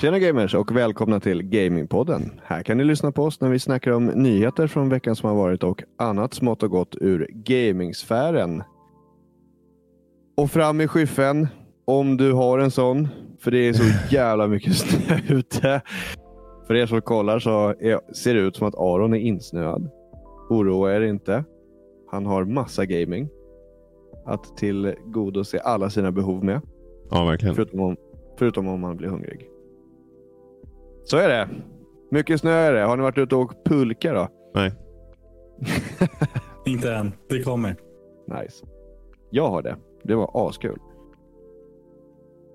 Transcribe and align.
Tjena 0.00 0.18
gamers 0.18 0.54
och 0.54 0.76
välkomna 0.76 1.20
till 1.20 1.42
Gamingpodden. 1.42 2.40
Här 2.44 2.62
kan 2.62 2.76
ni 2.76 2.84
lyssna 2.84 3.12
på 3.12 3.22
oss 3.22 3.40
när 3.40 3.48
vi 3.48 3.58
snackar 3.58 3.90
om 3.90 4.06
nyheter 4.06 4.66
från 4.66 4.88
veckan 4.88 5.16
som 5.16 5.28
har 5.28 5.36
varit 5.36 5.62
och 5.62 5.82
annat 5.96 6.34
smått 6.34 6.62
och 6.62 6.70
gott 6.70 6.96
ur 7.00 7.26
gamingsfären. 7.32 8.62
Och 10.36 10.50
fram 10.50 10.80
i 10.80 10.88
skyffen, 10.88 11.48
om 11.84 12.16
du 12.16 12.32
har 12.32 12.58
en 12.58 12.70
sån, 12.70 13.08
för 13.40 13.50
det 13.50 13.58
är 13.58 13.72
så 13.72 13.84
jävla 14.14 14.46
mycket 14.46 14.76
snö 14.76 15.18
ute. 15.28 15.82
För 16.66 16.74
er 16.74 16.86
som 16.86 17.00
kollar 17.00 17.38
så 17.38 17.68
är, 17.68 18.14
ser 18.14 18.34
det 18.34 18.40
ut 18.40 18.56
som 18.56 18.68
att 18.68 18.74
Aron 18.74 19.14
är 19.14 19.18
insnöad. 19.18 19.90
Oroa 20.50 20.96
er 20.96 21.00
inte. 21.00 21.44
Han 22.10 22.26
har 22.26 22.44
massa 22.44 22.86
gaming 22.86 23.28
att 24.26 24.56
tillgodose 24.56 25.60
alla 25.60 25.90
sina 25.90 26.12
behov 26.12 26.44
med. 26.44 26.60
Ja, 27.10 27.24
verkligen. 27.24 27.54
Förutom 27.54 27.80
om, 27.80 27.96
förutom 28.38 28.68
om 28.68 28.80
man 28.80 28.96
blir 28.96 29.08
hungrig. 29.08 29.48
Så 31.10 31.16
är 31.16 31.28
det. 31.28 31.48
Mycket 32.10 32.40
snö 32.40 32.50
är 32.50 32.72
det. 32.72 32.80
Har 32.80 32.96
ni 32.96 33.02
varit 33.02 33.18
ute 33.18 33.34
och 33.34 33.40
åkt 33.40 33.64
pulka 33.64 34.12
då? 34.12 34.28
Nej. 34.54 34.72
Inte 36.66 36.92
än. 36.92 37.12
Det 37.28 37.42
kommer. 37.42 37.76
Nice. 38.26 38.66
Jag 39.30 39.48
har 39.48 39.62
det. 39.62 39.76
Det 40.02 40.14
var 40.14 40.48
askul. 40.48 40.78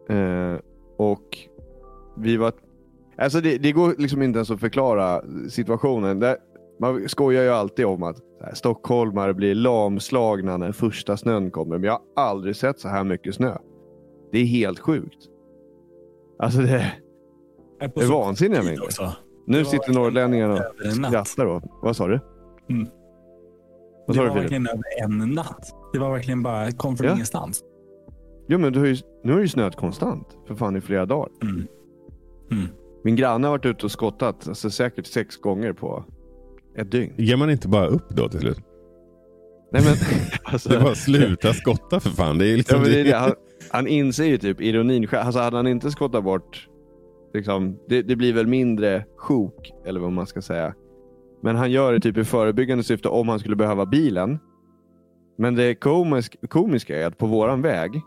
Eh, 0.09 0.55
och 0.97 1.37
vi 2.17 2.37
var... 2.37 2.53
Alltså 3.17 3.41
det, 3.41 3.57
det 3.57 3.71
går 3.71 3.95
liksom 3.97 4.21
inte 4.21 4.37
ens 4.37 4.51
att 4.51 4.59
förklara 4.59 5.21
situationen. 5.49 6.19
Det, 6.19 6.37
man 6.79 7.09
skojar 7.09 7.43
ju 7.43 7.49
alltid 7.49 7.85
om 7.85 8.03
att 8.03 8.17
här, 8.41 8.53
stockholmare 8.53 9.33
blir 9.33 9.55
lamslagna 9.55 10.57
när 10.57 10.71
första 10.71 11.17
snön 11.17 11.51
kommer. 11.51 11.77
Men 11.77 11.83
jag 11.83 11.93
har 12.15 12.23
aldrig 12.23 12.55
sett 12.55 12.79
så 12.79 12.87
här 12.87 13.03
mycket 13.03 13.35
snö. 13.35 13.57
Det 14.31 14.37
är 14.37 14.45
helt 14.45 14.79
sjukt. 14.79 15.27
Alltså 16.39 16.61
det, 16.61 16.93
Är 17.83 17.87
på 17.87 17.99
det 17.99 18.05
är 18.05 18.09
vansinniga 18.09 18.63
mängder. 18.63 18.83
också. 18.83 19.11
Nu 19.47 19.65
sitter 19.65 19.93
norrlänningarna 19.93 20.53
och 20.53 20.93
skrattar. 20.93 21.45
Då. 21.45 21.61
Vad 21.81 21.95
sa 21.95 22.07
du? 22.07 22.19
Mm. 22.69 22.87
Vad 24.07 24.15
Det 24.15 24.19
sa 24.19 24.21
var 24.27 24.35
du 24.35 24.39
verkligen 24.39 24.67
över 24.67 24.83
en 25.03 25.29
natt. 25.29 25.71
Det 25.93 25.99
var 25.99 26.11
verkligen 26.11 26.43
bara, 26.43 26.71
kom 26.71 26.97
från 26.97 27.07
Ja. 27.07 27.13
ingenstans. 27.13 27.63
Jo, 28.47 28.57
men 28.59 28.73
du 28.73 28.79
har 28.79 28.85
ju, 28.85 28.97
nu 29.23 29.31
har 29.31 29.39
det 29.39 29.43
ju 29.43 29.49
snöat 29.49 29.75
konstant. 29.75 30.27
För 30.47 30.55
fan 30.55 30.75
i 30.75 30.81
flera 30.81 31.05
dagar. 31.05 31.29
Mm. 31.41 31.67
Mm. 32.51 32.67
Min 33.03 33.15
granne 33.15 33.47
har 33.47 33.51
varit 33.51 33.65
ute 33.65 33.85
och 33.85 33.91
skottat 33.91 34.47
alltså, 34.47 34.69
säkert 34.69 35.05
sex 35.05 35.37
gånger 35.37 35.73
på 35.73 36.03
ett 36.77 36.91
dygn. 36.91 37.13
Ger 37.17 37.35
man 37.37 37.49
inte 37.49 37.67
bara 37.67 37.87
upp 37.87 38.09
då 38.09 38.29
till 38.29 38.39
slut? 38.39 38.57
Nej, 39.71 39.81
men, 39.85 39.93
alltså, 40.43 40.69
Det 40.69 40.75
är 40.75 40.81
bara 40.81 40.95
sluta 40.95 41.53
skotta 41.53 41.99
för 41.99 42.09
fan. 42.09 42.37
Det 42.37 42.47
är 42.47 42.57
liksom, 42.57 42.75
ja, 42.77 42.81
men 42.83 42.91
det 42.91 42.99
är 42.99 43.03
det. 43.03 43.15
Han, 43.17 43.33
han 43.71 43.87
inser 43.87 44.25
ju 44.25 44.37
typ 44.37 44.61
ironin 44.61 45.07
själv. 45.07 45.25
Alltså, 45.25 45.39
hade 45.41 45.57
han 45.57 45.67
inte 45.67 45.91
skottat 45.91 46.23
bort, 46.23 46.67
liksom, 47.33 47.79
det, 47.87 48.01
det 48.01 48.15
blir 48.15 48.33
väl 48.33 48.47
mindre 48.47 49.05
sjok, 49.17 49.73
eller 49.85 49.99
vad 49.99 50.11
man 50.11 50.27
ska 50.27 50.41
säga. 50.41 50.73
Men 51.41 51.55
han 51.55 51.71
gör 51.71 51.93
det 51.93 51.99
typ 51.99 52.17
i 52.17 52.23
förebyggande 52.23 52.83
syfte 52.83 53.09
om 53.09 53.29
han 53.29 53.39
skulle 53.39 53.55
behöva 53.55 53.85
bilen. 53.85 54.39
Men 55.37 55.55
det 55.55 55.75
komisk, 55.75 56.35
komiska 56.49 57.01
är 57.01 57.07
att 57.07 57.17
på 57.17 57.25
våran 57.25 57.61
väg, 57.61 58.01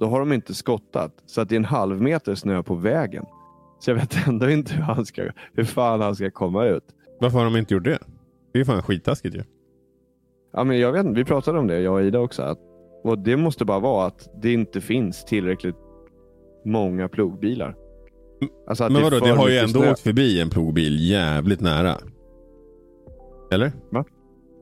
då 0.00 0.06
har 0.06 0.18
de 0.18 0.32
inte 0.32 0.54
skottat. 0.54 1.12
Så 1.26 1.40
att 1.40 1.48
det 1.48 1.54
är 1.54 1.56
en 1.56 1.64
halv 1.64 2.02
meter 2.02 2.34
snö 2.34 2.62
på 2.62 2.74
vägen. 2.74 3.24
Så 3.78 3.90
jag 3.90 3.94
vet 3.94 4.26
ändå 4.28 4.50
inte 4.50 4.74
hur, 4.74 4.82
han 4.82 5.06
ska, 5.06 5.22
hur 5.52 5.64
fan 5.64 6.00
han 6.00 6.16
ska 6.16 6.30
komma 6.30 6.64
ut. 6.64 6.84
Varför 7.20 7.38
har 7.38 7.44
de 7.44 7.56
inte 7.56 7.74
gjort 7.74 7.84
det? 7.84 7.98
Det 8.52 8.58
är 8.58 8.58
ju 8.58 8.64
fan 8.64 8.82
skittaskigt 8.82 9.36
ju. 9.36 9.42
Ja, 10.52 10.64
men 10.64 10.78
jag 10.78 10.92
vet 10.92 11.06
inte, 11.06 11.18
vi 11.18 11.24
pratade 11.24 11.58
om 11.58 11.66
det, 11.66 11.80
jag 11.80 11.94
och 11.94 12.02
Ida 12.02 12.18
också. 12.18 12.42
Att, 12.42 12.58
och 13.04 13.18
det 13.18 13.36
måste 13.36 13.64
bara 13.64 13.78
vara 13.78 14.06
att 14.06 14.28
det 14.42 14.52
inte 14.52 14.80
finns 14.80 15.24
tillräckligt 15.24 15.76
många 16.64 17.08
plogbilar. 17.08 17.76
Alltså 18.66 18.88
Men 18.88 19.02
vadå, 19.02 19.18
för 19.18 19.26
det 19.26 19.32
har 19.32 19.48
ju 19.48 19.56
ändå 19.56 19.80
snö. 19.80 19.90
åkt 19.90 20.00
förbi 20.00 20.40
en 20.40 20.50
plogbil 20.50 21.10
jävligt 21.10 21.60
nära. 21.60 21.98
Eller? 23.52 23.72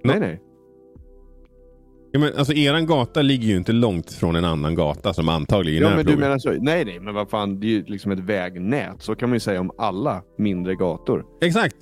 Nej, 0.05 0.21
nej. 0.21 0.41
Ja, 2.13 2.21
men, 2.21 2.33
alltså, 2.37 2.53
eran 2.53 2.87
gata 2.87 3.23
ligger 3.23 3.49
ju 3.49 3.57
inte 3.57 3.73
långt 3.73 4.13
från 4.13 4.37
en 4.37 4.45
annan 4.45 4.75
gata 4.75 5.15
som 5.15 5.29
antagligen 5.29 5.83
Ja, 5.83 5.91
är 5.91 5.97
men 5.97 6.07
du 6.07 6.17
menar 6.17 6.39
så. 6.39 6.51
Nej, 6.51 6.85
nej, 6.85 7.01
men 7.01 7.15
vad 7.15 7.31
fan, 7.31 7.61
det 7.61 7.67
är 7.67 7.71
ju 7.71 7.85
liksom 7.85 8.13
ett 8.13 8.19
vägnät. 8.19 9.03
Så 9.03 9.15
kan 9.15 9.29
man 9.29 9.37
ju 9.37 9.41
säga 9.41 9.61
om 9.61 9.71
alla 9.79 10.23
mindre 10.39 10.75
gator. 10.75 11.25
Exakt! 11.43 11.77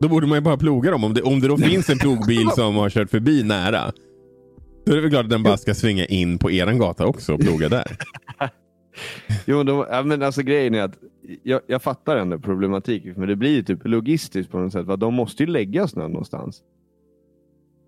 Då 0.00 0.08
borde 0.08 0.26
man 0.26 0.38
ju 0.38 0.42
bara 0.42 0.56
ploga 0.56 0.90
dem. 0.90 1.04
Om 1.04 1.14
det, 1.14 1.22
om 1.22 1.40
det 1.40 1.48
då 1.48 1.56
finns 1.56 1.90
en 1.90 1.98
plogbil 1.98 2.48
som 2.54 2.76
har 2.76 2.90
kört 2.90 3.10
förbi 3.10 3.42
nära. 3.42 3.92
Då 4.86 4.92
är 4.92 4.96
det 4.96 5.02
väl 5.02 5.10
klart 5.10 5.24
att 5.24 5.30
den 5.30 5.42
bara 5.42 5.56
ska 5.56 5.74
svänga 5.74 6.04
in 6.04 6.38
på 6.38 6.50
eran 6.50 6.78
gata 6.78 7.06
också 7.06 7.34
och 7.34 7.40
ploga 7.40 7.68
där. 7.68 7.96
Jo, 9.46 9.62
då, 9.62 9.86
ja, 9.90 10.02
men 10.02 10.22
alltså 10.22 10.42
grejen 10.42 10.74
är 10.74 10.82
att 10.82 10.94
jag, 11.42 11.60
jag 11.66 11.82
fattar 11.82 12.16
ändå 12.16 12.38
problematiken, 12.38 13.14
men 13.16 13.28
det 13.28 13.36
blir 13.36 13.50
ju 13.50 13.62
typ 13.62 13.78
logistiskt 13.84 14.52
på 14.52 14.58
något 14.58 14.72
sätt. 14.72 14.86
Va? 14.86 14.96
De 14.96 15.14
måste 15.14 15.42
ju 15.42 15.46
lägga 15.46 15.88
snön 15.88 16.10
någonstans. 16.10 16.62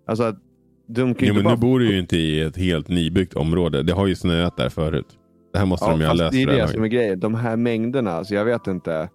Alltså 0.06 0.25
att 0.25 0.39
de 0.87 1.15
kan 1.15 1.28
Jo, 1.28 1.34
men 1.34 1.44
bara... 1.44 1.55
nu 1.55 1.61
bor 1.61 1.78
du 1.78 1.93
ju 1.93 1.99
inte 1.99 2.17
i 2.17 2.41
ett 2.41 2.56
helt 2.56 2.89
nybyggt 2.89 3.34
område. 3.34 3.83
Det 3.83 3.93
har 3.93 4.06
ju 4.06 4.15
snöat 4.15 4.56
där 4.56 4.69
förut. 4.69 5.19
Det 5.53 5.59
här 5.59 5.67
måste 5.67 5.91
de 5.91 6.00
ju 6.00 6.06
ha 6.06 6.15
löst. 6.15 6.33
det 6.33 6.43
är 6.43 6.47
det 6.47 6.61
här 6.61 6.67
som 6.67 6.84
är 6.84 6.89
grejen. 6.89 7.21
De 7.21 7.34
här 7.34 7.56
mängderna, 7.56 8.12
alltså 8.12 8.34
jag 8.34 8.44
vet 8.44 8.67
inte. 8.67 9.09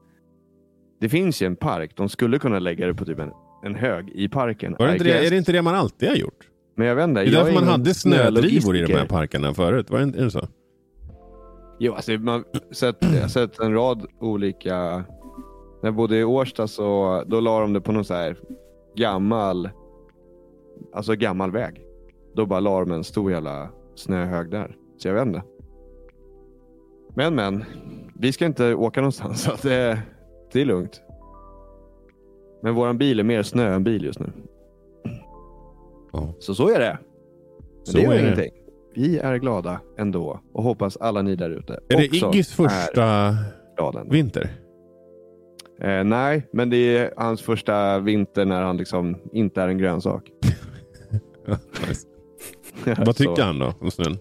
Det 1.01 1.09
finns 1.09 1.41
ju 1.41 1.45
en 1.45 1.55
park. 1.55 1.91
De 1.95 2.09
skulle 2.09 2.39
kunna 2.39 2.59
lägga 2.59 2.87
det 2.87 2.93
på 2.93 3.05
typ 3.05 3.19
en, 3.19 3.31
en 3.63 3.75
hög 3.75 4.09
i 4.09 4.29
parken. 4.29 4.75
Det 4.79 4.97
det, 4.97 5.25
är 5.25 5.29
det 5.29 5.37
inte 5.37 5.51
det 5.51 5.61
man 5.61 5.75
alltid 5.75 6.09
har 6.09 6.15
gjort? 6.15 6.47
Men 6.75 6.87
jag 6.87 6.95
vet 6.95 7.07
inte. 7.07 7.21
Det 7.21 7.27
är 7.27 7.31
därför 7.31 7.53
man 7.53 7.63
hade 7.63 7.93
snödrivor 7.93 8.75
i 8.75 8.81
de 8.81 8.93
här 8.93 9.05
parkerna 9.05 9.53
förut. 9.53 9.89
Var 9.89 9.97
det 9.97 10.03
inte 10.03 10.19
är 10.19 10.23
det 10.23 10.31
så? 10.31 10.47
Jo, 11.79 11.93
alltså 11.93 12.11
man 12.11 12.43
sett, 12.71 12.95
jag 12.99 13.21
har 13.21 13.27
sett 13.27 13.59
en 13.59 13.73
rad 13.73 14.05
olika. 14.19 14.75
När 15.81 15.87
jag 15.87 15.95
bodde 15.95 16.17
i 16.17 16.23
Årsta 16.23 16.67
så 16.67 17.23
då 17.27 17.39
la 17.39 17.59
de 17.59 17.73
det 17.73 17.81
på 17.81 17.91
någon 17.91 18.05
så 18.05 18.13
här 18.13 18.37
gammal, 18.95 19.69
alltså 20.93 21.15
gammal 21.15 21.51
väg. 21.51 21.85
Då 22.35 22.45
bara 22.45 22.59
la 22.59 22.79
de 22.79 22.91
en 22.91 23.03
stor 23.03 23.31
jävla 23.31 23.69
snöhög 23.95 24.49
där. 24.49 24.75
Så 24.97 25.07
jag 25.07 25.15
vet 25.15 25.27
inte. 25.27 25.43
Men 27.15 27.35
men, 27.35 27.63
vi 28.15 28.31
ska 28.31 28.45
inte 28.45 28.73
åka 28.73 29.01
någonstans 29.01 29.41
så 29.61 29.67
det, 29.67 30.01
det 30.51 30.61
är 30.61 30.65
lugnt. 30.65 31.01
Men 32.61 32.75
våran 32.75 32.97
bil 32.97 33.19
är 33.19 33.23
mer 33.23 33.43
snö 33.43 33.73
än 33.73 33.83
bil 33.83 34.03
just 34.05 34.19
nu. 34.19 34.31
Ja. 36.13 36.33
Så 36.39 36.55
så 36.55 36.69
är 36.69 36.79
det. 36.79 36.97
Men 37.75 37.85
Så 37.85 37.97
det 37.97 38.03
gör 38.03 38.13
är 38.13 38.19
ingenting. 38.19 38.58
Vi 38.93 39.17
är 39.19 39.37
glada 39.37 39.81
ändå 39.97 40.39
och 40.53 40.63
hoppas 40.63 40.97
alla 40.97 41.21
ni 41.21 41.35
där 41.35 41.49
ute 41.49 41.79
Är 41.89 41.97
det 41.97 42.07
också 42.07 42.29
Iggys 42.33 42.53
första 42.53 43.03
är 43.77 44.09
vinter? 44.11 44.49
Eh, 45.81 46.03
nej, 46.03 46.47
men 46.53 46.69
det 46.69 46.97
är 46.97 47.13
hans 47.17 47.41
första 47.41 47.99
vinter 47.99 48.45
när 48.45 48.61
han 48.63 48.77
liksom 48.77 49.17
inte 49.33 49.61
är 49.61 49.67
en 49.67 49.77
grönsak. 49.77 50.31
Vad 53.05 53.15
tycker 53.15 53.43
han 53.43 53.59
då 53.59 53.73
om 53.79 53.91
snön? 53.91 54.17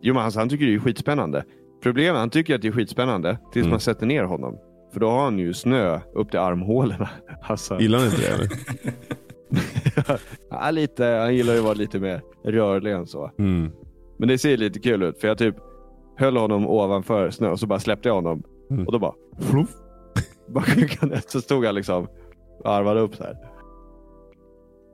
Jo, 0.00 0.14
men 0.14 0.22
alltså, 0.22 0.40
han 0.40 0.48
tycker 0.48 0.66
det 0.66 0.74
är 0.90 0.94
spännande. 1.00 1.44
Problemet 1.82 2.18
han 2.18 2.30
tycker 2.30 2.54
att 2.54 2.62
det 2.62 2.68
är 2.68 2.72
skitspännande 2.72 3.38
tills 3.52 3.64
Mm. 3.64 3.70
man 3.70 3.80
sätter 3.80 4.06
ner 4.06 4.24
honom. 4.24 4.58
För 4.92 5.00
då 5.00 5.10
har 5.10 5.24
han 5.24 5.38
ju 5.38 5.54
snö 5.54 6.00
upp 6.14 6.30
till 6.30 6.40
armhålorna. 6.40 7.08
Alltså, 7.42 7.80
Gillar 7.80 7.98
han 7.98 8.06
inte 8.08 8.20
det? 8.20 8.48
ja, 10.50 10.70
lite, 10.70 11.04
han 11.04 11.34
gillar 11.34 11.52
ju 11.52 11.58
att 11.58 11.64
vara 11.64 11.74
lite 11.74 12.00
mer 12.00 12.22
rörlig 12.44 12.92
än 12.92 13.06
så. 13.06 13.30
Mm. 13.38 13.70
Men 14.18 14.28
det 14.28 14.38
ser 14.38 14.56
lite 14.56 14.80
kul 14.80 15.02
ut 15.02 15.20
för 15.20 15.28
jag 15.28 15.38
typ 15.38 15.56
höll 16.16 16.36
honom 16.36 16.66
ovanför 16.66 17.30
snö 17.30 17.50
och 17.50 17.60
så 17.60 17.66
bara 17.66 17.78
släppte 17.78 18.08
jag 18.08 18.14
honom. 18.14 18.42
Mm. 18.70 18.86
Och 18.86 18.92
då 18.92 18.98
bara... 18.98 19.14
Fluff, 19.40 19.70
så 21.26 21.40
stod 21.40 21.64
han 21.64 21.74
liksom 21.74 22.06
och 22.58 22.70
arvade 22.70 23.00
upp 23.00 23.14
så 23.14 23.22
här. 23.22 23.36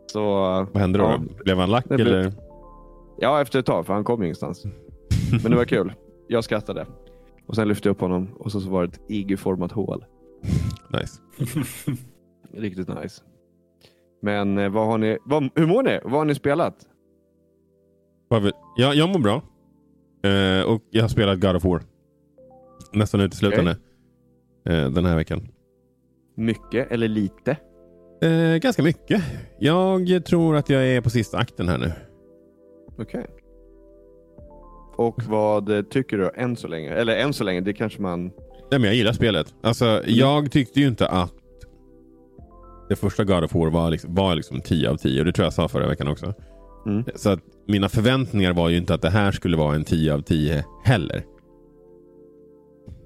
Så 0.06 0.22
Vad 0.72 0.76
hände 0.76 0.98
då? 0.98 1.04
Ja. 1.04 1.20
Blev 1.44 1.58
han 1.58 1.70
lack 1.70 1.84
blev- 1.84 2.00
eller? 2.00 2.32
ja, 3.19 3.40
efter 3.40 3.58
ett 3.58 3.66
tag 3.66 3.86
för 3.86 3.94
han 3.94 4.04
kom 4.04 4.20
ju 4.20 4.26
ingenstans. 4.26 4.64
Men 5.42 5.50
det 5.50 5.56
var 5.56 5.64
kul. 5.64 5.92
Jag 6.28 6.44
skrattade. 6.44 6.86
Och 7.46 7.55
sen 7.55 7.69
lyfte 7.69 7.88
jag 7.88 7.94
upp 7.94 8.00
honom 8.00 8.28
och 8.38 8.52
så, 8.52 8.60
så 8.60 8.70
var 8.70 8.82
det 8.82 8.88
ett 8.88 9.00
IG-format 9.08 9.72
hål. 9.72 10.05
Nice. 10.93 11.20
Riktigt 12.52 12.88
nice. 12.88 13.22
Men 14.23 14.59
eh, 14.59 14.69
vad 14.69 14.87
har 14.87 14.99
ni, 14.99 15.19
vad, 15.25 15.49
hur 15.55 15.67
mår 15.67 15.82
ni? 15.82 16.00
Vad 16.03 16.12
har 16.12 16.25
ni 16.25 16.35
spelat? 16.35 16.75
Vad 18.29 18.43
vill- 18.43 18.53
Ja, 18.76 18.94
jag 18.94 19.09
mår 19.09 19.19
bra. 19.19 19.43
Eh, 20.31 20.62
och 20.73 20.82
jag 20.91 21.03
har 21.03 21.09
spelat 21.09 21.41
God 21.41 21.56
of 21.56 21.65
War. 21.65 21.82
Nästan 22.93 23.20
uteslutande. 23.20 23.70
Eh, 24.69 24.91
den 24.91 25.05
här 25.05 25.17
veckan. 25.17 25.49
Mycket 26.37 26.93
eller 26.93 27.09
lite? 27.09 27.56
Eh, 28.23 28.56
ganska 28.62 28.82
mycket. 28.82 29.23
Jag 29.59 30.25
tror 30.25 30.56
att 30.56 30.70
jag 30.70 30.87
är 30.87 31.00
på 31.00 31.11
sista 31.11 31.38
akten 31.38 31.69
här 31.69 31.79
nu. 31.79 31.93
Okej. 32.99 33.26
Och 34.97 35.23
vad 35.29 35.91
tycker 35.91 36.19
du 36.19 36.31
än 36.35 36.56
så 36.56 36.69
länge? 36.69 36.91
Eller 36.91 37.17
än 37.17 37.32
så 37.32 37.44
länge, 37.44 37.61
det 37.61 37.73
kanske 37.73 38.03
man... 38.03 38.25
Nej, 38.70 38.81
men 38.81 38.82
jag 38.85 38.94
gillar 38.94 39.12
spelet. 39.12 39.55
Alltså, 39.62 40.03
jag 40.06 40.50
tyckte 40.53 40.81
ju 40.81 40.87
inte 40.88 41.06
att 41.09 41.35
det 42.88 42.96
första 42.96 43.25
God 43.25 43.44
of 43.44 43.55
War 43.55 43.70
var 43.70 43.90
liksom, 43.90 44.14
var 44.14 44.35
liksom 44.35 44.61
10 44.61 44.90
av 44.90 44.96
10. 44.96 45.20
Och 45.20 45.26
det 45.26 45.32
tror 45.32 45.46
jag 45.46 45.52
sa 45.52 45.69
förra 45.69 45.88
veckan 45.88 46.08
också. 46.08 46.35
Mm. 46.87 47.05
Så 47.14 47.31
att 47.31 47.40
mina 47.67 47.88
förväntningar 47.88 48.52
var 48.52 48.69
ju 48.69 48.76
inte 48.76 48.94
att 48.94 49.02
det 49.02 49.11
här 49.11 49.32
skulle 49.32 49.56
vara 49.56 49.75
en 49.75 49.85
10 49.85 50.14
av 50.14 50.20
10 50.23 50.64
heller. 50.85 51.25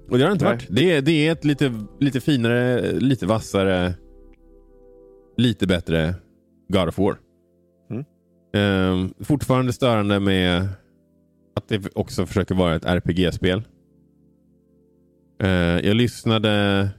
Och 0.09 0.17
det 0.17 0.23
har 0.23 0.29
det 0.29 0.33
inte 0.33 0.45
Nej. 0.45 0.53
varit. 0.53 0.67
Det 0.69 0.91
är, 0.91 1.01
det 1.01 1.27
är 1.27 1.31
ett 1.31 1.45
lite, 1.45 1.73
lite 1.99 2.21
finare, 2.21 2.91
lite 2.91 3.25
vassare, 3.25 3.93
lite 5.37 5.67
bättre 5.67 6.15
God 6.67 6.87
of 6.87 6.97
War. 6.97 7.17
Mm. 7.89 8.05
Ehm, 8.53 9.13
fortfarande 9.19 9.73
störande 9.73 10.19
med 10.19 10.67
att 11.55 11.67
det 11.67 11.95
också 11.95 12.25
försöker 12.25 12.55
vara 12.55 12.75
ett 12.75 12.85
RPG-spel. 12.85 13.61
Eh, 15.43 15.49
jag 15.87 15.95
lyssnade 15.95 16.89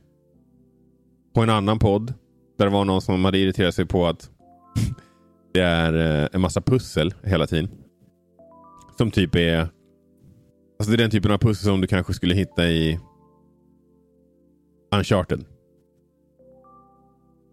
på 1.34 1.40
en 1.40 1.50
annan 1.50 1.78
podd 1.78 2.14
där 2.58 2.64
det 2.66 2.72
var 2.72 2.84
någon 2.84 3.00
som 3.00 3.24
hade 3.24 3.38
irriterat 3.38 3.74
sig 3.74 3.86
på 3.86 4.06
att 4.06 4.30
det 5.54 5.60
är 5.60 6.22
eh, 6.22 6.28
en 6.32 6.40
massa 6.40 6.60
pussel 6.60 7.14
hela 7.22 7.46
tiden. 7.46 7.68
Som 8.98 9.10
typ 9.10 9.34
är... 9.34 9.58
Alltså 10.78 10.90
det 10.90 10.94
är 10.94 10.98
den 10.98 11.10
typen 11.10 11.30
av 11.30 11.38
pussel 11.38 11.68
som 11.68 11.80
du 11.80 11.86
kanske 11.86 12.12
skulle 12.14 12.34
hitta 12.34 12.66
i 12.66 13.00
Uncharted. 14.96 15.44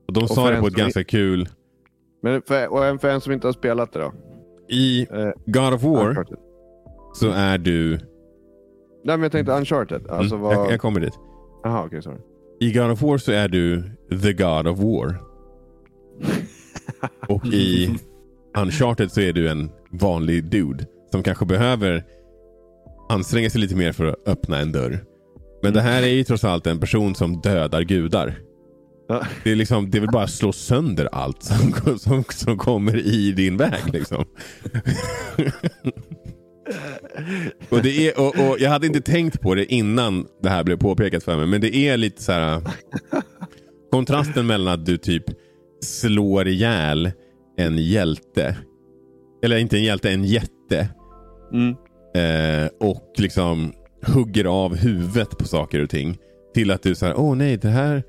Och 0.08 0.14
de 0.14 0.24
Och 0.24 0.30
sa 0.30 0.50
det 0.50 0.60
på 0.60 0.68
ett 0.68 0.74
ganska 0.74 1.04
kul... 1.04 1.50
Men 2.24 2.42
för, 2.42 2.68
och 2.72 2.86
en- 2.86 3.00
för 3.00 3.10
en 3.10 3.22
som 3.22 3.34
inte 3.34 3.48
har 3.48 3.54
spelat 3.54 3.94
det 3.94 4.00
då? 4.00 4.14
I 4.70 5.02
Eh, 5.12 5.32
God 5.46 5.74
of 5.74 5.84
War 5.84 6.10
Uncharted. 6.10 6.38
så 7.14 7.30
är 7.32 7.58
du... 7.58 7.92
Nej 9.04 9.18
men 9.18 9.22
jag 9.22 9.32
tänkte 9.32 9.54
Uncharted. 9.54 10.08
Alltså 10.08 10.36
mm, 10.36 10.42
vad... 10.48 10.54
jag, 10.56 10.72
jag 10.72 10.82
kommer 10.82 11.00
dit. 11.00 11.14
Jaha 11.64 11.86
okej 11.86 12.02
sorry. 12.02 12.18
I 12.62 12.72
God 12.72 12.92
of 12.92 13.02
War 13.02 13.18
så 13.18 13.32
är 13.32 13.48
du 13.48 13.84
the 14.22 14.34
God 14.34 14.68
of 14.68 14.80
War. 14.80 15.22
Och 17.30 17.46
i 17.46 17.96
Uncharted 18.58 19.12
så 19.12 19.22
är 19.22 19.34
du 19.34 19.50
en 19.50 19.70
vanlig 19.92 20.44
dude 20.44 20.86
som 21.12 21.24
kanske 21.24 21.46
behöver 21.46 22.04
anstränga 23.10 23.50
sig 23.50 23.62
lite 23.62 23.76
mer 23.76 23.92
för 23.92 24.06
att 24.06 24.28
öppna 24.28 24.60
en 24.60 24.72
dörr. 24.72 25.04
Men 25.64 25.74
det 25.74 25.82
här 25.82 26.04
är 26.04 26.08
ju 26.08 26.24
trots 26.24 26.44
allt 26.44 26.68
en 26.68 26.80
person 26.80 27.16
som 27.16 27.42
dödar 27.42 27.82
gudar. 27.82 28.36
Det 29.44 29.52
är, 29.52 29.56
liksom, 29.56 29.92
det 29.92 29.98
är 29.98 30.00
väl 30.00 30.12
bara 30.12 30.24
att 30.24 30.32
slå 30.32 30.52
sönder 30.52 31.10
allt 31.12 31.44
som, 31.44 31.74
som, 32.00 32.24
som 32.24 32.58
kommer 32.58 32.98
i 32.98 33.32
din 33.32 33.58
väg. 33.58 33.94
Liksom. 33.94 34.26
och, 37.70 37.82
det 37.82 38.08
är, 38.08 38.20
och, 38.20 38.50
och 38.50 38.60
Jag 38.60 38.70
hade 38.70 38.88
inte 38.88 39.02
tänkt 39.02 39.42
på 39.42 39.56
det 39.56 39.74
innan 39.74 40.28
det 40.42 40.50
här 40.50 40.64
blev 40.64 40.78
påpekat 40.78 41.24
för 41.24 41.38
mig. 41.38 41.48
Men 41.48 41.62
det 41.62 41.76
är 41.76 41.98
lite 41.98 42.24
så 42.24 42.32
här 42.32 42.62
kontrasten 43.92 44.48
mellan 44.48 44.74
att 44.74 44.86
du 44.86 44.98
typ 44.98 45.24
slår 45.84 46.48
ihjäl 46.48 47.12
en 47.58 47.78
hjälte. 47.78 48.58
Eller 49.44 49.58
inte 49.58 49.78
en 49.78 49.84
hjälte, 49.84 50.12
en 50.12 50.24
jätte. 50.24 50.90
Mm. 51.54 51.76
Eh, 52.16 52.70
och 52.80 53.14
liksom 53.18 53.74
hugger 54.06 54.46
av 54.46 54.76
huvudet 54.76 55.38
på 55.38 55.46
saker 55.46 55.84
och 55.84 55.90
ting. 55.90 56.18
Till 56.54 56.72
att 56.72 56.84
du 56.84 56.96
säger, 56.96 57.20
åh 57.20 57.36
nej, 57.36 57.58
det 57.58 57.70
här, 57.70 58.04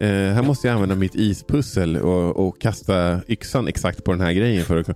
eh, 0.00 0.08
här 0.08 0.42
måste 0.42 0.66
jag 0.66 0.74
använda 0.74 0.94
mitt 0.94 1.14
ispussel 1.14 1.96
och, 1.96 2.46
och 2.46 2.60
kasta 2.60 3.20
yxan 3.28 3.68
exakt 3.68 4.04
på 4.04 4.12
den 4.12 4.20
här 4.20 4.32
grejen. 4.32 4.64
För 4.64 4.76
att... 4.76 4.88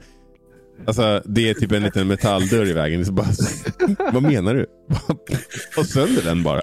Alltså, 0.87 1.23
det 1.25 1.51
är 1.51 1.55
typ 1.55 1.73
en 1.73 1.83
liten 1.83 2.09
metalldörr 2.09 2.67
i 2.67 2.73
vägen. 2.73 3.07
Så 3.07 3.13
bara, 3.13 3.27
vad 4.13 4.23
menar 4.23 4.55
du? 4.55 4.67
Få 5.75 5.85
sönder 5.85 6.23
den 6.23 6.43
bara. 6.43 6.63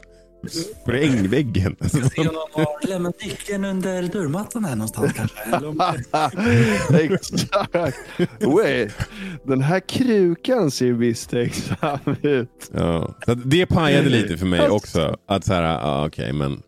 Spräng 0.81 1.29
väggen. 1.29 1.75
Alltså, 1.79 1.97
Se 1.97 2.21
om 2.21 2.35
de 2.81 2.91
har 3.03 3.25
nyckeln 3.27 3.65
under 3.65 4.03
dörrmattan 4.03 4.65
här 4.65 4.75
någonstans 4.75 5.13
kanske. 5.13 5.37
Exakt. 7.03 7.97
Wait. 8.39 8.93
Den 9.45 9.61
här 9.61 9.79
krukan 9.79 10.71
ser 10.71 10.93
misstänksam 10.93 11.99
ut. 12.21 12.69
ja. 12.73 13.15
så 13.25 13.33
det 13.33 13.65
pajade 13.65 14.09
lite 14.09 14.37
för 14.37 14.45
mig 14.45 14.69
också. 14.69 15.17
Att 15.27 15.45
så 15.45 15.53
här, 15.53 15.63
ja, 15.63 16.05
okej, 16.07 16.33
men... 16.33 16.61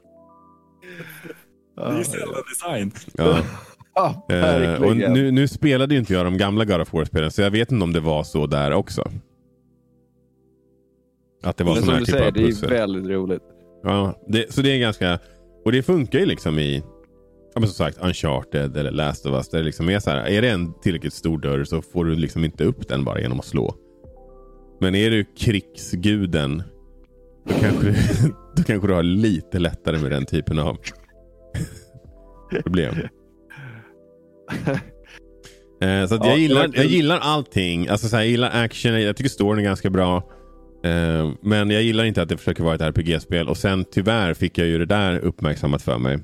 Det 1.75 1.84
är 1.84 1.98
ju 1.98 2.04
sällan 2.04 2.44
design. 2.50 2.92
Ja. 3.13 3.40
Ja, 4.00 4.36
Eh, 4.36 4.84
och 4.84 4.98
nu, 4.98 5.31
nu 5.31 5.48
spelade 5.48 5.94
ju 5.94 6.00
inte 6.00 6.13
jag 6.13 6.25
de 6.25 6.38
gamla 6.38 6.66
God 6.66 6.81
of 6.81 6.94
War-spelen, 6.94 7.31
så 7.31 7.42
jag 7.42 7.51
vet 7.51 7.72
inte 7.72 7.84
om 7.84 7.94
det 7.94 8.00
var 8.00 8.24
så 8.24 8.48
där 8.48 8.74
också. 8.74 9.12
Att 11.44 11.57
det 11.57 11.63
var 11.63 11.75
som 11.75 11.90
här 11.90 12.00
du 12.00 12.06
typ 12.06 12.13
säger, 12.13 12.28
av 12.28 12.34
det 12.34 12.42
är 12.42 12.46
pussel. 12.46 12.69
väldigt 12.69 13.12
roligt. 13.12 13.42
Ja, 13.84 14.22
det, 14.28 14.54
så 14.54 14.62
det 14.62 14.69
är 14.69 14.80
ganska... 14.80 15.19
Och 15.66 15.72
det 15.72 15.84
funkar 15.84 16.19
ju 16.19 16.25
liksom 16.25 16.60
i... 16.60 16.84
Ja, 17.54 17.60
men 17.60 17.69
som 17.69 17.86
sagt, 17.86 17.98
Uncharted 18.01 18.78
eller 18.78 18.92
Last 18.92 19.25
of 19.25 19.34
Us. 19.34 19.50
Där 19.50 19.57
det 19.57 19.63
liksom 19.66 19.90
är, 19.90 20.00
så 20.00 20.10
här, 20.10 20.28
är 20.28 20.42
det 20.42 20.50
en 20.50 20.74
tillräckligt 20.81 21.13
stor 21.13 21.38
dörr 21.38 21.63
så 21.63 21.81
får 21.81 22.06
du 22.06 22.16
liksom 22.16 22.45
inte 22.45 22.63
upp 22.63 22.88
den 22.88 23.04
bara 23.04 23.22
genom 23.22 23.40
att 23.40 23.45
slå. 23.45 23.75
Men 24.80 24.95
är 24.95 25.12
du 25.12 25.25
krigsguden 25.38 26.63
då 27.45 27.54
kanske, 27.62 27.86
du, 27.88 27.94
då 28.56 28.63
kanske 28.63 28.88
du 28.88 28.94
har 28.94 29.04
lite 29.04 29.60
lättare 29.60 29.98
med 30.00 30.12
den 30.12 30.25
typen 30.25 30.60
av 30.60 30.78
problem. 32.63 32.95
Eh, 35.81 36.07
så 36.07 36.16
att 36.16 36.25
Ja, 36.25 36.30
jag, 36.30 36.40
gillar, 36.40 36.69
jag 36.74 36.86
gillar 36.86 37.19
allting. 37.19 37.88
Alltså 37.88 38.07
så 38.07 38.16
här, 38.16 38.24
jag 38.24 38.31
gillar 38.31 38.63
action, 38.63 39.01
jag 39.01 39.16
tycker 39.18 39.30
storyn 39.30 39.60
är 39.60 39.63
ganska 39.63 39.90
bra. 39.90 40.18
Eh, 40.84 41.31
men 41.42 41.69
jag 41.69 41.84
gillar 41.84 42.04
inte 42.04 42.22
att 42.22 42.30
det 42.30 42.38
försöker 42.38 42.63
vara 42.63 42.75
ett 42.75 42.81
RPG-spel. 42.81 43.48
Och 43.48 43.57
sen 43.57 43.86
tyvärr 43.92 44.34
fick 44.34 44.57
jag 44.57 44.68
ju 44.68 44.78
det 44.78 44.86
där 44.86 45.19
uppmärksammat 45.19 45.81
för 45.81 45.98
mig. 45.98 46.19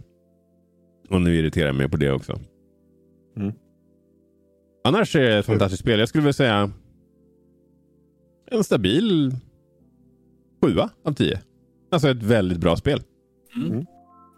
Och 1.09 1.21
nu 1.21 1.35
irriterar 1.35 1.65
jag 1.67 1.75
mig 1.75 1.89
på 1.89 1.97
det 1.97 2.11
också. 2.11 2.39
Mm. 3.37 3.53
Annars 4.83 5.15
är 5.15 5.21
det 5.21 5.37
ett 5.37 5.45
fantastiskt 5.45 5.81
spel. 5.81 5.99
Jag 5.99 6.09
skulle 6.09 6.21
vilja 6.21 6.33
säga 6.33 6.71
en 8.51 8.63
stabil 8.63 9.35
sjua 10.63 10.89
av 11.05 11.13
tio. 11.13 11.41
Alltså 11.91 12.09
ett 12.09 12.23
väldigt 12.23 12.57
bra 12.57 12.75
spel. 12.75 13.01
Mm. 13.55 13.85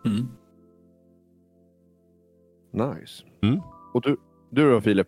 Mm. 0.05 0.27
Nice. 2.73 3.23
Och 3.97 4.03
du, 4.03 4.17
du 4.51 4.71
då 4.71 4.81
Filip? 4.81 5.07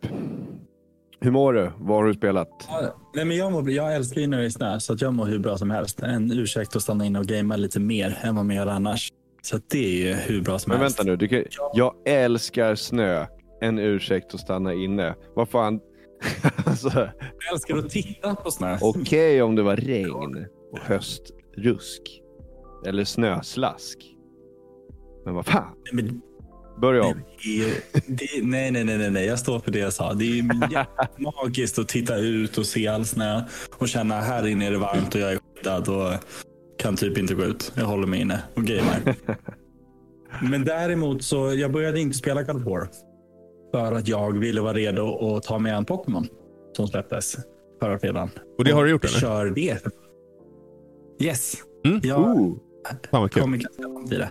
Hur 1.21 1.31
mår 1.31 1.53
du? 1.53 1.71
Vad 1.77 1.97
har 1.97 2.05
du 2.05 2.13
spelat? 2.13 2.49
Ja, 2.67 2.95
Nej, 3.15 3.25
men 3.25 3.37
jag, 3.37 3.51
mår, 3.51 3.71
jag 3.71 3.95
älskar 3.95 4.21
ju 4.21 4.27
när 4.27 4.37
det 4.37 4.45
är 4.45 4.49
snö, 4.49 4.79
så 4.79 4.93
att 4.93 5.01
jag 5.01 5.13
mår 5.13 5.25
hur 5.25 5.39
bra 5.39 5.57
som 5.57 5.69
helst. 5.71 5.99
En 6.03 6.31
ursäkt 6.31 6.75
att 6.75 6.81
stanna 6.81 7.05
in 7.05 7.15
och 7.15 7.25
gamea 7.25 7.57
lite 7.57 7.79
mer 7.79 8.19
än 8.21 8.35
vad 8.35 8.45
man 8.45 8.55
gör 8.55 8.67
annars. 8.67 9.09
Så 9.41 9.59
det 9.71 9.85
är 9.85 10.07
ju 10.07 10.13
hur 10.13 10.41
bra 10.41 10.59
som 10.59 10.69
Men 10.71 10.79
helst. 10.81 10.99
vänta 10.99 11.11
nu. 11.11 11.15
Du 11.17 11.27
kan, 11.27 11.43
jag 11.73 11.93
älskar 12.05 12.75
snö. 12.75 13.25
En 13.61 13.79
ursäkt 13.79 14.33
att 14.33 14.39
stanna 14.39 14.73
inne. 14.73 15.15
Vad 15.35 15.49
fan? 15.49 15.79
alltså, 16.65 16.89
Jag 16.89 17.53
älskar 17.53 17.77
att 17.77 17.89
titta 17.89 18.35
på 18.35 18.51
snö. 18.51 18.77
Okej 18.81 19.41
om 19.41 19.55
det 19.55 19.63
var 19.63 19.75
regn 19.75 20.45
och 20.71 20.79
höstrusk. 20.79 22.21
Eller 22.85 23.03
snöslask. 23.03 24.15
Men 25.25 25.35
vad 25.35 25.45
fan? 25.45 25.73
Men 25.93 26.21
Börja 26.81 27.03
om. 27.03 27.21
det 27.43 27.61
är, 27.61 27.73
det, 28.07 28.27
nej, 28.43 28.71
nej, 28.71 28.83
nej, 28.83 29.11
nej, 29.11 29.25
jag 29.25 29.39
står 29.39 29.59
för 29.59 29.71
det 29.71 29.79
jag 29.79 29.93
sa. 29.93 30.13
Det 30.13 30.25
är 30.25 30.35
ju 30.35 30.43
magiskt 31.17 31.79
att 31.79 31.87
titta 31.87 32.17
ut 32.17 32.57
och 32.57 32.65
se 32.65 32.87
all 32.87 33.05
snö 33.05 33.41
och 33.77 33.89
känna 33.89 34.21
här 34.21 34.47
inne 34.47 34.67
är 34.67 34.71
det 34.71 34.77
varmt 34.77 35.15
och 35.15 35.21
jag 35.21 35.31
är 35.31 35.39
skyddad 35.55 35.89
och 35.89 36.13
kan 36.79 36.95
typ 36.95 37.17
inte 37.17 37.33
gå 37.35 37.43
ut. 37.43 37.71
Jag 37.75 37.85
håller 37.85 38.07
mig 38.07 38.21
inne 38.21 38.43
och 38.55 38.63
gamer. 38.63 39.15
Men 40.41 40.65
däremot 40.65 41.23
så 41.23 41.53
jag 41.53 41.71
började 41.71 41.99
inte 41.99 42.17
spela 42.17 42.43
God 42.43 42.55
of 42.55 42.63
War 42.63 42.87
för 43.71 43.91
att 43.91 44.07
jag 44.07 44.37
ville 44.37 44.61
vara 44.61 44.73
redo 44.73 45.35
att 45.35 45.43
ta 45.43 45.59
mig 45.59 45.71
an 45.71 45.85
Pokémon 45.85 46.27
som 46.77 46.87
släpptes 46.87 47.37
förra 47.79 47.99
fredagen. 47.99 48.29
Och 48.57 48.63
det 48.63 48.71
har 48.71 48.83
du 48.83 48.89
gjort 48.91 49.05
eller? 49.05 49.19
Kör 49.19 49.45
det. 49.45 49.77
Yes. 51.21 51.55
Mm. 51.85 51.99
Jag 52.03 53.31
kul. 53.31 53.41
kommer 53.41 53.57
ganska 53.57 53.83
långt 53.83 54.11
i 54.11 54.15
det. 54.15 54.29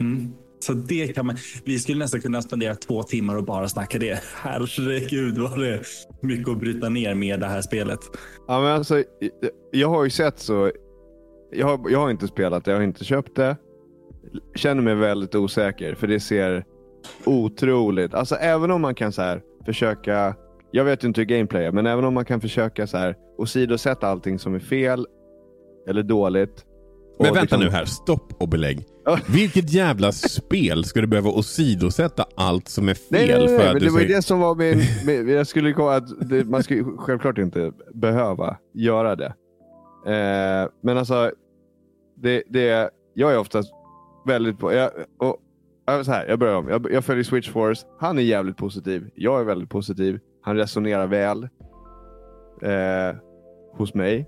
Mm. 0.00 0.32
Så 0.60 0.72
det 0.72 1.14
kan 1.14 1.26
man. 1.26 1.36
Vi 1.64 1.78
skulle 1.78 1.98
nästan 1.98 2.20
kunna 2.20 2.42
spendera 2.42 2.74
två 2.74 3.02
timmar 3.02 3.36
och 3.36 3.44
bara 3.44 3.68
snacka 3.68 3.98
det. 3.98 4.22
Herregud 4.34 5.38
vad 5.38 5.60
det 5.60 5.68
är 5.68 5.82
mycket 6.20 6.48
att 6.48 6.58
bryta 6.58 6.88
ner 6.88 7.14
med 7.14 7.40
det 7.40 7.46
här 7.46 7.62
spelet. 7.62 7.98
Ja, 8.48 8.60
men 8.60 8.72
alltså, 8.72 9.04
jag 9.70 9.88
har 9.88 10.04
ju 10.04 10.10
sett 10.10 10.38
så. 10.38 10.72
Jag 11.52 11.66
har, 11.66 11.90
jag 11.90 11.98
har 11.98 12.10
inte 12.10 12.26
spelat 12.26 12.64
det, 12.64 12.70
jag 12.70 12.78
har 12.78 12.84
inte 12.84 13.04
köpt 13.04 13.36
det. 13.36 13.56
Känner 14.54 14.82
mig 14.82 14.94
väldigt 14.94 15.34
osäker 15.34 15.94
för 15.94 16.06
det 16.06 16.20
ser 16.20 16.64
otroligt. 17.24 18.14
Alltså 18.14 18.34
även 18.34 18.70
om 18.70 18.80
man 18.80 18.94
kan 18.94 19.12
så 19.12 19.22
här 19.22 19.42
försöka. 19.66 20.34
Jag 20.70 20.84
vet 20.84 21.04
ju 21.04 21.08
inte 21.08 21.20
hur 21.20 21.26
gameplay 21.26 21.64
är, 21.64 21.72
men 21.72 21.86
även 21.86 22.04
om 22.04 22.14
man 22.14 22.24
kan 22.24 22.40
försöka 22.40 22.86
så 22.86 22.96
här 22.96 23.16
åsidosätta 23.38 24.08
allting 24.08 24.38
som 24.38 24.54
är 24.54 24.58
fel 24.58 25.06
eller 25.88 26.02
dåligt. 26.02 26.64
Men 27.22 27.34
vänta 27.34 27.40
liksom- 27.40 27.60
nu 27.60 27.70
här, 27.70 27.84
stopp 27.84 28.32
och 28.38 28.48
belägg. 28.48 28.86
Vilket 29.28 29.72
jävla 29.72 30.12
spel 30.12 30.84
ska 30.84 31.00
du 31.00 31.06
behöva 31.06 31.30
åsidosätta 31.30 32.24
allt 32.34 32.68
som 32.68 32.88
är 32.88 32.94
fel 32.94 33.06
Nej, 33.10 33.28
nej, 33.28 33.38
nej, 33.38 33.58
för 33.58 33.66
att 33.66 33.72
men 33.72 33.82
det 33.82 33.90
var 33.90 34.00
ju 34.00 34.06
ska... 34.06 34.16
det 34.16 34.22
som 34.22 34.40
var 34.40 34.54
min... 34.54 34.82
min 35.06 35.28
jag 35.28 35.46
skulle 35.46 35.72
komma 35.72 35.94
att 35.94 36.28
det, 36.30 36.44
man 36.44 36.62
ska 36.62 36.84
självklart 36.98 37.38
inte 37.38 37.72
behöva 37.94 38.56
göra 38.74 39.16
det. 39.16 39.34
Eh, 40.06 40.68
men 40.82 40.98
alltså, 40.98 41.32
det, 42.16 42.42
det, 42.48 42.90
jag 43.14 43.32
är 43.32 43.38
oftast 43.38 43.72
väldigt 44.26 44.58
på... 44.58 44.72
Jag, 44.72 44.90
och, 45.18 45.36
så 46.04 46.12
här, 46.12 46.26
jag 46.28 46.38
börjar 46.38 46.54
om. 46.54 46.68
Jag, 46.68 46.92
jag 46.92 47.04
följer 47.04 47.24
Switch 47.24 47.50
Force. 47.50 47.86
Han 47.98 48.18
är 48.18 48.22
jävligt 48.22 48.56
positiv. 48.56 49.10
Jag 49.14 49.40
är 49.40 49.44
väldigt 49.44 49.70
positiv. 49.70 50.18
Han 50.42 50.56
resonerar 50.56 51.06
väl 51.06 51.42
eh, 52.62 53.16
hos 53.76 53.94
mig. 53.94 54.26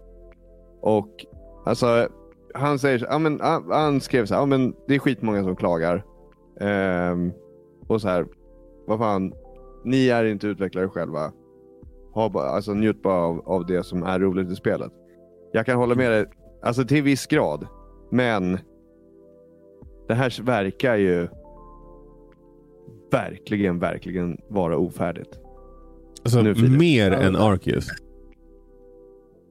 Och 0.80 1.26
alltså, 1.66 2.08
han 2.54 2.78
säger 2.78 2.98
så, 2.98 3.06
ja, 3.10 3.18
men, 3.18 3.40
han, 3.40 3.70
han 3.70 4.00
skrev 4.00 4.26
så 4.26 4.34
här, 4.34 4.40
ja, 4.40 4.46
men 4.46 4.74
det 4.88 4.94
är 4.94 4.98
skitmånga 4.98 5.42
som 5.42 5.56
klagar. 5.56 6.04
Ehm, 6.60 7.32
och 7.86 8.00
så 8.00 8.08
här, 8.08 8.26
vad 8.86 8.98
fan, 8.98 9.32
ni 9.84 10.08
är 10.08 10.24
inte 10.24 10.46
utvecklare 10.46 10.88
själva. 10.88 11.32
Ha 12.14 12.28
bara, 12.28 12.48
alltså, 12.48 12.74
njut 12.74 13.02
bara 13.02 13.22
av, 13.22 13.48
av 13.48 13.66
det 13.66 13.82
som 13.82 14.02
är 14.02 14.18
roligt 14.18 14.50
i 14.50 14.56
spelet. 14.56 14.92
Jag 15.52 15.66
kan 15.66 15.76
hålla 15.76 15.94
med 15.94 16.10
dig, 16.10 16.26
alltså 16.62 16.84
till 16.84 17.02
viss 17.02 17.26
grad. 17.26 17.66
Men 18.10 18.58
det 20.08 20.14
här 20.14 20.42
verkar 20.42 20.96
ju 20.96 21.28
verkligen, 23.10 23.78
verkligen 23.78 24.40
vara 24.48 24.76
ofärdigt. 24.76 25.38
Alltså, 26.24 26.42
mer 26.78 27.10
än 27.10 27.36
Arceus. 27.36 27.88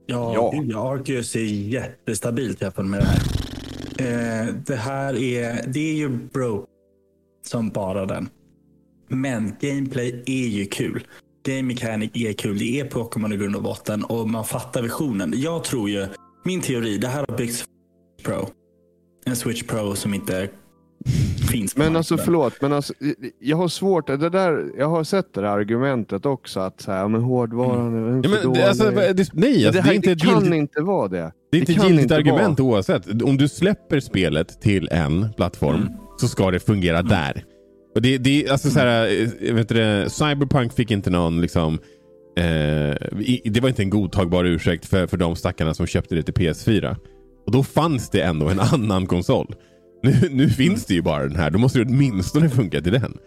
Ja, 0.06 0.34
Ja. 0.34 0.52
gud. 0.62 0.76
Arceus 0.76 1.36
är 1.36 1.40
jättestabilt 1.40 2.62
jämfört 2.62 2.86
med 2.86 3.00
det 3.00 3.06
här. 3.06 3.22
Eh, 3.98 4.48
det 4.66 4.76
här 4.76 5.16
är, 5.16 5.64
det 5.68 5.90
är 5.90 5.94
ju 5.96 6.10
bro 6.10 6.66
som 7.46 7.70
bara 7.70 8.06
den. 8.06 8.30
Men 9.08 9.54
gameplay 9.62 10.24
är 10.26 10.48
ju 10.48 10.66
kul. 10.66 11.08
Game 11.46 11.62
mechanic 11.64 12.12
är 12.14 12.34
kul. 12.34 12.58
Det 12.60 12.80
är 12.80 12.86
Pokémon 12.86 13.34
i 13.34 13.38
grund 13.38 13.56
och 13.56 13.64
botten 13.64 14.04
och 14.04 14.30
man 14.30 14.46
fattar 14.46 14.82
visionen. 14.82 15.34
Jag 15.38 15.64
tror 15.64 15.90
ju, 15.90 16.08
min 16.46 16.62
teori, 16.62 16.98
det 16.98 17.08
här 17.08 17.26
har 17.30 17.38
byggts 17.38 17.64
Pro. 18.24 18.50
En 19.26 19.36
Switch 19.36 19.64
Pro 19.64 19.96
som 19.96 20.14
inte 20.14 20.50
finns 21.52 21.78
Men 21.78 21.96
alltså 21.96 22.18
förlåt, 22.18 22.54
men 22.62 22.74
alltså, 22.74 22.94
jag 23.40 23.58
har 23.58 23.68
svårt, 23.68 24.08
det 24.08 24.30
där, 24.30 24.66
jag 24.78 24.90
har 24.90 25.04
sett 25.04 25.34
det 25.34 25.42
där 25.42 25.48
argumentet 25.48 26.26
också 26.26 26.60
att 26.60 26.82
så 26.82 26.92
här, 26.92 27.08
men 27.08 27.22
hårdvaran 27.22 27.96
är 27.96 28.24
Ja, 28.24 28.30
men, 28.30 28.44
dålig. 28.44 28.62
alltså, 28.62 28.84
det, 28.92 29.30
nej, 29.34 29.68
alltså, 29.68 29.82
det, 29.82 29.88
det, 29.88 29.90
är 29.90 29.94
inte 29.94 30.10
det 30.16 30.20
kan 30.20 30.34
giltigt, 30.34 30.54
inte 30.56 30.82
vara 30.82 31.08
det. 31.08 31.32
det 31.52 31.58
är 31.58 31.60
inte 31.60 31.72
ett 31.72 31.84
giltigt 31.90 32.12
argument 32.12 32.60
vara. 32.60 32.70
oavsett. 32.72 33.22
Om 33.22 33.38
du 33.38 33.48
släpper 33.48 34.00
spelet 34.00 34.62
till 34.62 34.88
en 34.92 35.34
plattform 35.38 35.76
Mm. 35.76 35.94
så 36.20 36.28
ska 36.28 36.52
det 36.52 36.60
fungera 36.60 37.02
där. 37.02 37.44
Och 37.96 38.02
det, 38.02 38.18
det, 38.18 38.50
alltså, 38.50 38.70
så 38.70 38.80
här, 38.80 39.08
eh, 39.42 39.54
vet 39.54 39.70
du, 39.70 40.06
Cyberpunk 40.10 40.74
fick 40.74 40.92
inte 40.92 41.10
någon 41.10 41.42
liksom, 41.42 41.74
eh, 42.38 42.96
det 43.44 43.60
var 43.62 43.70
inte 43.70 43.82
en 43.82 43.90
godtagbar 43.90 44.44
ursäkt 44.46 44.86
för, 44.86 45.08
för 45.08 45.18
de 45.18 45.36
stackarna 45.36 45.74
som 45.74 45.88
köpte 45.88 46.16
det 46.16 46.24
till 46.24 46.34
PS4. 46.34 46.96
Och 47.46 47.52
då 47.52 47.64
fanns 47.64 48.10
det 48.10 48.22
ändå 48.22 48.50
en 48.50 48.60
annan 48.74 49.06
konsol. 49.08 49.56
Nu, 50.04 50.14
nu 50.32 50.50
finns 50.50 50.86
det 50.86 50.94
ju 50.94 51.02
bara 51.02 51.24
den 51.24 51.36
här. 51.36 51.50
Då 51.50 51.60
måste 51.60 51.80
det 51.80 51.86
åtminstone 51.86 52.50
funka 52.50 52.82
till 52.82 52.92
den. 52.92 53.18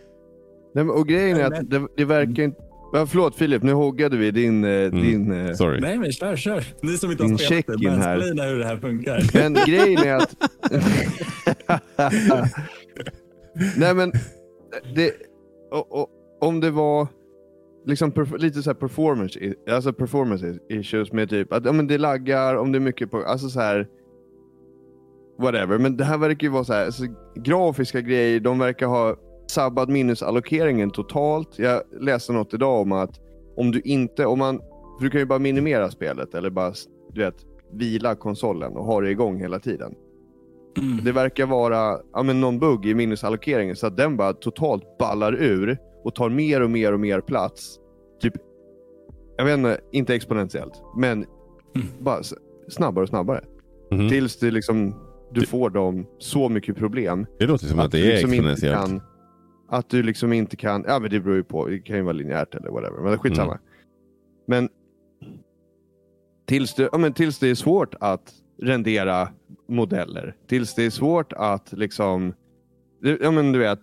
Nej, 0.75 0.85
men, 0.85 0.91
och 0.91 1.09
grejen 1.09 1.37
är 1.37 1.45
att 1.45 1.71
det, 1.71 1.87
det 1.97 2.05
verkar 2.05 2.43
inte... 2.43 2.61
Ja, 2.93 3.07
förlåt 3.07 3.37
Filip, 3.37 3.63
nu 3.63 3.73
hoggade 3.73 4.17
vi 4.17 4.31
din... 4.31 4.65
eh, 4.65 4.91
din 4.91 5.33
eh, 5.33 5.53
Sorry. 5.55 5.81
Nej 5.81 5.99
men 5.99 6.13
kör, 6.13 6.37
kör. 6.37 6.65
Ni 6.83 6.97
som 6.99 7.11
inte 7.11 7.23
Din 7.23 7.31
har 7.33 7.39
spelat 7.39 7.67
det, 7.67 7.73
check-in 7.73 7.91
här. 7.91 8.17
mansplaina 8.17 8.43
hur 8.51 8.59
det 8.59 8.65
här 8.67 8.77
funkar. 8.77 9.31
Men 9.35 9.55
grejen 9.67 9.99
är 9.99 10.15
att... 10.15 10.35
Nej 13.77 13.95
men, 13.95 14.13
det, 14.95 15.13
och, 15.71 16.01
och, 16.01 16.09
om 16.41 16.61
det 16.61 16.71
var 16.71 17.09
liksom 17.87 18.13
perf- 18.13 18.39
lite 18.39 18.63
så 18.63 18.71
här 18.71 18.75
performance, 18.75 19.39
i- 19.39 19.55
alltså 19.71 19.93
performance 19.93 20.59
issues 20.69 21.13
med 21.13 21.31
typ 21.31 21.53
att 21.53 21.65
ja, 21.65 21.73
men 21.73 21.87
det 21.87 21.99
laggar, 21.99 22.55
om 22.57 22.73
det 22.73 22.79
är 22.79 22.81
mycket 22.81 23.11
på, 23.11 23.23
alltså 23.25 23.49
så 23.49 23.61
här 23.61 23.87
whatever. 25.39 25.79
Men 25.79 25.97
det 25.97 26.05
här 26.05 26.19
verkar 26.19 26.47
ju 26.47 26.53
vara 26.53 26.65
så 26.65 26.73
här, 26.73 26.85
alltså, 26.87 27.05
grafiska 27.35 28.01
grejer, 28.01 28.41
de 28.41 28.59
verkar 28.59 28.87
ha 28.87 29.17
sabbat 29.51 29.89
minnesallokeringen 29.89 30.91
totalt. 30.91 31.59
Jag 31.59 31.83
läste 32.01 32.33
något 32.33 32.55
idag 32.55 32.81
om 32.81 32.93
att 32.93 33.21
om 33.57 33.71
du 33.71 33.81
inte, 33.81 34.27
om 34.27 34.39
man, 34.39 34.59
för 34.99 35.05
du 35.05 35.11
kan 35.11 35.21
ju 35.21 35.27
bara 35.27 35.39
minimera 35.39 35.91
spelet 35.91 36.35
eller 36.35 36.51
bara, 36.51 36.73
du 37.13 37.21
vet, 37.21 37.35
vila 37.73 38.15
konsolen 38.15 38.77
och 38.77 38.85
ha 38.85 39.01
det 39.01 39.11
igång 39.11 39.41
hela 39.41 39.59
tiden. 39.59 39.95
Mm. 40.79 41.05
Det 41.05 41.13
verkar 41.13 41.47
vara 41.47 41.99
ja, 42.13 42.23
men 42.23 42.41
någon 42.41 42.59
bugg 42.59 42.87
i 42.87 42.95
minnesallokeringen 42.95 43.77
så 43.77 43.87
att 43.87 43.97
den 43.97 44.17
bara 44.17 44.33
totalt 44.33 44.99
ballar 44.99 45.33
ur 45.35 45.79
och 46.05 46.15
tar 46.15 46.29
mer 46.31 46.63
och 46.63 46.71
mer 46.71 46.93
och 46.93 47.01
mer 47.01 47.21
plats. 47.21 47.79
Typ, 48.23 48.33
jag 49.37 49.45
vet 49.45 49.59
inte, 49.59 49.81
inte 49.93 50.15
exponentiellt, 50.15 50.83
men 50.97 51.27
Mm. 51.77 51.87
bara 52.01 52.21
snabbare 52.69 53.03
och 53.03 53.09
snabbare. 53.09 53.45
Mhm. 53.91 54.09
Tills 54.09 54.37
det 54.39 54.51
liksom, 54.51 54.95
du 55.35 55.47
får 55.47 55.71
dem 55.71 56.07
så 56.19 56.49
mycket 56.49 56.77
problem. 56.77 57.27
Det 57.39 57.47
låter 57.47 57.67
som 57.67 57.79
att, 57.79 57.93
du 57.93 57.99
det 57.99 58.07
är 58.07 58.13
liksom 58.13 58.33
exponentiellt. 58.33 58.77
kan, 58.77 59.03
att 59.69 59.89
du 59.89 60.03
liksom 60.03 60.33
inte 60.33 60.57
kan, 60.57 60.85
ja 60.89 60.99
men 60.99 61.11
det 61.11 61.21
beror 61.21 61.37
ju 61.37 61.45
på, 61.45 61.67
det 61.67 61.79
kan 61.79 61.97
ju 61.97 62.03
vara 62.03 62.13
linjärt 62.13 62.55
eller 62.55 62.71
whatever, 62.71 63.03
men 63.03 63.19
skitsamma. 63.19 63.53
Mm. 63.53 63.65
Men, 64.47 64.69
tills 66.47 66.75
det, 66.75 66.89
ja, 66.93 66.99
men 66.99 67.13
tills 67.13 67.39
det 67.39 67.49
är 67.49 67.55
svårt 67.55 67.95
att 68.01 68.33
rendera 68.63 69.29
modeller, 69.69 70.37
tills 70.47 70.75
det 70.75 70.87
är 70.87 70.91
svårt 70.91 71.33
att 71.33 71.73
liksom, 71.73 72.35
ja 73.21 73.31
men 73.31 73.53
du 73.53 73.59
vet, 73.59 73.81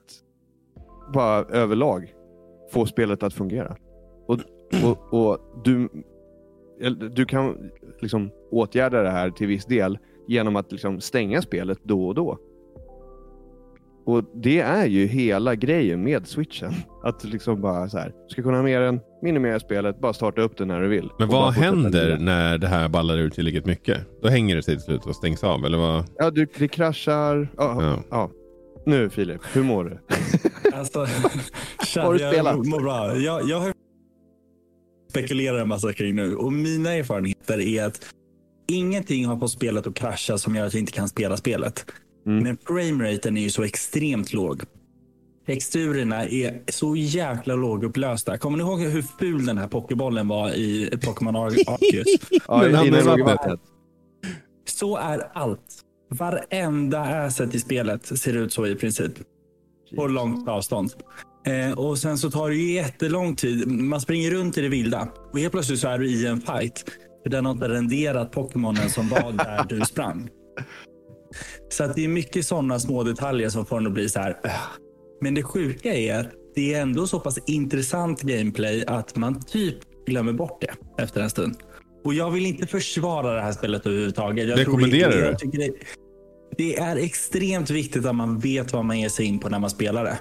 bara 1.13 1.43
överlag 1.43 2.13
få 2.71 2.85
spelet 2.85 3.23
att 3.23 3.33
fungera. 3.33 3.75
Och, 4.27 4.39
och, 4.83 5.13
och 5.13 5.61
du, 5.63 5.89
du 7.11 7.25
kan 7.25 7.71
liksom 8.01 8.31
åtgärda 8.51 9.01
det 9.01 9.09
här 9.09 9.29
till 9.29 9.47
viss 9.47 9.65
del 9.65 9.97
genom 10.31 10.55
att 10.55 10.71
liksom 10.71 11.01
stänga 11.01 11.41
spelet 11.41 11.79
då 11.83 12.07
och 12.07 12.15
då. 12.15 12.37
Och 14.05 14.23
det 14.35 14.59
är 14.59 14.85
ju 14.85 15.05
hela 15.05 15.55
grejen 15.55 16.03
med 16.03 16.27
switchen. 16.27 16.73
Att 17.03 17.23
liksom 17.23 17.61
bara 17.61 17.89
så 17.89 17.97
här, 17.97 18.13
ska 18.29 18.41
kunna 18.43 18.57
ha 18.57 18.63
med 18.63 18.81
den, 18.81 18.99
minimera 19.21 19.59
spelet, 19.59 19.99
bara 20.01 20.13
starta 20.13 20.41
upp 20.41 20.57
den 20.57 20.67
när 20.67 20.81
du 20.81 20.87
vill. 20.87 21.09
Men 21.19 21.27
vad 21.27 21.53
händer 21.53 22.17
när 22.19 22.57
det 22.57 22.67
här 22.67 22.89
ballar 22.89 23.17
ur 23.17 23.29
tillräckligt 23.29 23.65
mycket? 23.65 23.97
Då 24.21 24.29
hänger 24.29 24.55
det 24.55 24.63
sig 24.63 24.75
till 24.75 24.83
slut 24.83 25.05
och 25.05 25.15
stängs 25.15 25.43
av, 25.43 25.65
eller 25.65 25.77
vad? 25.77 26.05
Ja, 26.17 26.31
du, 26.31 26.47
det 26.57 26.67
kraschar. 26.67 27.47
Ja, 27.57 27.77
Ja. 27.81 27.97
ja. 28.09 28.31
Nu 28.85 29.09
Filip, 29.09 29.41
hur 29.53 29.63
mår 29.63 29.83
du? 29.83 29.97
Alltså, 30.73 31.05
tja, 31.85 32.01
Har 32.01 32.13
du 32.13 32.19
jag 32.19 32.33
spelat? 32.33 32.65
mår 32.65 32.79
bra. 32.81 33.15
Jag, 33.17 33.49
jag 33.49 33.59
har 33.59 33.73
spekulerat 35.09 35.61
en 35.61 35.67
massa 35.67 35.93
kring 35.93 36.15
nu 36.15 36.35
och 36.35 36.53
mina 36.53 36.93
erfarenheter 36.93 37.59
är 37.59 37.85
att 37.85 38.05
ingenting 38.75 39.25
har 39.25 39.39
fått 39.39 39.51
spelet 39.51 39.87
att 39.87 39.95
krascha 39.95 40.37
som 40.37 40.55
gör 40.55 40.65
att 40.65 40.73
jag 40.73 40.81
inte 40.81 40.91
kan 40.91 41.09
spela 41.09 41.37
spelet. 41.37 41.85
Mm. 42.25 42.43
Men 42.43 42.57
frameraten 42.67 43.37
är 43.37 43.41
ju 43.41 43.49
så 43.49 43.63
extremt 43.63 44.33
låg. 44.33 44.61
Texturerna 45.45 46.25
är 46.25 46.61
så 46.71 46.95
jäkla 46.95 47.55
lågupplösta. 47.55 48.37
Kommer 48.37 48.57
ni 48.57 48.63
ihåg 48.63 48.81
hur 48.81 49.01
ful 49.19 49.45
den 49.45 49.57
här 49.57 49.67
pokébollen 49.67 50.27
var 50.27 50.49
i 50.49 50.97
Pokémon 51.05 51.35
Ar- 51.35 51.47
Arceus? 51.67 52.07
Ja, 52.47 52.67
i 52.67 53.21
vattnet. 53.21 53.59
Så 54.67 54.97
är 54.97 55.27
allt. 55.33 55.81
Varenda 56.09 56.99
asset 56.99 57.55
i 57.55 57.59
spelet 57.59 58.19
ser 58.19 58.37
ut 58.37 58.53
så 58.53 58.67
i 58.67 58.75
princip. 58.75 59.11
På 59.95 60.07
långt 60.07 60.49
avstånd. 60.49 60.93
Eh, 61.45 61.79
och 61.79 61.97
sen 61.97 62.17
så 62.17 62.31
tar 62.31 62.49
det 62.49 62.55
ju 62.55 62.73
jättelång 62.73 63.35
tid. 63.35 63.67
Man 63.67 64.01
springer 64.01 64.31
runt 64.31 64.57
i 64.57 64.61
det 64.61 64.69
vilda 64.69 65.07
och 65.31 65.39
helt 65.39 65.51
plötsligt 65.51 65.79
så 65.79 65.87
är 65.87 65.97
du 65.99 66.09
i 66.09 66.25
en 66.25 66.41
fight. 66.41 66.85
För 67.23 67.29
den 67.29 67.45
har 67.45 67.51
inte 67.53 67.67
renderat 67.69 68.31
Pokémonen 68.31 68.89
som 68.89 69.09
var 69.09 69.31
där 69.31 69.65
du 69.69 69.81
sprang. 69.85 70.29
Så 71.69 71.83
att 71.83 71.95
det 71.95 72.03
är 72.03 72.07
mycket 72.07 72.45
sådana 72.45 72.79
små 72.79 73.03
detaljer 73.03 73.49
som 73.49 73.65
får 73.65 73.77
en 73.77 73.87
att 73.87 73.93
bli 73.93 74.09
så 74.09 74.19
här. 74.19 74.39
"Ugh." 74.43 74.53
Men 75.21 75.33
det 75.33 75.43
sjuka 75.43 75.93
är 75.93 76.19
att 76.19 76.27
det 76.55 76.73
är 76.73 76.81
ändå 76.81 77.07
så 77.07 77.19
pass 77.19 77.39
intressant 77.47 78.21
gameplay 78.21 78.83
att 78.87 79.15
man 79.15 79.41
typ 79.41 79.77
glömmer 80.07 80.33
bort 80.33 80.61
det 80.61 81.03
efter 81.03 81.21
en 81.21 81.29
stund. 81.29 81.55
Och 82.05 82.13
jag 82.13 82.31
vill 82.31 82.45
inte 82.45 82.67
försvara 82.67 83.33
det 83.35 83.41
här 83.41 83.51
spelet 83.51 83.85
överhuvudtaget. 83.85 84.47
Jag 84.47 84.57
tror 84.57 84.65
Rekommenderar 84.65 85.31
inte- 85.31 85.45
du 85.47 85.61
jag 85.63 85.71
det? 85.71 85.77
Det 86.57 86.77
är 86.79 86.95
extremt 86.95 87.69
viktigt 87.69 88.05
att 88.05 88.15
man 88.15 88.39
vet 88.39 88.73
vad 88.73 88.85
man 88.85 88.99
ger 88.99 89.09
sig 89.09 89.25
in 89.25 89.39
på 89.39 89.49
när 89.49 89.59
man 89.59 89.69
spelar 89.69 90.03
det. 90.03 90.17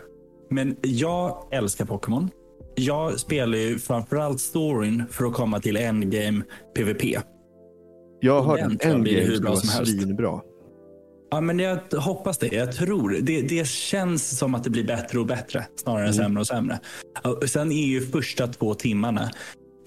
Men 0.51 0.77
jag 0.83 1.49
älskar 1.53 1.85
Pokémon. 1.85 2.31
Jag 2.75 3.21
spelar 3.21 3.59
ju 3.59 3.79
framförallt 3.79 4.41
storyn 4.41 5.03
för 5.11 5.25
att 5.25 5.33
komma 5.35 5.61
till 5.61 5.77
endgame 5.77 6.43
PVP. 6.77 7.03
Jag 8.21 8.43
har 8.43 8.59
hört 8.59 8.61
tror 8.61 8.79
jag 8.83 8.95
en 8.95 9.03
blir 9.03 9.13
grej 9.13 9.25
hur 9.25 9.35
som 9.35 9.43
bra 9.43 9.51
var 9.51 9.61
som 9.61 9.69
helst. 9.69 9.93
svinbra. 10.03 10.41
Ja, 11.31 11.41
men 11.41 11.59
jag 11.59 11.79
hoppas 11.97 12.39
det. 12.39 12.47
Jag 12.47 12.73
tror. 12.73 13.17
Det, 13.21 13.43
det 13.43 13.67
känns 13.69 14.39
som 14.39 14.55
att 14.55 14.65
det 14.65 14.71
blir 14.71 14.85
bättre 14.85 15.19
och 15.19 15.27
bättre 15.27 15.67
snarare 15.77 16.07
än 16.09 16.13
Mm. 16.15 16.25
sämre 16.25 16.41
och 16.41 16.47
sämre. 16.47 16.81
Sen 17.47 17.73
är 17.73 17.87
ju 17.87 18.01
första 18.07 18.47
två 18.47 18.75
timmarna 18.75 19.31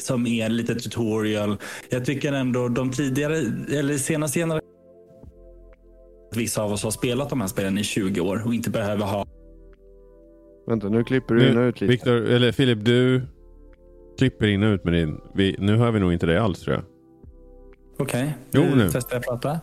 som 0.01 0.27
är 0.27 0.49
lite 0.49 0.75
tutorial. 0.75 1.57
Jag 1.89 2.05
tycker 2.05 2.33
ändå 2.33 2.67
de 2.67 2.91
tidigare, 2.91 3.37
eller 3.71 3.97
senaste 3.97 4.39
generationerna 4.39 4.63
Vissa 6.35 6.63
av 6.63 6.71
oss 6.71 6.83
har 6.83 6.91
spelat 6.91 7.29
de 7.29 7.41
här 7.41 7.47
spelen 7.47 7.77
i 7.77 7.83
20 7.83 8.21
år 8.21 8.43
och 8.45 8.53
inte 8.53 8.69
behöver 8.69 9.05
ha 9.05 9.25
Vänta, 10.67 10.89
nu 10.89 11.03
klipper 11.03 11.35
du 11.35 11.41
in 11.49 11.57
och 11.57 11.63
Nu, 11.63 11.69
ut 11.69 11.81
lite. 11.81 11.91
Victor, 11.91 12.15
eller 12.25 12.51
Filip, 12.51 12.85
du 12.85 13.21
klipper 14.17 14.47
in 14.47 14.63
och 14.63 14.73
ut 14.73 14.83
med 14.83 14.93
din... 14.93 15.19
Vi, 15.35 15.55
nu 15.59 15.75
hör 15.75 15.91
vi 15.91 15.99
nog 15.99 16.13
inte 16.13 16.25
dig 16.25 16.37
alls 16.37 16.59
tror 16.59 16.75
jag. 16.75 16.83
Okej, 17.99 18.35
Jo, 18.51 18.63
nu. 18.75 18.89
testar 18.91 19.15
jag 19.15 19.23
prata. 19.23 19.59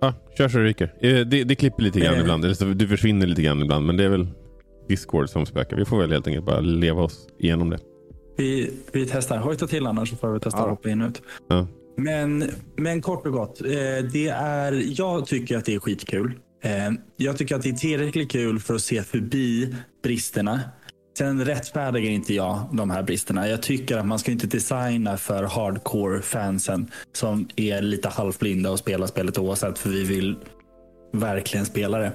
Ja, 0.00 0.14
kör 0.38 0.48
så 0.48 0.58
det 0.58 0.64
ryker. 0.64 0.94
Eh, 1.00 1.26
Det, 1.26 1.44
det 1.44 1.54
klipper 1.54 1.82
lite 1.82 2.00
grann 2.00 2.14
Eh. 2.14 2.20
ibland. 2.20 2.44
Eller 2.44 2.54
så 2.54 2.64
du 2.64 2.88
försvinner 2.88 3.26
lite 3.26 3.42
grann 3.42 3.62
ibland. 3.62 3.86
Men 3.86 3.96
det 3.96 4.04
är 4.04 4.08
väl 4.08 4.26
Discord 4.88 5.28
som 5.28 5.46
spökar. 5.46 5.76
Vi 5.76 5.84
får 5.84 5.98
väl 5.98 6.12
helt 6.12 6.26
enkelt 6.26 6.46
bara 6.46 6.60
leva 6.60 7.02
oss 7.02 7.28
igenom 7.38 7.70
det. 7.70 7.78
Vi, 8.36 8.70
vi 8.92 9.06
testar. 9.06 9.38
Hojta 9.38 9.66
till 9.66 9.86
annars 9.86 10.10
så 10.10 10.16
får 10.16 10.32
vi 10.32 10.40
testa 10.40 10.58
Ja. 10.58 10.64
att 10.64 10.70
hoppa 10.70 10.88
in 10.90 11.02
och 11.02 11.08
ut. 11.08 11.22
Ja. 11.48 11.66
Men, 11.96 12.44
men 12.76 13.02
kort 13.02 13.26
och 13.26 13.32
gott. 13.32 13.60
Eh, 13.60 13.68
det 14.12 14.28
är, 14.28 14.82
jag 15.00 15.26
tycker 15.26 15.56
att 15.58 15.64
det 15.64 15.74
är 15.74 15.78
skitkul. 15.80 16.32
Eh, 16.62 16.90
jag 17.16 17.38
tycker 17.38 17.54
att 17.56 17.62
det 17.62 17.68
är 17.68 17.72
tillräckligt 17.72 18.32
kul 18.32 18.60
för 18.60 18.74
att 18.74 18.82
se 18.82 19.02
förbi 19.02 19.74
bristerna. 20.02 20.60
Sen 21.18 21.44
rättfärdigar 21.44 22.10
inte 22.10 22.34
jag 22.34 22.68
de 22.72 22.90
här 22.90 23.02
bristerna. 23.02 23.48
Jag 23.48 23.62
tycker 23.62 23.96
att 23.96 24.06
man 24.06 24.18
ska 24.18 24.32
inte 24.32 24.46
designa 24.46 25.16
för 25.16 25.44
hardcore-fansen 25.44 26.90
som 27.12 27.48
är 27.56 27.82
lite 27.82 28.08
halvblinda 28.08 28.70
och 28.70 28.78
spelar 28.78 29.06
spelet 29.06 29.38
oavsett 29.38 29.78
för 29.78 29.90
vi 29.90 30.04
vill 30.04 30.36
verkligen 31.12 31.66
spela 31.66 31.98
det. 31.98 32.12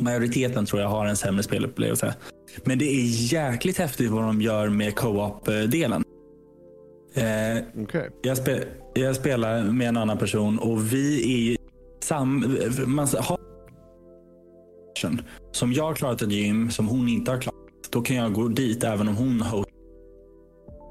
Majoriteten 0.00 0.66
tror 0.66 0.82
jag 0.82 0.88
har 0.88 1.06
en 1.06 1.16
sämre 1.16 1.42
spelupplevelse. 1.42 2.14
Men 2.64 2.78
det 2.78 2.84
är 2.84 3.32
jäkligt 3.32 3.78
häftigt 3.78 4.10
vad 4.10 4.22
de 4.22 4.42
gör 4.42 4.68
med 4.68 4.94
co-op-delen. 4.94 6.04
Eh, 7.14 7.82
Okej. 7.82 8.10
jag, 8.22 8.36
spe, 8.36 8.64
jag 8.94 9.16
spelar 9.16 9.62
med 9.62 9.88
en 9.88 9.96
annan 9.96 10.18
person 10.18 10.58
och 10.58 10.92
vi 10.92 11.52
är 11.52 11.56
sam... 12.04 12.58
Man 12.86 13.08
har 13.18 13.38
som 15.52 15.72
jag 15.72 15.84
har 15.84 15.94
klarat 15.94 16.22
ett 16.22 16.32
gym 16.32 16.70
som 16.70 16.88
hon 16.88 17.08
inte 17.08 17.30
har 17.30 17.38
klarat. 17.40 17.58
Då 17.90 18.00
kan 18.02 18.16
jag 18.16 18.32
gå 18.32 18.48
dit 18.48 18.84
även 18.84 19.08
om 19.08 19.16
hon 19.16 19.40
har 19.40 19.64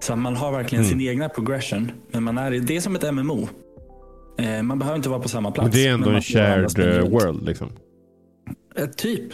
Så 0.02 0.16
man 0.16 0.36
har 0.36 0.52
verkligen 0.52 0.86
Mm. 0.86 1.00
sin 1.00 1.10
egna 1.10 1.30
progression. 1.30 1.92
Men 2.12 2.24
man 2.24 2.38
är, 2.38 2.52
det 2.52 2.76
är 2.76 2.82
som 2.82 2.96
ett 2.96 3.14
MMO. 3.14 3.48
Eh, 4.40 4.62
man 4.64 4.80
behöver 4.80 4.98
inte 4.98 5.10
vara 5.10 5.20
på 5.20 5.30
samma 5.30 5.52
plats. 5.52 5.66
Men 5.66 5.72
det 5.72 5.88
är 5.88 5.94
ändå 5.94 6.10
en 6.10 6.22
shared 6.22 6.80
eh, 6.80 7.10
world. 7.10 7.46
Liksom. 7.46 7.70
Eh, 8.76 8.86
Typ. 8.86 9.34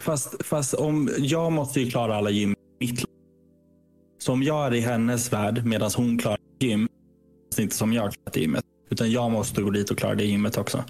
Fast, 0.00 0.46
fast 0.46 0.74
om 0.74 1.10
jag 1.18 1.52
måste 1.52 1.80
ju 1.80 1.90
klara 1.90 2.16
alla 2.16 2.30
gym 2.30 2.50
i 2.52 2.86
mitt 2.86 3.00
lag. 3.00 3.08
Så 4.18 4.32
om 4.32 4.42
jag 4.42 4.66
är 4.66 4.74
i 4.74 4.80
hennes 4.80 5.32
värld 5.32 5.62
medan 5.64 5.90
hon 5.96 6.18
klarar 6.18 6.38
gym. 6.60 6.88
Så 7.54 7.62
inte 7.62 7.74
som 7.76 7.92
jag 7.92 8.12
klarar 8.12 8.32
det 8.32 8.40
gymmet. 8.40 8.64
Utan 8.90 9.10
jag 9.10 9.30
måste 9.30 9.62
gå 9.62 9.70
dit 9.70 9.90
och 9.90 9.98
klara 9.98 10.14
det 10.14 10.24
gymmet 10.24 10.58
också. 10.58 10.84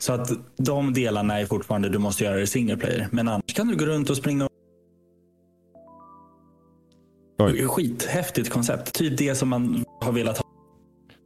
Så 0.00 0.12
att 0.12 0.30
de 0.56 0.92
delarna 0.92 1.40
är 1.40 1.46
fortfarande 1.46 1.88
du 1.88 1.98
måste 1.98 2.24
göra 2.24 2.36
det 2.36 2.46
single 2.46 2.76
player. 2.76 3.08
Men 3.12 3.28
annars 3.28 3.54
kan 3.54 3.68
du 3.68 3.76
gå 3.76 3.84
runt 3.84 4.10
och 4.10 4.16
springa. 4.16 4.48
Oj. 7.38 7.66
Skithäftigt 7.66 8.50
koncept. 8.50 8.94
Typ 8.94 9.18
det 9.18 9.34
som 9.34 9.48
man 9.48 9.84
har 10.00 10.12
velat 10.12 10.38
ha. 10.38 10.44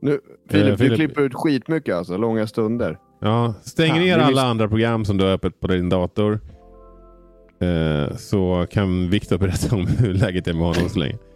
Nu, 0.00 0.20
Filip, 0.50 0.68
Eh, 0.72 0.76
Filip- 0.76 0.90
du 0.90 0.96
klipper 0.96 1.22
ut 1.22 1.34
skitmycket 1.34 1.94
alltså. 1.94 2.16
Långa 2.16 2.46
stunder. 2.46 2.98
Ja, 3.20 3.54
stäng 3.62 3.90
Fan, 3.90 3.98
ner 3.98 4.18
alla 4.18 4.28
visst- 4.28 4.42
andra 4.42 4.68
program 4.68 5.04
som 5.04 5.16
du 5.16 5.24
har 5.24 5.32
öppet 5.32 5.60
på 5.60 5.66
din 5.66 5.88
dator. 5.88 6.40
Eh, 7.60 8.16
så 8.16 8.66
kan 8.70 9.10
Viktor 9.10 9.38
berätta 9.38 9.76
om 9.76 9.86
hur 9.86 10.14
läget 10.14 10.48
är 10.48 10.52
med 10.54 10.62
honom 10.66 10.88
så 10.88 10.98
länge. 10.98 11.18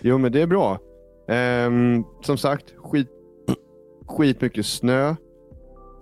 Jo, 0.00 0.18
men 0.18 0.32
det 0.32 0.42
är 0.42 0.46
bra. 0.46 0.78
Ehm, 1.28 2.04
som 2.22 2.38
sagt, 2.38 2.64
skit, 2.76 3.08
skitmycket 4.06 4.66
snö. 4.66 5.14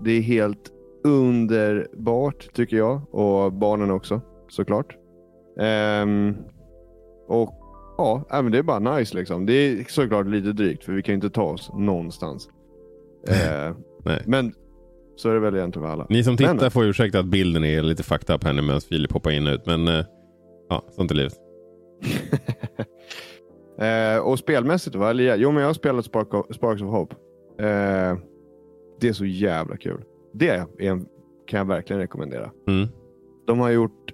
Det 0.01 0.11
är 0.13 0.21
helt 0.21 0.71
underbart 1.05 2.49
tycker 2.55 2.77
jag. 2.77 3.15
Och 3.15 3.53
barnen 3.53 3.91
också 3.91 4.21
såklart. 4.49 4.97
Ehm, 5.61 6.37
och 7.29 7.55
ja, 7.99 8.25
men 8.31 8.53
det 8.53 8.59
är 8.59 8.63
bara 8.63 8.97
nice 8.97 9.17
liksom. 9.17 9.47
Det 9.47 9.53
är 9.53 9.85
såklart 9.89 10.27
lite 10.27 10.53
drygt 10.53 10.85
för 10.85 10.93
vi 10.93 11.03
kan 11.03 11.15
inte 11.15 11.31
ta 11.31 11.43
oss 11.43 11.71
någonstans. 11.75 12.49
Eh, 13.29 13.77
Nej. 14.05 14.23
Men 14.27 14.53
så 15.17 15.29
är 15.31 15.35
det 15.35 15.41
väl 15.41 15.57
egentligen 15.57 15.87
för 15.89 15.93
alla. 15.93 16.07
Ni 16.11 16.25
som 16.25 16.37
tittar 16.37 16.55
Men- 16.55 16.71
får 16.71 16.85
ursäkta 16.85 17.19
att 17.19 17.27
bilden 17.27 17.65
är 17.65 17.83
lite 17.83 18.03
fucked 18.03 18.35
up 18.35 18.45
här 18.45 18.53
nu 18.53 18.63
medan 18.63 18.81
Filip 18.81 19.13
hoppar 19.13 19.31
in 19.31 19.47
och 19.47 19.53
ut. 19.55 19.67
Men 19.67 19.89
eh, 19.89 20.05
ja, 20.69 20.83
sånt 20.91 21.11
är 21.11 21.15
livet. 21.15 21.35
Eh, 23.79 24.19
och 24.19 24.39
spelmässigt, 24.39 24.97
va? 24.97 25.13
Jo, 25.13 25.51
men 25.51 25.61
jag 25.63 25.69
har 25.69 25.75
spelat 25.75 26.05
Spark 26.05 26.35
of, 26.35 26.47
Sparks 26.57 26.83
of 26.83 26.89
Hope. 26.91 27.15
Eh, 29.05 29.07
det 29.07 29.09
är 29.09 29.13
så 29.13 29.25
jävla 29.25 29.77
kul. 29.77 30.05
Det 30.33 30.49
är 30.49 30.67
en, 30.79 31.07
kan 31.47 31.59
jag 31.59 31.65
verkligen 31.67 32.01
rekommendera. 32.01 32.51
Mm. 32.69 32.89
De 33.47 33.59
har 33.61 33.71
gjort... 33.71 34.13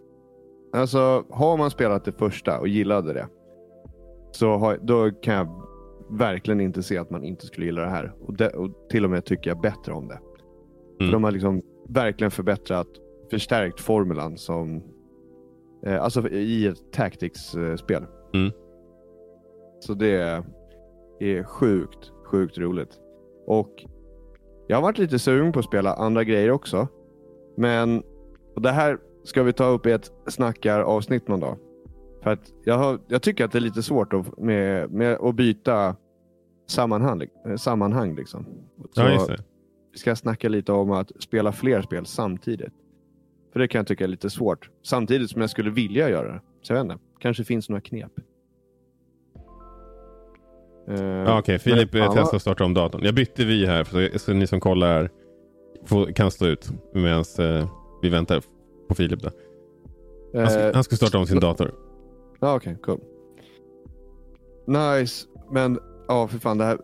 Alltså, 0.73 1.25
har 1.31 1.57
man 1.57 1.71
spelat 1.71 2.05
det 2.05 2.13
första 2.13 2.61
och 2.61 2.69
gillade 2.69 3.13
det, 3.13 3.27
så 4.33 4.57
har, 4.57 4.79
då 4.83 5.11
kan 5.11 5.35
jag 5.35 5.63
verkligen 6.11 6.61
inte 6.61 6.83
se 6.83 6.99
att 6.99 7.11
man 7.11 7.25
inte 7.25 7.47
skulle 7.47 7.67
gilla 7.67 7.83
det 7.83 7.89
här. 7.91 8.13
Och, 8.27 8.37
det, 8.37 8.49
och 8.49 8.89
till 8.91 9.05
och 9.05 9.11
med 9.11 9.25
tycker 9.25 9.51
jag 9.51 9.61
bättre 9.61 9.93
om 9.93 10.09
det. 10.09 10.19
För 10.97 11.05
Mm. 11.05 11.13
de 11.13 11.25
har 11.25 11.31
liksom 11.31 11.63
verkligen 11.89 12.31
förbättrat, 12.31 12.87
förstärkt 13.31 13.81
formulan 13.81 14.37
som... 14.37 14.83
Eh, 15.87 16.03
alltså 16.03 16.29
i 16.29 16.67
ett 16.67 16.93
Tactics-spel. 16.93 18.05
Mm. 18.35 18.51
Så 19.81 19.95
det 19.95 20.43
är 21.21 21.43
sjukt, 21.45 22.13
sjukt 22.25 22.59
roligt. 22.59 22.99
Och 23.47 23.85
jag 24.71 24.77
har 24.77 24.83
varit 24.83 24.99
lite 24.99 25.19
sugen 25.19 25.53
på 25.53 25.59
att 25.59 25.65
spela 25.65 25.95
andra 25.95 26.25
grejer 26.25 26.51
också. 26.51 26.89
Men 27.57 28.03
och 28.55 28.63
det 28.63 28.71
här 28.71 28.99
ska 29.25 29.43
vi 29.43 29.53
ta 29.53 29.65
upp 29.65 29.87
i 29.87 29.91
ett 29.91 30.11
snackar-avsnitt 30.27 31.29
någon 31.29 31.41
dag. 31.41 31.59
För 32.23 32.31
att 32.31 32.53
jag, 32.65 32.79
har, 32.79 33.01
jag 33.09 33.23
tycker 33.23 33.45
att 33.45 33.53
det 33.53 33.59
är 33.59 33.61
lite 33.61 33.83
svårt 33.83 34.13
att, 34.13 34.39
med, 34.39 34.91
med 34.91 35.19
att 35.21 35.35
byta 35.35 35.97
sammanhang. 36.67 37.23
sammanhang 37.57 38.15
liksom. 38.15 38.47
Så 38.95 39.01
Ja, 39.01 39.37
vi 39.93 39.99
ska 39.99 40.17
snacka 40.17 40.49
lite 40.49 40.73
om 40.73 40.91
att 40.91 41.13
spela 41.19 41.53
fler 41.53 41.83
spel 41.83 42.07
samtidigt. 42.07 42.75
För 43.53 43.61
det 43.61 43.69
kan 43.69 43.79
jag 43.79 43.87
tycka 43.87 44.05
är 44.05 44.09
lite 44.09 44.31
svårt. 44.31 44.71
Samtidigt 44.83 45.31
som 45.31 45.41
jag 45.41 45.51
skulle 45.51 45.71
vilja 45.71 46.11
göra 46.11 46.33
det. 46.33 46.41
Så 46.63 46.73
jag 46.73 46.85
vet 46.85 46.93
inte. 46.93 47.05
Kanske 47.19 47.45
finns 47.45 47.69
några 47.69 47.81
knep. 47.81 48.13
Ja, 50.99 51.39
Okej, 51.39 51.59
Filip 51.59 51.93
men 51.93 52.03
eh, 52.03 52.13
testar 52.15 52.37
att 52.37 52.43
starta 52.43 52.65
om 52.65 52.75
datorn. 52.75 53.05
Jag 53.05 53.15
bytte 53.15 53.45
vi 53.45 53.67
här, 53.67 53.85
för, 53.85 54.19
så 54.19 54.33
ni 54.33 54.47
som 54.47 54.61
kollar 54.61 55.11
får, 55.87 56.13
kan 56.13 56.31
stå 56.31 56.47
ut 56.47 56.71
medan 56.95 57.25
eh, 57.39 57.71
vi 58.03 58.09
väntar 58.09 58.43
på 58.89 58.95
Filip. 58.95 59.21
Då. 59.23 59.31
Han, 60.35 60.51
ska, 60.51 60.73
han 60.75 60.85
ska 60.85 60.97
starta 60.97 61.19
om 61.19 61.27
sin 61.27 61.41
dator. 61.41 61.75
Ja, 62.41 62.55
okej. 62.55 62.77
cool. 62.83 63.01
Nice. 64.67 65.27
Men 65.51 65.79
ja, 66.09 66.29
för 66.29 66.39
fan 66.39 66.59
det 66.59 66.65
här. 66.65 66.79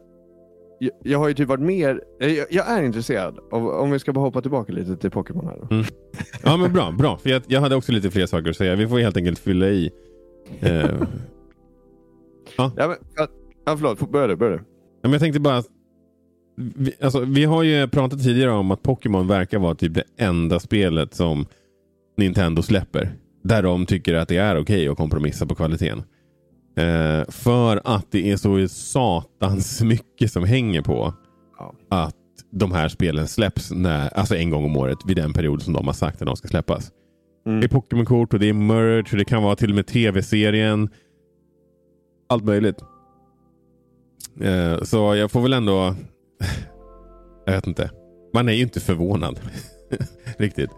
Jag, 0.79 0.93
jag 1.03 1.19
har 1.19 1.29
ju 1.29 1.35
typ 1.35 1.49
varit 1.49 1.61
mer. 1.61 2.01
Jag, 2.19 2.47
jag 2.51 2.71
är 2.71 2.83
intresserad 2.83 3.39
av, 3.51 3.69
om 3.69 3.91
vi 3.91 3.99
ska 3.99 4.13
bara 4.13 4.21
hoppa 4.21 4.43
tillbaka 4.43 4.73
lite 4.73 4.97
till 4.97 5.11
Pokémon 5.11 5.47
här. 5.47 5.59
Då. 5.71 5.85
Ja, 6.45 6.57
men 6.57 6.73
bra. 6.73 6.93
bra. 6.99 7.19
För 7.19 7.31
jag, 7.31 7.43
jag 7.47 7.61
hade 7.61 7.77
också 7.77 7.93
lite 7.93 8.11
fler 8.11 8.27
saker 8.27 8.51
att 8.51 8.57
säga. 8.57 8.77
Vi 8.77 8.89
får 8.89 8.99
helt 8.99 9.17
enkelt 9.17 9.39
fylla 9.39 9.69
i. 9.69 9.91
Ja, 12.57 12.71
men, 12.77 12.97
ja, 13.17 13.29
ja, 13.67 13.77
förlåt. 13.77 14.11
Börja 14.11 14.27
du. 14.27 14.37
Börja 14.37 14.57
du. 14.57 14.63
Ja, 14.63 14.63
men 15.03 15.13
jag 15.13 15.21
tänkte 15.21 15.41
bara... 15.41 15.63
Vi, 16.57 16.93
alltså, 17.01 17.21
vi 17.21 17.45
har 17.45 17.63
ju 17.63 17.89
pratat 17.89 18.23
tidigare 18.23 18.51
om 18.51 18.71
att 18.71 18.83
Pokémon 18.83 19.27
verkar 19.29 19.59
vara 19.59 19.75
typ 19.75 19.95
det 19.95 20.05
enda 20.19 20.61
spelet 20.61 21.15
som 21.15 21.47
Nintendo 22.17 22.63
släpper. 22.63 23.13
Där 23.45 23.63
de 23.63 23.87
tycker 23.87 24.15
att 24.15 24.29
det 24.29 24.37
är 24.37 24.61
okej 24.61 24.89
att 24.89 24.97
kompromissa 24.97 25.47
på 25.47 25.55
kvaliteten. 25.55 25.99
Eh, 26.77 27.25
för 27.29 27.81
att 27.85 28.07
det 28.13 28.33
är 28.33 28.37
så 28.37 28.69
satans 28.69 29.83
mycket 29.83 30.33
som 30.33 30.45
hänger 30.45 30.83
på 30.83 31.15
Ja. 31.59 31.75
att 31.91 32.15
de 32.51 32.73
här 32.73 32.89
spelen 32.89 33.29
släpps 33.29 33.71
när, 33.71 34.09
alltså 34.09 34.37
en 34.37 34.51
gång 34.51 34.65
om 34.65 34.77
året 34.77 34.99
vid 35.07 35.17
den 35.17 35.33
period 35.33 35.63
som 35.63 35.73
de 35.73 35.87
har 35.87 35.95
sagt 35.95 36.23
att 36.23 36.27
de 36.27 36.37
ska 36.37 36.49
släppas. 36.49 36.91
Mm. 37.47 37.61
Det 37.61 37.67
är 37.67 37.69
Pokémon-kort 37.69 38.35
och 38.35 38.41
det 38.41 38.49
är 38.49 38.53
merch 38.53 39.13
och 39.13 39.19
det 39.19 39.25
kan 39.25 39.43
vara 39.43 39.57
till 39.57 39.71
och 39.71 39.77
med 39.77 39.87
tv-serien. 39.87 40.89
Allt 42.29 42.45
möjligt. 42.45 42.77
Eh, 44.41 44.83
så 44.83 45.15
jag 45.15 45.31
får 45.31 45.41
väl 45.41 45.53
ändå... 45.53 45.95
jag 47.47 47.53
vet 47.53 47.67
inte. 47.67 47.91
Man 48.35 48.49
är 48.49 48.53
ju 48.53 48.63
inte 48.63 48.81
förvånad. 48.81 49.41
Riktigt. 50.39 50.71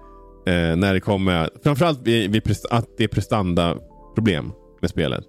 Eh, 0.46 0.76
när 0.76 0.94
det 0.94 1.00
kommer... 1.00 1.50
Framförallt 1.62 2.00
vid, 2.02 2.32
vid 2.32 2.56
att 2.70 2.88
det 2.96 3.04
är 3.04 3.08
prestanda-problem 3.08 4.52
med 4.80 4.90
spelet. 4.90 5.24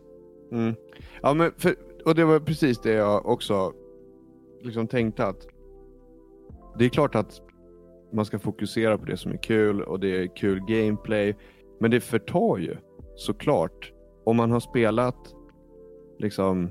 Mm. 0.52 0.76
Ja, 1.22 1.34
men 1.34 1.52
för, 1.58 1.76
och 2.06 2.15
det 2.15 2.26
var 2.26 2.39
precis 2.39 2.82
det 2.82 2.94
jag 2.94 3.26
också 3.26 3.74
liksom 4.63 4.88
tänkte 4.88 5.26
att 5.26 5.48
det 6.78 6.86
är 6.86 6.89
klart 6.89 7.15
att 7.15 7.42
man 8.13 8.26
ska 8.26 8.39
fokusera 8.39 8.98
på 8.98 9.06
det 9.06 9.18
som 9.18 9.32
är 9.32 9.38
kul 9.38 9.82
och 9.82 10.00
det 10.00 10.24
är 10.24 10.36
kul 10.36 10.60
gameplay. 10.60 11.36
Men 11.80 11.92
det 11.92 12.00
förtar 12.00 12.58
ju 12.58 12.76
såklart 13.15 13.94
om 14.26 14.38
man 14.38 14.52
har 14.52 14.60
spelat 14.60 15.36
liksom 16.20 16.70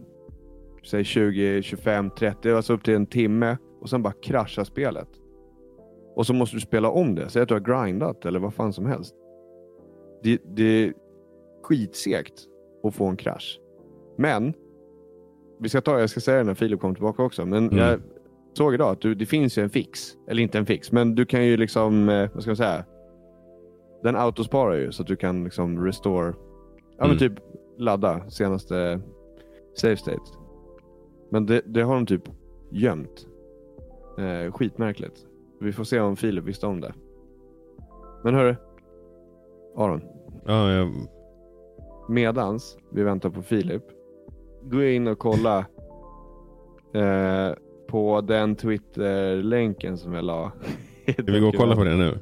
säg 0.89 1.05
20, 1.05 1.63
25, 1.63 2.11
30, 2.19 2.51
alltså 2.51 2.73
upp 2.73 2.85
till 2.85 2.95
en 2.95 3.07
timme 3.07 3.57
och 3.81 3.91
sen 3.91 4.03
bara 4.03 4.13
kraschar 4.23 4.65
spelet. 4.65 5.09
Och 6.17 6.27
så 6.27 6.35
måste 6.35 6.57
du 6.57 6.61
spela 6.61 6.91
om 6.91 7.15
det. 7.15 7.29
Säg 7.29 7.43
att 7.43 7.49
du 7.49 7.55
har 7.55 7.61
grindat 7.85 8.25
eller 8.25 8.39
vad 8.41 8.55
fan 8.55 8.73
som 8.73 8.87
helst. 8.87 9.15
Det, 10.23 10.43
det 10.57 10.63
är 10.85 10.93
skitsegt 11.63 12.45
att 12.83 12.95
få 12.95 13.07
en 13.07 13.17
krasch. 13.17 13.61
Men, 14.19 14.55
vi 15.61 15.69
ska 15.69 15.81
ta, 15.81 16.01
jag 16.01 16.11
ska 16.11 16.21
säga 16.21 16.39
det 16.39 16.45
när 16.45 16.55
Filip 16.55 16.81
kommer 16.81 16.95
tillbaka 16.95 17.23
också, 17.23 17.47
men 17.47 17.65
Mm. 17.69 17.79
jag 17.79 18.01
såg 18.57 18.75
idag 18.75 18.91
att 18.93 19.01
du, 19.01 19.15
det 19.15 19.27
finns 19.27 19.59
ju 19.59 19.63
en 19.63 19.71
fix. 19.71 20.17
Eller 20.29 20.43
inte 20.43 20.59
en 20.59 20.67
fix, 20.67 20.93
men 20.93 21.15
du 21.15 21.27
kan 21.27 21.47
ju 21.47 21.57
liksom, 21.57 22.09
eh, 22.09 22.31
vad 22.35 22.43
ska 22.43 22.51
man 22.51 22.57
säga? 22.57 22.85
Den 24.03 24.17
autosparar 24.17 24.75
ju 24.75 24.93
så 24.93 25.03
att 25.03 25.09
du 25.09 25.17
kan 25.17 25.45
liksom 25.45 25.85
restore, 25.85 26.35
ja 26.99 27.05
Mm. 27.05 27.09
men 27.09 27.19
typ 27.19 27.33
ladda 27.79 28.31
senaste 28.31 29.01
save 29.75 29.97
state. 29.97 30.21
Men 31.31 31.47
det, 31.47 31.63
det 31.67 31.83
har 31.83 31.95
de 31.95 32.07
typ 32.07 32.23
gömt. 32.71 33.27
Eh, 34.19 34.53
skitmärkligt. 34.53 35.27
Vi 35.61 35.73
får 35.73 35.85
se 35.85 36.01
om 36.01 36.17
Filip 36.17 36.45
visste 36.45 36.67
om 36.67 36.81
det. 36.81 36.95
Men 38.25 38.35
hörru. 38.35 38.57
Aron. 39.77 40.03
Ja, 40.47 40.73
jag, 40.73 40.89
Medans 42.09 42.79
vi 42.93 43.03
väntar 43.03 43.31
på 43.31 43.43
Filip. 43.43 43.83
Gå 44.63 44.83
in 44.83 45.09
och 45.09 45.19
kolla 45.19 45.59
eh, 46.95 47.55
på 47.89 48.21
den 48.21 48.57
Twitter-länken 48.57 49.99
som 49.99 50.13
jag 50.13 50.25
la. 50.25 50.53
ska 51.13 51.33
vi 51.33 51.41
gå 51.41 51.49
och 51.49 51.55
kolla 51.55 51.77
på 51.77 51.85
det 51.85 51.97
nu? 51.97 52.19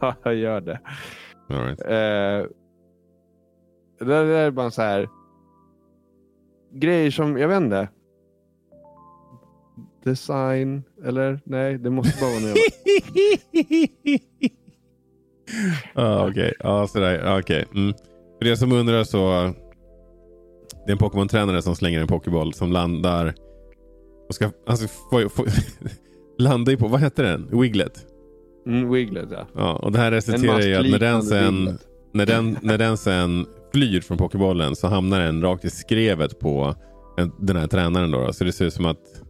Ja, 0.22 0.32
gör 0.32 0.60
det. 0.60 0.80
All 1.48 1.56
right. 1.56 1.80
Eh, 1.80 2.50
det 3.98 4.04
där 4.04 4.24
är 4.24 4.50
bara 4.50 4.70
så 4.70 4.82
här. 4.82 5.08
Grejer 6.72 7.10
som, 7.10 7.38
jag 7.38 7.48
vet 7.48 7.62
inte. 7.62 7.88
Design, 10.04 10.82
eller 11.04 11.40
nej, 11.44 11.78
det 11.78 11.90
måste 11.90 12.20
bara 12.20 12.30
vara 12.30 12.40
något 12.40 12.58
Ja, 15.94 16.28
okej. 16.30 16.52
Ja, 16.58 16.86
sådär. 16.86 17.42
Mm. 17.74 17.94
För 18.38 18.44
det 18.44 18.56
som 18.56 18.72
undrar 18.72 19.04
så. 19.04 19.54
Det 20.86 20.90
är 20.90 20.92
en 20.92 20.98
Pokémon-tränare 20.98 21.62
som 21.62 21.76
slänger 21.76 22.00
en 22.00 22.08
Pokéboll 22.08 22.52
som 22.52 22.72
landar. 22.72 23.34
Och 24.28 24.34
ska, 24.34 24.50
alltså, 24.66 24.88
får, 25.10 25.28
får, 25.28 25.46
landar 26.38 26.72
ju 26.72 26.78
på, 26.78 26.88
vad 26.88 27.00
heter 27.00 27.22
den? 27.24 27.60
Wiglet. 27.60 28.06
mm, 28.66 28.92
Wiglet 28.92 29.28
ja. 29.32 29.46
Ja, 29.54 29.76
och 29.76 29.92
det 29.92 29.98
här 29.98 30.10
resulterar 30.10 30.66
i 30.66 30.74
att 30.74 30.90
när 30.90 30.98
den 30.98 31.22
sen, 31.22 31.78
när 32.12 32.26
den, 32.26 32.58
när 32.62 32.78
den 32.78 32.96
sen 32.96 33.46
flyr 33.72 34.00
från 34.00 34.18
Pokébollen 34.18 34.74
så 34.74 34.88
hamnar 34.88 35.20
den 35.20 35.42
rakt 35.42 35.64
i 35.64 35.70
skrevet 35.70 36.38
på 36.38 36.74
en, 37.16 37.32
den 37.38 37.56
här 37.56 37.66
tränaren. 37.66 38.10
Då, 38.10 38.26
då. 38.26 38.32
Så 38.32 38.44
det 38.44 38.52
ser 38.52 38.64
ut 38.64 38.74
som 38.74 38.86
att... 38.86 39.22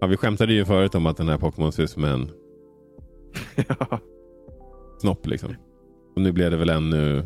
Ja, 0.00 0.06
vi 0.06 0.16
skämtade 0.16 0.52
ju 0.52 0.64
förut 0.64 0.94
om 0.94 1.06
att 1.06 1.16
den 1.16 1.28
här 1.28 1.38
Pokémon 1.38 1.72
ser 1.72 1.82
ut 1.82 1.90
som 1.90 2.04
en 2.04 2.30
ja. 3.68 4.00
snopp. 5.00 5.26
Liksom. 5.26 5.54
Och 6.16 6.22
nu 6.22 6.32
blev 6.32 6.50
det 6.50 6.56
väl 6.56 6.70
ännu 6.70 7.18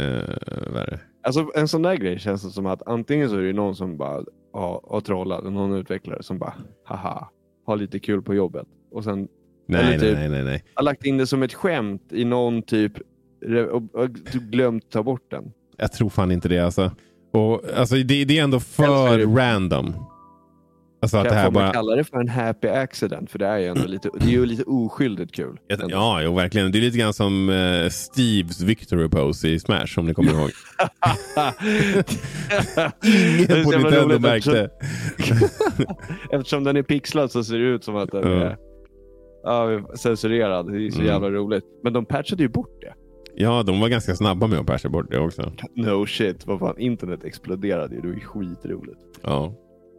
eh, 0.00 0.72
värre. 0.72 1.00
Alltså 1.22 1.50
en 1.54 1.68
sån 1.68 1.82
där 1.82 1.94
grej 1.94 2.18
känns 2.18 2.42
det 2.42 2.50
som 2.50 2.66
att 2.66 2.82
antingen 2.86 3.28
så 3.30 3.36
är 3.36 3.42
det 3.42 3.52
någon 3.52 3.76
som 3.76 3.96
bara 3.96 4.24
har, 4.52 4.80
har 4.88 5.00
trollat, 5.00 5.44
någon 5.44 5.72
utvecklare 5.72 6.22
som 6.22 6.38
bara 6.38 6.54
haha, 6.84 7.30
har 7.66 7.76
lite 7.76 7.98
kul 7.98 8.22
på 8.22 8.34
jobbet. 8.34 8.66
Och 8.90 9.04
sen 9.04 9.28
Nej, 9.68 10.00
typ- 10.00 10.14
nej, 10.14 10.28
nej, 10.28 10.44
nej. 10.44 10.64
har 10.74 10.82
lagt 10.84 11.04
in 11.04 11.16
det 11.18 11.26
som 11.26 11.42
ett 11.42 11.54
skämt 11.54 12.12
i 12.12 12.24
någon 12.24 12.62
typ 12.62 12.92
och, 13.70 13.94
och 13.94 14.14
typ 14.32 14.42
glömt 14.42 14.90
ta 14.90 15.02
bort 15.02 15.30
den. 15.30 15.52
Jag 15.76 15.92
tror 15.92 16.08
fan 16.08 16.32
inte 16.32 16.48
det 16.48 16.58
alltså. 16.58 16.90
Och, 17.32 17.62
alltså 17.76 17.94
det, 17.94 18.24
det 18.24 18.38
är 18.38 18.44
ändå 18.44 18.60
för 18.60 19.36
random. 19.36 19.94
Alltså 21.02 21.16
att 21.16 21.24
det 21.24 21.28
Kan 21.30 21.38
här 21.38 21.44
får 21.44 21.52
man 21.52 21.62
bara... 21.62 21.72
kalla 21.72 21.96
det 21.96 22.04
för 22.04 22.16
en 22.20 22.28
happy 22.28 22.68
accident? 22.68 23.30
För 23.30 23.38
det 23.38 23.46
är 23.46 23.58
ju 23.58 23.66
ändå 23.66 23.86
lite, 23.86 24.10
det 24.18 24.24
är 24.24 24.30
ju 24.30 24.46
lite 24.46 24.62
oskyldigt 24.62 25.34
kul. 25.34 25.58
Ja, 25.66 25.76
Ja, 25.88 26.22
jo, 26.22 26.34
verkligen. 26.34 26.72
Det 26.72 26.78
är 26.78 26.80
lite 26.80 26.98
grann 26.98 27.12
som 27.12 27.48
eh, 27.50 27.88
Steves 27.90 28.60
victory 28.60 29.08
pose 29.08 29.48
i 29.48 29.58
Smash 29.60 29.98
om 29.98 30.06
ni 30.06 30.14
kommer 30.14 30.32
ihåg. 30.32 30.50
Det 33.02 33.44
Ingen 33.44 33.64
på 33.64 33.70
Nintendo 33.70 34.18
märkte. 34.18 34.70
Eftersom, 35.18 35.48
eftersom 36.30 36.64
den 36.64 36.76
är 36.76 36.82
pixlad 36.82 37.30
så 37.30 37.44
ser 37.44 37.58
det 37.58 37.64
ut 37.64 37.84
som 37.84 37.96
att 37.96 38.10
den 38.12 38.22
Ja. 38.32 38.44
är 38.44 38.56
ja, 39.42 39.80
censurerad. 39.96 40.72
Det 40.72 40.86
är 40.86 40.90
så 40.90 40.98
Mm. 41.00 41.06
jävla 41.12 41.30
roligt. 41.30 41.64
Men 41.82 41.92
de 41.92 42.04
patchade 42.04 42.42
ju 42.42 42.48
bort 42.48 42.80
det. 42.80 42.94
Ja, 43.34 43.62
de 43.62 43.80
var 43.80 43.88
ganska 43.88 44.14
snabba 44.14 44.46
med 44.46 44.58
att 44.58 44.66
patcha 44.66 44.88
bort 44.88 45.10
det 45.10 45.18
också. 45.18 45.52
No 45.74 46.06
shit, 46.06 46.46
vad 46.46 46.58
fan. 46.58 46.78
Internet 46.78 47.24
exploderade 47.24 47.94
ju. 47.94 48.00
Det 48.00 48.08
var 48.08 48.14
ju 48.14 48.20
skitroligt. 48.20 49.00
Ja, 49.22 49.54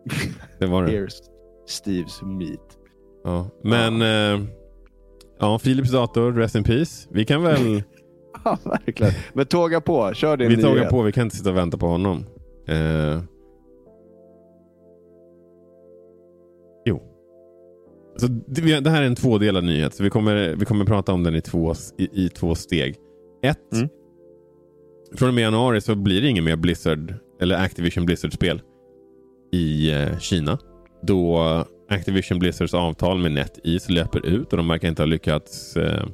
det 0.59 0.65
var 0.65 0.83
det. 0.83 0.91
Here's 0.91 1.21
Steves 1.67 2.21
meat. 2.21 2.77
Ja. 3.23 3.49
Men 3.63 4.01
eh, 4.01 4.47
ja, 5.39 5.59
Philips 5.59 5.91
dator, 5.91 6.31
rest 6.31 6.55
in 6.55 6.63
peace. 6.63 7.07
Vi 7.11 7.25
kan 7.25 7.43
väl... 7.43 7.83
Ja, 8.43 8.57
verkligen. 8.63 9.13
Men 9.33 9.45
tåga 9.45 9.81
på. 9.81 10.13
Kör 10.13 10.37
din 10.37 10.49
vi 10.49 10.55
tågar 10.55 10.75
nyhet. 10.75 10.89
på, 10.89 11.01
vi 11.01 11.11
kan 11.11 11.23
inte 11.23 11.35
sitta 11.35 11.49
och 11.49 11.57
vänta 11.57 11.77
på 11.77 11.87
honom. 11.87 12.25
Eh, 12.67 13.21
jo. 16.85 17.01
Så 18.17 18.27
det, 18.27 18.89
här 18.89 19.01
är 19.01 19.05
en 19.05 19.15
tvådelad 19.15 19.63
nyhet, 19.63 19.93
så 19.93 20.03
vi 20.03 20.09
kommer, 20.09 20.55
vi 20.55 20.65
kommer 20.65 20.85
prata 20.85 21.13
om 21.13 21.23
den 21.23 21.35
i 21.35 21.41
två, 21.41 21.73
i, 21.97 22.25
i 22.25 22.29
två 22.29 22.55
steg. 22.55 22.95
Ett. 23.43 23.73
Mm. 23.73 23.89
Från 25.15 25.27
och 25.27 25.33
med 25.33 25.41
januari 25.41 25.81
så 25.81 25.95
blir 25.95 26.21
det 26.21 26.27
ingen 26.27 26.43
mer 26.43 26.55
Blizzard 26.55 27.13
eller 27.41 27.55
Activision 27.55 28.05
Blizzard-spel 28.05 28.61
i 29.51 29.91
eh, 29.91 30.19
Kina. 30.19 30.57
Då 31.01 31.39
Activision 31.89 32.39
Blizzards 32.39 32.73
avtal 32.73 33.17
med 33.17 33.31
NetEase 33.31 33.91
löper 33.91 34.25
ut 34.25 34.51
och 34.51 34.57
de 34.57 34.67
verkar 34.67 34.87
inte 34.87 35.01
ha 35.01 35.07
lyckats 35.07 35.77
eh, 35.77 36.05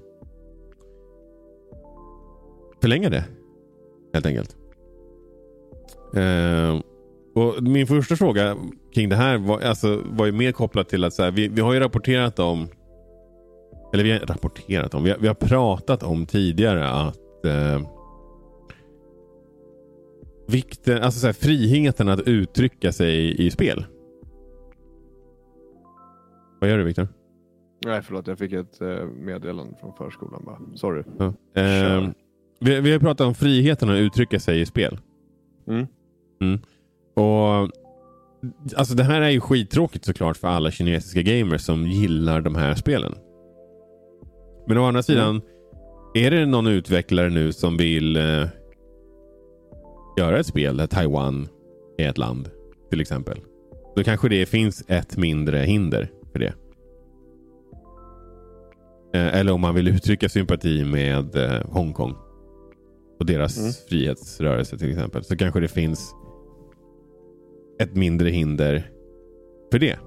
förlänga 2.82 3.10
det. 3.10 3.23
Helt 4.13 4.26
enkelt. 4.26 4.56
Eh, 6.15 6.82
och 7.36 7.63
min 7.63 7.88
första 7.88 8.15
fråga 8.15 8.56
kring 8.93 9.10
det 9.10 9.15
här 9.15 9.38
var, 9.38 9.60
alltså, 9.60 10.02
var 10.06 10.26
ju 10.26 10.32
mer 10.32 10.52
kopplat 10.52 10.89
till 10.89 11.04
att 11.04 11.13
så 11.13 11.23
här, 11.23 11.32
vi, 11.32 11.47
vi 11.47 11.62
har 11.62 11.73
ju 11.73 11.80
rapporterat 11.80 12.39
om 12.39 12.67
eller 13.93 14.04
vi 14.04 14.12
har 14.12 14.19
rapporterat 14.19 14.93
om, 14.93 15.04
vi 15.04 15.10
har, 15.10 15.17
vi 15.17 15.28
har 15.28 15.36
pratat 15.36 16.04
om 16.04 16.26
tidigare 16.26 16.89
att 16.89 17.45
eh, 17.45 17.82
vikten, 20.48 21.04
alltså 21.04 21.20
så 21.20 21.26
här, 21.26 21.34
friheten 21.34 22.10
att 22.10 22.20
uttrycka 22.20 22.92
sig 22.92 23.16
i, 23.16 23.46
i 23.46 23.52
spel. 23.52 23.86
Vad 26.60 26.70
gör 26.70 26.78
du 26.78 26.84
Viktor? 26.84 27.08
Nej, 27.86 28.02
förlåt. 28.02 28.28
Jag 28.28 28.38
fick 28.38 28.54
ett 28.54 28.82
eh, 28.82 29.06
meddelande 29.06 29.76
från 29.82 29.94
förskolan 29.94 30.44
bara. 30.46 30.60
Sorry. 30.76 31.04
Ja. 31.18 31.26
Eh, 31.62 32.10
vi, 32.60 32.80
vi 32.80 32.92
har 32.92 33.00
pratat 33.00 33.28
om 33.28 33.36
friheten 33.36 33.90
att 33.90 34.00
uttrycka 34.00 34.40
sig 34.40 34.62
i 34.62 34.66
spel. 34.66 35.00
Mm. 35.68 35.88
Mm. 36.42 36.60
Och 37.16 37.72
Alltså 38.76 38.96
det 38.96 39.04
här 39.04 39.22
är 39.22 39.30
ju 39.30 39.40
skittråkigt 39.40 40.06
såklart 40.06 40.38
för 40.38 40.48
alla 40.48 40.72
kinesiska 40.72 41.22
gamers 41.22 41.62
som 41.62 41.88
gillar 41.88 42.42
de 42.42 42.56
här 42.56 42.76
spelen. 42.76 43.16
Men 44.68 44.78
å 44.78 44.86
andra 44.86 45.04
sidan, 45.04 45.42
är 46.14 46.32
det 46.32 46.46
någon 46.46 46.68
utvecklare 46.68 47.30
nu 47.30 47.52
som 47.54 47.78
vill 47.78 48.18
eh, 48.18 48.48
göra 50.17 50.39
ett 50.39 50.45
spel 50.45 50.77
där 50.77 50.88
Taiwan 50.88 51.47
är 51.97 52.10
ett 52.10 52.17
land 52.17 52.49
till 52.89 53.01
exempel. 53.01 53.39
Då 53.95 54.03
kanske 54.03 54.30
det 54.30 54.45
finns 54.45 54.84
ett 54.88 55.17
mindre 55.17 55.58
hinder 55.60 56.12
för 56.32 56.39
det. 56.39 56.53
Eh, 59.13 59.39
eller 59.39 59.51
om 59.51 59.62
man 59.62 59.75
vill 59.75 59.88
uttrycka 59.95 60.30
sympati 60.30 60.84
med 60.86 61.36
eh, 61.36 61.62
Hongkong 61.71 62.15
och 63.19 63.25
deras 63.25 63.58
Mm. 63.58 63.71
frihetsrörelse 63.89 64.77
till 64.77 64.89
exempel. 64.91 65.23
Så 65.23 65.38
kanske 65.38 65.60
det 65.60 65.67
finns 65.67 66.13
ett 67.80 67.95
mindre 67.95 68.30
hinder 68.30 68.91
för 69.71 69.80
det. 69.80 69.99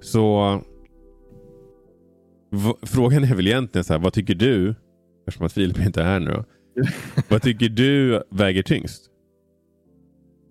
Så 0.00 0.60
frågan 2.82 3.24
är 3.24 3.34
väl 3.34 3.46
egentligen 3.46 3.84
så 3.84 3.92
här, 3.92 4.00
vad 4.00 4.12
tycker 4.12 4.34
du? 4.34 4.74
Eftersom 5.26 5.46
att 5.46 5.52
Filip 5.52 5.78
inte 5.86 6.00
är 6.00 6.04
här 6.04 6.20
nu 6.20 6.30
då. 6.30 6.44
vad 7.28 7.42
tycker 7.42 7.68
du 7.68 8.22
väger 8.30 8.62
tyngst? 8.62 9.06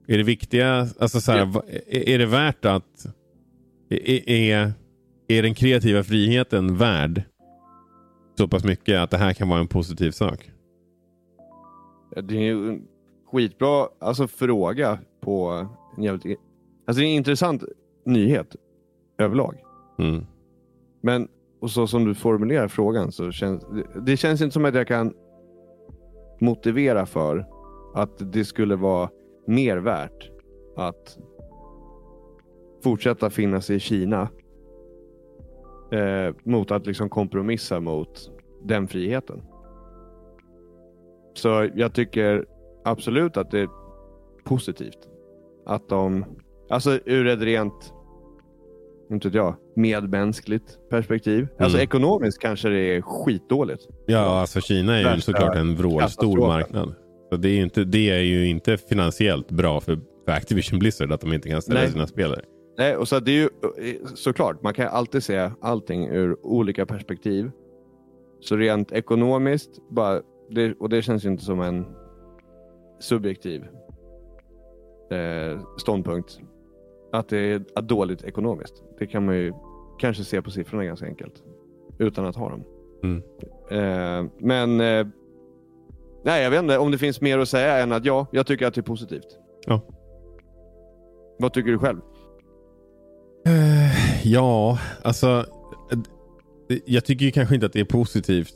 Är 0.07 0.17
det 0.17 0.23
viktiga, 0.23 0.87
alltså 0.99 1.21
så 1.21 1.31
här, 1.31 1.37
Ja. 1.53 1.63
är, 1.87 2.09
är 2.09 2.19
det 2.19 2.25
värt 2.25 2.65
att 2.65 3.05
är, 3.89 4.29
är, 4.29 4.73
är 5.27 5.43
den 5.43 5.53
kreativa 5.55 6.03
friheten 6.03 6.77
värd 6.77 7.23
så 8.37 8.47
pass 8.47 8.63
mycket 8.63 8.99
att 8.99 9.09
det 9.11 9.17
här 9.17 9.33
kan 9.33 9.49
vara 9.49 9.59
en 9.59 9.67
positiv 9.67 10.11
sak? 10.11 10.51
Ja, 12.15 12.21
Det 12.21 12.47
är 12.47 12.51
en 12.53 12.81
skitbra 13.31 13.87
alltså, 13.99 14.27
fråga 14.27 14.99
på 15.21 15.67
en 15.97 16.03
jävligt... 16.03 16.39
Alltså 16.87 16.99
det 17.01 17.05
är 17.05 17.09
en 17.09 17.15
intressant 17.17 17.63
nyhet 18.05 18.55
överlag. 19.17 19.55
Mm. 19.99 20.25
Men 21.01 21.27
och 21.61 21.71
så 21.71 21.87
som 21.87 22.05
du 22.05 22.15
formulerar 22.15 22.67
frågan 22.67 23.11
så 23.11 23.31
känns 23.31 23.63
det 24.05 24.17
känns 24.17 24.41
inte 24.41 24.53
som 24.53 24.65
att 24.65 24.75
jag 24.75 24.87
kan 24.87 25.13
motivera 26.41 27.05
för 27.05 27.45
att 27.93 28.33
det 28.33 28.45
skulle 28.45 28.75
vara 28.75 29.09
mer 29.47 29.77
värt 29.77 30.31
att 30.75 31.17
fortsätta 32.83 33.29
finnas 33.29 33.69
i 33.69 33.79
Kina 33.79 34.29
eh, 35.91 36.35
mot 36.43 36.71
att 36.71 36.85
liksom 36.85 37.09
kompromissa 37.09 37.79
mot 37.79 38.31
den 38.63 38.87
friheten. 38.87 39.41
Så 41.33 41.69
jag 41.75 41.93
tycker 41.93 42.45
absolut 42.83 43.37
att 43.37 43.51
det 43.51 43.59
är 43.59 43.69
positivt 44.43 45.09
att 45.65 45.89
de, 45.89 46.25
alltså 46.69 46.99
ur 47.05 47.27
ett 47.27 47.41
rent 47.41 47.93
inte 49.11 49.27
vet 49.27 49.35
jag, 49.35 49.55
medmänskligt 49.75 50.77
perspektiv. 50.89 51.47
Alltså 51.59 51.77
Mm. 51.77 51.83
ekonomiskt 51.83 52.39
kanske 52.39 52.69
det 52.69 52.95
är 52.95 53.01
skitdåligt. 53.01 53.87
Ja, 54.05 54.19
alltså 54.39 54.61
Kina 54.61 54.93
är 54.95 54.99
ju 54.99 55.03
Värsta 55.03 55.21
såklart 55.31 55.55
en 55.55 55.75
vrålstor 55.75 56.37
marknad. 56.37 56.95
Så 57.29 57.37
det 57.37 57.49
är, 57.49 57.53
ju 57.55 57.63
inte, 57.63 57.83
det 57.83 58.09
är 58.09 58.19
ju 58.21 58.47
inte 58.47 58.77
finansiellt 58.77 59.51
bra 59.51 59.79
för, 59.79 59.99
för 60.25 60.31
Activision 60.31 60.79
Blizzard 60.79 61.11
att 61.11 61.21
de 61.21 61.33
inte 61.33 61.49
kan 61.49 61.61
ställa 61.61 61.79
Nej. 61.79 61.91
sina 61.91 62.07
spelare. 62.07 62.41
Nej, 62.77 62.95
och 62.95 63.07
så 63.07 63.19
det 63.19 63.31
är 63.31 63.35
ju 63.35 63.49
eh, 63.89 63.95
såklart, 64.15 64.63
man 64.63 64.73
kan 64.73 64.87
alltid 64.87 65.23
se 65.23 65.51
allting 65.61 66.07
ur 66.07 66.45
olika 66.45 66.85
perspektiv. 66.85 67.51
Så 68.41 68.55
rent 68.57 68.91
ekonomiskt, 68.91 69.69
bara, 69.89 70.21
det, 70.49 70.73
och 70.79 70.89
det 70.89 71.01
känns 71.01 71.25
ju 71.25 71.29
inte 71.29 71.43
som 71.43 71.61
en 71.61 71.85
subjektiv 72.99 73.63
eh, 75.11 75.59
ståndpunkt, 75.77 76.39
att 77.11 77.29
det 77.29 77.37
är 77.39 77.81
dåligt 77.81 78.23
ekonomiskt. 78.23 78.83
Det 78.99 79.07
kan 79.07 79.25
man 79.25 79.35
ju 79.35 79.53
kanske 79.99 80.23
se 80.23 80.41
på 80.41 80.51
siffrorna 80.51 80.85
ganska 80.85 81.05
enkelt, 81.05 81.43
utan 81.97 82.25
att 82.25 82.35
ha 82.35 82.49
dem. 82.49 82.63
Mm. 83.03 83.21
Eh, 83.71 84.31
men 84.39 84.81
eh, 84.81 85.07
nej, 86.23 86.43
jag 86.43 86.51
vet 86.51 86.59
inte 86.59 86.77
om 86.77 86.91
det 86.91 86.97
finns 86.97 87.21
mer 87.21 87.39
att 87.39 87.49
säga 87.49 87.77
än 87.77 87.91
att 87.91 88.05
ja, 88.05 88.27
jag 88.31 88.47
tycker 88.47 88.67
att 88.67 88.73
det 88.73 88.81
är 88.81 88.83
positivt. 88.83 89.37
Ja. 89.65 89.81
Vad 91.39 91.53
tycker 91.53 91.71
du 91.71 91.77
själv? 91.79 91.99
Eh, 93.47 94.27
ja, 94.27 94.79
alltså. 95.03 95.45
eh, 95.91 96.77
Jag 96.85 97.05
tycker 97.05 97.25
ju 97.25 97.31
kanske 97.31 97.55
inte 97.55 97.65
att 97.65 97.73
det 97.73 97.79
är 97.79 97.85
positivt 97.85 98.53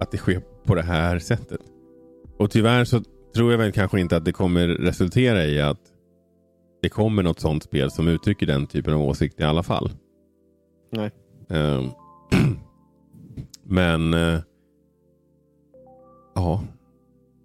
att 0.00 0.10
det 0.10 0.16
sker 0.16 0.42
på 0.64 0.74
det 0.74 0.82
här 0.82 1.18
sättet. 1.18 1.60
Och 2.38 2.50
tyvärr 2.50 2.84
så 2.84 3.02
tror 3.34 3.50
jag 3.50 3.58
väl 3.58 3.72
kanske 3.72 4.00
inte 4.00 4.16
att 4.16 4.24
det 4.24 4.32
kommer 4.32 4.68
resultera 4.68 5.44
i 5.44 5.60
att 5.60 5.80
det 6.84 6.88
kommer 6.88 7.22
något 7.22 7.40
sånt 7.40 7.62
spel 7.62 7.90
som 7.90 8.08
uttrycker 8.08 8.46
den 8.46 8.66
typen 8.66 8.94
av 8.94 9.02
åsikt 9.02 9.40
i 9.40 9.44
alla 9.44 9.62
fall. 9.62 9.90
Nej. 10.92 11.10
Ehm, 11.48 11.90
men 13.62 14.14
eh, 14.14 14.40
ja, 16.34 16.62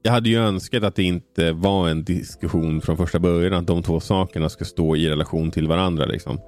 jag 0.01 0.11
hade 0.11 0.29
ju 0.29 0.37
önskat 0.37 0.83
att 0.83 0.95
det 0.95 1.03
inte 1.03 1.51
var 1.51 1.89
en 1.89 2.03
diskussion 2.03 2.81
från 2.81 2.97
första 2.97 3.19
början. 3.19 3.53
Att 3.53 3.67
de 3.67 3.83
två 3.83 3.99
sakerna 3.99 4.49
ska 4.49 4.65
stå 4.65 4.95
i 4.95 5.09
relation 5.09 5.51
till 5.51 5.67
varandra. 5.67 6.05
Liksom. 6.05 6.39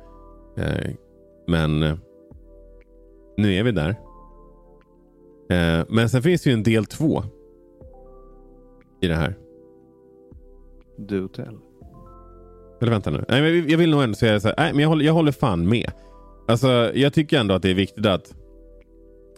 Eh, 0.57 0.91
men 1.47 1.83
eh, 1.83 1.97
nu 3.37 3.53
är 3.53 3.63
vi 3.63 3.71
där. 3.71 3.89
Eh, 5.49 5.85
men 5.89 6.09
sen 6.09 6.21
finns 6.21 6.41
det 6.41 6.49
ju 6.49 6.53
en 6.53 6.63
del 6.63 6.85
två 6.85 7.23
i 9.01 9.07
det 9.07 9.15
här. 9.15 9.37
Do 10.97 11.27
tell. 11.27 11.57
Eller 12.81 12.91
vänta 12.91 13.09
nu. 13.09 13.25
Nej, 13.29 13.41
men 13.41 13.69
jag 13.69 13.77
vill 13.77 13.89
nog 13.89 14.03
ändå 14.03 14.15
säga 14.15 14.39
så 14.39 14.47
här. 14.47 14.55
Nej, 14.57 14.73
men 14.73 14.81
jag 14.81 14.89
håller, 14.89 15.05
jag 15.05 15.13
håller 15.13 15.31
fan 15.31 15.69
med. 15.69 15.91
Alltså, 16.47 16.91
jag 16.95 17.13
tycker 17.13 17.39
ändå 17.39 17.53
att 17.53 17.61
det 17.61 17.69
är 17.69 17.73
viktigt 17.73 18.05
att 18.05 18.33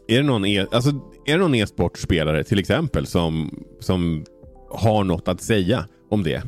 är 0.08 0.18
det 0.18 0.24
någon 0.24 0.46
e- 0.46 0.66
alltså, 0.72 0.90
är 1.26 1.34
det 1.34 1.38
någon 1.38 1.56
e-sportspelare 1.56 2.44
till 2.44 2.60
exempel 2.60 3.06
som, 3.06 3.64
som 3.80 4.26
har 4.70 5.04
något 5.04 5.28
att 5.28 5.42
säga 5.42 5.86
om 6.10 6.24
det. 6.24 6.44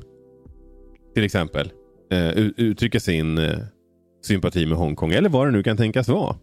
Till 1.13 1.23
exempel 1.23 1.71
eh, 2.11 2.29
uttrycka 2.57 2.99
sin 2.99 3.37
eh, 3.37 3.57
sympati 4.25 4.65
med 4.65 4.77
Hongkong 4.77 5.11
eller 5.11 5.29
vad 5.29 5.47
det 5.47 5.51
nu 5.51 5.63
kan 5.63 5.77
tänkas 5.77 6.07
vara. 6.07 6.35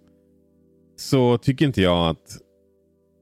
Så 0.96 1.38
tycker 1.38 1.66
inte 1.66 1.82
jag 1.82 2.08
att 2.08 2.38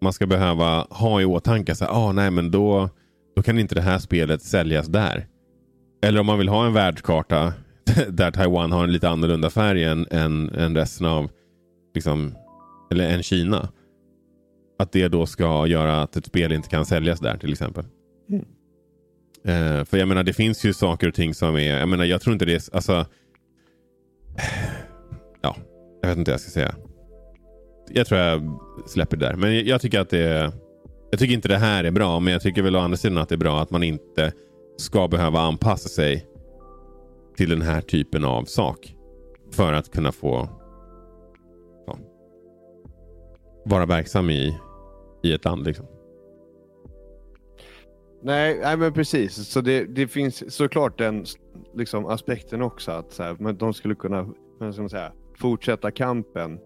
man 0.02 0.12
ska 0.12 0.26
behöva 0.26 0.86
ha 0.90 1.20
i 1.20 1.24
åtanke 1.24 1.72
att 1.72 1.82
ah, 1.82 2.12
nej 2.12 2.30
men 2.30 2.50
då, 2.50 2.88
då 3.36 3.42
kan 3.42 3.58
inte 3.58 3.74
det 3.74 3.80
här 3.80 3.98
spelet 3.98 4.42
säljas 4.42 4.86
där. 4.86 5.26
Eller 6.02 6.20
om 6.20 6.26
man 6.26 6.38
vill 6.38 6.48
ha 6.48 6.66
en 6.66 6.72
världskarta 6.72 7.52
där 8.08 8.30
Taiwan 8.30 8.72
har 8.72 8.84
en 8.84 8.92
lite 8.92 9.08
annorlunda 9.08 9.50
färg 9.50 9.84
än, 9.84 10.06
än, 10.10 10.50
än 10.50 10.76
resten 10.76 11.06
av, 11.06 11.30
liksom, 11.94 12.34
eller 12.90 13.10
än 13.10 13.22
Kina. 13.22 13.68
Att 14.78 14.92
det 14.92 15.08
då 15.08 15.26
ska 15.26 15.66
göra 15.66 16.02
att 16.02 16.16
ett 16.16 16.26
spel 16.26 16.52
inte 16.52 16.68
kan 16.68 16.86
säljas 16.86 17.20
där 17.20 17.36
till 17.36 17.52
exempel. 17.52 17.84
Mm. 18.28 18.44
Eh, 19.44 19.84
för 19.84 19.96
jag 19.96 20.08
menar 20.08 20.22
det 20.22 20.32
finns 20.32 20.64
ju 20.64 20.72
saker 20.72 21.08
och 21.08 21.14
ting 21.14 21.34
som 21.34 21.56
är, 21.56 21.78
jag 21.78 21.88
menar 21.88 22.04
jag 22.04 22.20
tror 22.20 22.32
inte 22.32 22.44
det 22.44 22.54
är, 22.54 22.74
alltså. 22.74 22.92
Ja, 25.42 25.56
jag 26.02 26.08
vet 26.08 26.18
inte 26.18 26.30
vad 26.30 26.34
jag 26.34 26.40
ska 26.40 26.50
säga. 26.50 26.74
Jag 27.88 28.06
tror 28.06 28.20
jag 28.20 28.60
släpper 28.86 29.16
det 29.16 29.26
där. 29.26 29.34
Men 29.34 29.54
jag, 29.54 29.66
jag 29.66 29.80
tycker 29.80 30.00
att 30.00 30.10
det 30.10 30.52
jag 31.10 31.18
tycker 31.20 31.34
inte 31.34 31.48
det 31.48 31.58
här 31.58 31.84
är 31.84 31.90
bra. 31.90 32.20
Men 32.20 32.32
jag 32.32 32.42
tycker 32.42 32.62
väl 32.62 32.76
å 32.76 32.78
andra 32.78 32.96
sidan 32.96 33.18
att 33.18 33.28
det 33.28 33.34
är 33.34 33.36
bra 33.36 33.62
att 33.62 33.70
man 33.70 33.82
inte 33.82 34.32
ska 34.80 35.08
behöva 35.08 35.40
anpassa 35.40 35.88
sig 35.88 36.26
till 37.36 37.50
den 37.50 37.62
här 37.62 37.80
typen 37.80 38.24
av 38.24 38.44
sak. 38.44 38.96
För 39.52 39.72
att 39.72 39.90
kunna 39.90 40.12
få 40.12 40.48
ja, 41.86 41.98
vara 43.64 43.86
verksam 43.86 44.30
i, 44.30 44.58
i 45.22 45.32
ett 45.32 45.44
land. 45.44 45.64
Liksom. 45.64 45.86
Nej, 48.22 48.58
nej 48.62 48.76
men 48.76 48.92
precis. 48.92 49.48
Så 49.48 49.60
det, 49.60 49.84
det 49.84 50.08
finns 50.08 50.54
såklart 50.54 50.98
den 50.98 51.24
liksom, 51.74 52.06
aspekten 52.06 52.62
också. 52.62 52.90
Att 52.92 53.12
så 53.12 53.22
här, 53.22 53.36
men 53.38 53.56
de 53.56 53.74
skulle 53.74 53.94
kunna 53.94 54.28
ska 54.72 54.82
man 54.82 54.90
säga, 54.90 55.12
fortsätta 55.38 55.90
kampen 55.90 56.58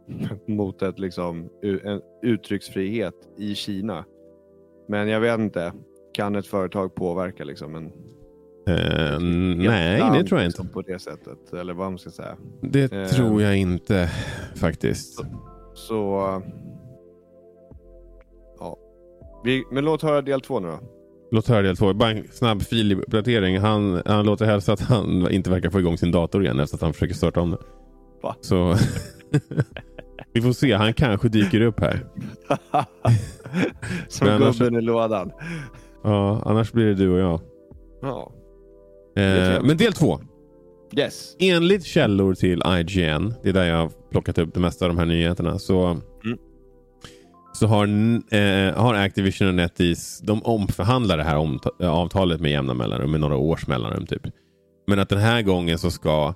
mot 0.46 0.82
ett, 0.82 0.98
liksom, 0.98 1.48
en 1.62 2.00
uttrycksfrihet 2.22 3.14
i 3.38 3.54
Kina. 3.54 4.04
Men 4.88 5.08
jag 5.08 5.20
vet 5.20 5.40
inte. 5.40 5.72
Kan 6.16 6.36
ett 6.36 6.46
företag 6.46 6.94
påverka 6.94 7.44
liksom, 7.44 7.74
en, 7.74 7.86
ett 7.86 9.20
nej, 9.58 10.00
land, 10.00 10.14
det 10.14 10.24
tror 10.24 10.40
jag 10.40 10.46
inte. 10.48 10.62
liksom, 10.62 10.68
På 10.68 10.82
det 10.82 10.98
sättet. 10.98 11.52
Eller 11.52 11.74
vad 11.74 11.90
man 11.90 11.98
ska 11.98 12.10
säga. 12.10 12.36
Det 12.62 12.92
Eh. 12.92 13.06
tror 13.08 13.42
jag 13.42 13.56
inte 13.56 14.10
faktiskt. 14.54 15.24
Så... 15.74 16.42
Ja. 18.58 18.76
Vi, 19.44 19.64
men 19.72 19.84
låt 19.84 20.02
höra 20.02 20.22
del 20.22 20.40
två 20.40 20.60
nu 20.60 20.68
då. 20.68 20.78
Låt 21.30 21.48
höra 21.48 21.62
del 21.62 21.76
två. 21.76 21.92
Bara 21.94 22.10
en 22.10 22.28
snabb 22.30 22.62
filuppdatering. 22.62 23.58
Han, 23.58 24.02
han 24.06 24.26
låter 24.26 24.44
hälsa 24.46 24.72
att 24.72 24.80
han 24.80 25.30
inte 25.30 25.50
verkar 25.50 25.70
få 25.70 25.80
igång 25.80 25.98
sin 25.98 26.10
dator 26.10 26.44
igen 26.44 26.60
efter 26.60 26.76
att 26.76 26.82
han 26.82 26.92
försöker 26.92 27.14
starta 27.14 27.40
om 27.40 27.50
det. 27.50 27.58
Va? 28.22 28.36
Så 28.40 28.74
vi 30.32 30.42
får 30.42 30.52
se. 30.52 30.72
Han 30.72 30.94
kanske 30.94 31.28
dyker 31.28 31.60
upp 31.60 31.80
här. 31.80 32.06
Som 34.08 34.28
gubben 34.38 34.74
i 34.76 34.80
lådan. 34.80 35.32
Ja, 36.06 36.42
annars 36.44 36.72
blir 36.72 36.86
det 36.86 36.94
du 36.94 37.10
och 37.10 37.18
jag. 37.18 37.40
Ja. 38.02 38.32
Eh, 39.22 39.62
men 39.62 39.76
del 39.76 39.92
två. 39.92 40.20
Yes. 40.98 41.36
Enligt 41.38 41.84
källor 41.84 42.34
till 42.34 42.62
IGN, 42.66 43.34
det 43.42 43.48
är 43.48 43.52
där 43.52 43.64
jag 43.64 43.76
har 43.76 43.90
plockat 44.10 44.38
upp 44.38 44.54
det 44.54 44.60
mesta 44.60 44.84
av 44.84 44.88
de 44.88 44.98
här 44.98 45.06
nyheterna, 45.06 45.58
så, 45.58 45.86
Mm. 46.24 46.38
så 47.54 47.66
har, 47.66 47.86
eh, 48.34 48.74
har 48.82 48.94
Activision 48.94 49.48
och 49.48 49.54
NetEase, 49.54 50.24
de 50.26 50.42
omförhandlar 50.42 51.16
det 51.16 51.24
här 51.24 51.36
om, 51.36 51.60
eh, 51.80 51.90
avtalet 51.90 52.40
med 52.40 52.50
jämna 52.50 52.74
mellanrum, 52.74 53.10
med 53.10 53.20
några 53.20 53.36
års 53.36 53.66
mellanrum 53.66 54.06
typ. 54.06 54.22
Men 54.86 54.98
att 54.98 55.08
den 55.08 55.18
här 55.18 55.42
gången 55.42 55.78
så 55.78 55.90
ska 55.90 56.34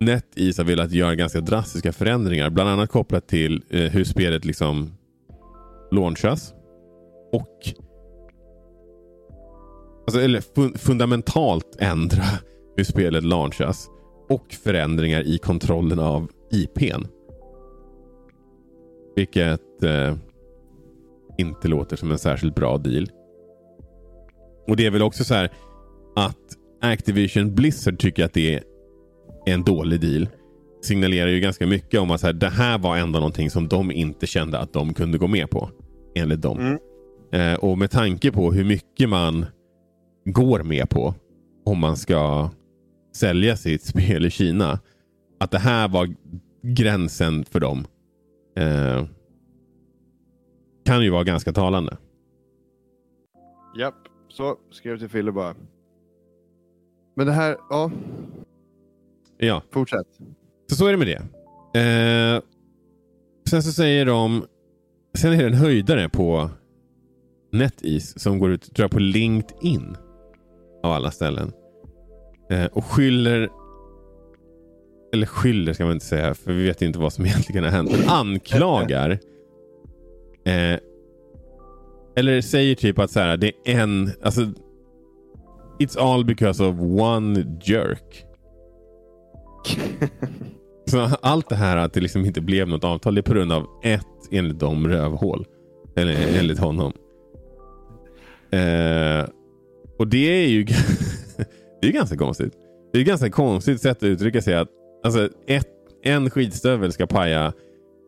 NetEase 0.00 0.62
ha 0.62 0.66
velat 0.66 0.92
göra 0.92 1.14
ganska 1.14 1.40
drastiska 1.40 1.92
förändringar, 1.92 2.50
bland 2.50 2.70
annat 2.70 2.90
kopplat 2.90 3.28
till 3.28 3.62
eh, 3.70 3.80
hur 3.80 4.04
spelet 4.04 4.44
liksom 4.44 4.90
launchas. 5.90 6.54
Och 7.32 7.58
Alltså, 10.06 10.20
eller 10.20 10.40
fun- 10.40 10.78
fundamentalt 10.78 11.76
ändra 11.78 12.24
hur 12.76 12.84
spelet 12.84 13.24
launchas. 13.24 13.90
Och 14.28 14.52
förändringar 14.64 15.22
i 15.22 15.38
kontrollen 15.38 15.98
av 15.98 16.30
IPn. 16.52 17.06
Vilket 19.16 19.82
eh, 19.82 20.16
inte 21.38 21.68
låter 21.68 21.96
som 21.96 22.10
en 22.10 22.18
särskilt 22.18 22.54
bra 22.54 22.78
deal. 22.78 23.08
Och 24.68 24.76
det 24.76 24.86
är 24.86 24.90
väl 24.90 25.02
också 25.02 25.24
så 25.24 25.34
här 25.34 25.50
att 26.16 26.38
Activision 26.80 27.54
Blizzard 27.54 27.98
tycker 27.98 28.24
att 28.24 28.32
det 28.32 28.54
är 28.54 28.62
en 29.46 29.62
dålig 29.62 30.00
deal. 30.00 30.28
Signalerar 30.82 31.28
ju 31.28 31.40
ganska 31.40 31.66
mycket 31.66 32.00
om 32.00 32.10
att 32.10 32.20
så 32.20 32.26
här, 32.26 32.34
det 32.34 32.48
här 32.48 32.78
var 32.78 32.96
ändå 32.96 33.18
någonting 33.18 33.50
som 33.50 33.68
de 33.68 33.90
inte 33.90 34.26
kände 34.26 34.58
att 34.58 34.72
de 34.72 34.94
kunde 34.94 35.18
gå 35.18 35.26
med 35.26 35.50
på. 35.50 35.70
Enligt 36.14 36.42
dem. 36.42 36.58
Mm. 36.58 36.78
Eh, 37.32 37.58
och 37.58 37.78
med 37.78 37.90
tanke 37.90 38.32
på 38.32 38.52
hur 38.52 38.64
mycket 38.64 39.08
man 39.08 39.46
går 40.24 40.62
med 40.62 40.90
på 40.90 41.14
om 41.64 41.78
man 41.78 41.96
ska 41.96 42.50
sälja 43.16 43.56
sitt 43.56 43.82
spel 43.86 44.26
i 44.26 44.30
Kina. 44.30 44.78
Att 45.40 45.50
det 45.50 45.58
här 45.58 45.88
var 45.88 46.14
gränsen 46.62 47.44
för 47.44 47.60
dem. 47.60 47.86
Eh, 48.56 49.04
kan 50.84 51.02
ju 51.04 51.10
vara 51.10 51.24
ganska 51.24 51.52
talande. 51.52 51.96
Japp. 53.78 53.94
Så 54.28 54.56
skrev 54.70 54.98
till 54.98 55.08
Fille 55.08 55.32
bara. 55.32 55.54
Men 57.16 57.26
det 57.26 57.32
här, 57.32 57.56
ja. 57.70 57.90
Ja, 59.38 59.62
Fortsätt. 59.70 60.06
så 60.70 60.76
så 60.76 60.86
är 60.86 60.92
det 60.92 60.98
med 60.98 61.06
det. 61.06 61.22
Eh, 61.80 62.42
sen 63.50 63.62
så 63.62 63.72
säger 63.72 64.06
de... 64.06 64.44
Sen 65.18 65.32
är 65.32 65.36
det 65.36 65.46
en 65.46 65.54
höjdare 65.54 66.08
på 66.08 66.50
NetEase 67.52 68.18
som 68.18 68.38
går 68.38 68.50
ut 68.50 68.74
tror 68.74 68.84
jag, 68.84 68.90
på 68.90 68.98
LinkedIn. 68.98 69.96
Av 70.84 70.92
alla 70.92 71.10
ställen. 71.10 71.52
Eh, 72.50 72.64
och 72.64 72.84
skyller... 72.84 73.50
Eller 75.12 75.26
skyller 75.26 75.72
ska 75.72 75.84
man 75.84 75.92
inte 75.92 76.06
säga, 76.06 76.34
för 76.34 76.52
vi 76.52 76.66
vet 76.66 76.82
inte 76.82 76.98
vad 76.98 77.12
som 77.12 77.26
egentligen 77.26 77.64
har 77.64 77.70
hänt. 77.70 77.90
Men 77.90 78.08
anklagar. 78.08 79.10
Eh, 80.44 80.78
eller 82.16 82.40
säger 82.40 82.74
typ 82.74 82.98
att 82.98 83.10
så 83.10 83.20
här, 83.20 83.36
det 83.36 83.52
är 83.64 83.80
en... 83.80 84.10
Alltså, 84.22 84.40
It's 85.78 85.98
all 85.98 86.24
because 86.24 86.64
of 86.64 86.76
one 86.80 87.58
jerk. 87.62 88.24
Så 90.86 91.00
allt 91.22 91.48
det 91.48 91.56
här 91.56 91.76
att 91.76 91.92
det 91.92 92.00
liksom 92.00 92.24
inte 92.24 92.40
blev 92.40 92.68
något 92.68 92.84
avtal, 92.84 93.14
det 93.14 93.20
är 93.20 93.22
på 93.22 93.34
grund 93.34 93.52
av 93.52 93.66
ett, 93.82 94.06
enligt 94.30 94.58
dem, 94.58 94.88
rövhål. 94.88 95.46
Eller 95.96 96.38
enligt 96.38 96.58
honom. 96.58 96.92
Eh, 98.50 99.24
och 99.96 100.08
det 100.08 100.44
är 100.44 100.48
ju 100.48 100.64
det 101.80 101.88
är 101.88 101.92
ganska 101.92 102.16
konstigt. 102.16 102.52
Det 102.92 102.98
är 102.98 103.02
ett 103.02 103.08
ganska 103.08 103.30
konstigt 103.30 103.80
sätt 103.80 103.96
att 103.96 104.02
uttrycka 104.02 104.42
sig 104.42 104.54
att 104.54 104.68
alltså, 105.04 105.28
ett, 105.46 105.68
en 106.02 106.30
skitstövel 106.30 106.92
ska 106.92 107.06
paja 107.06 107.52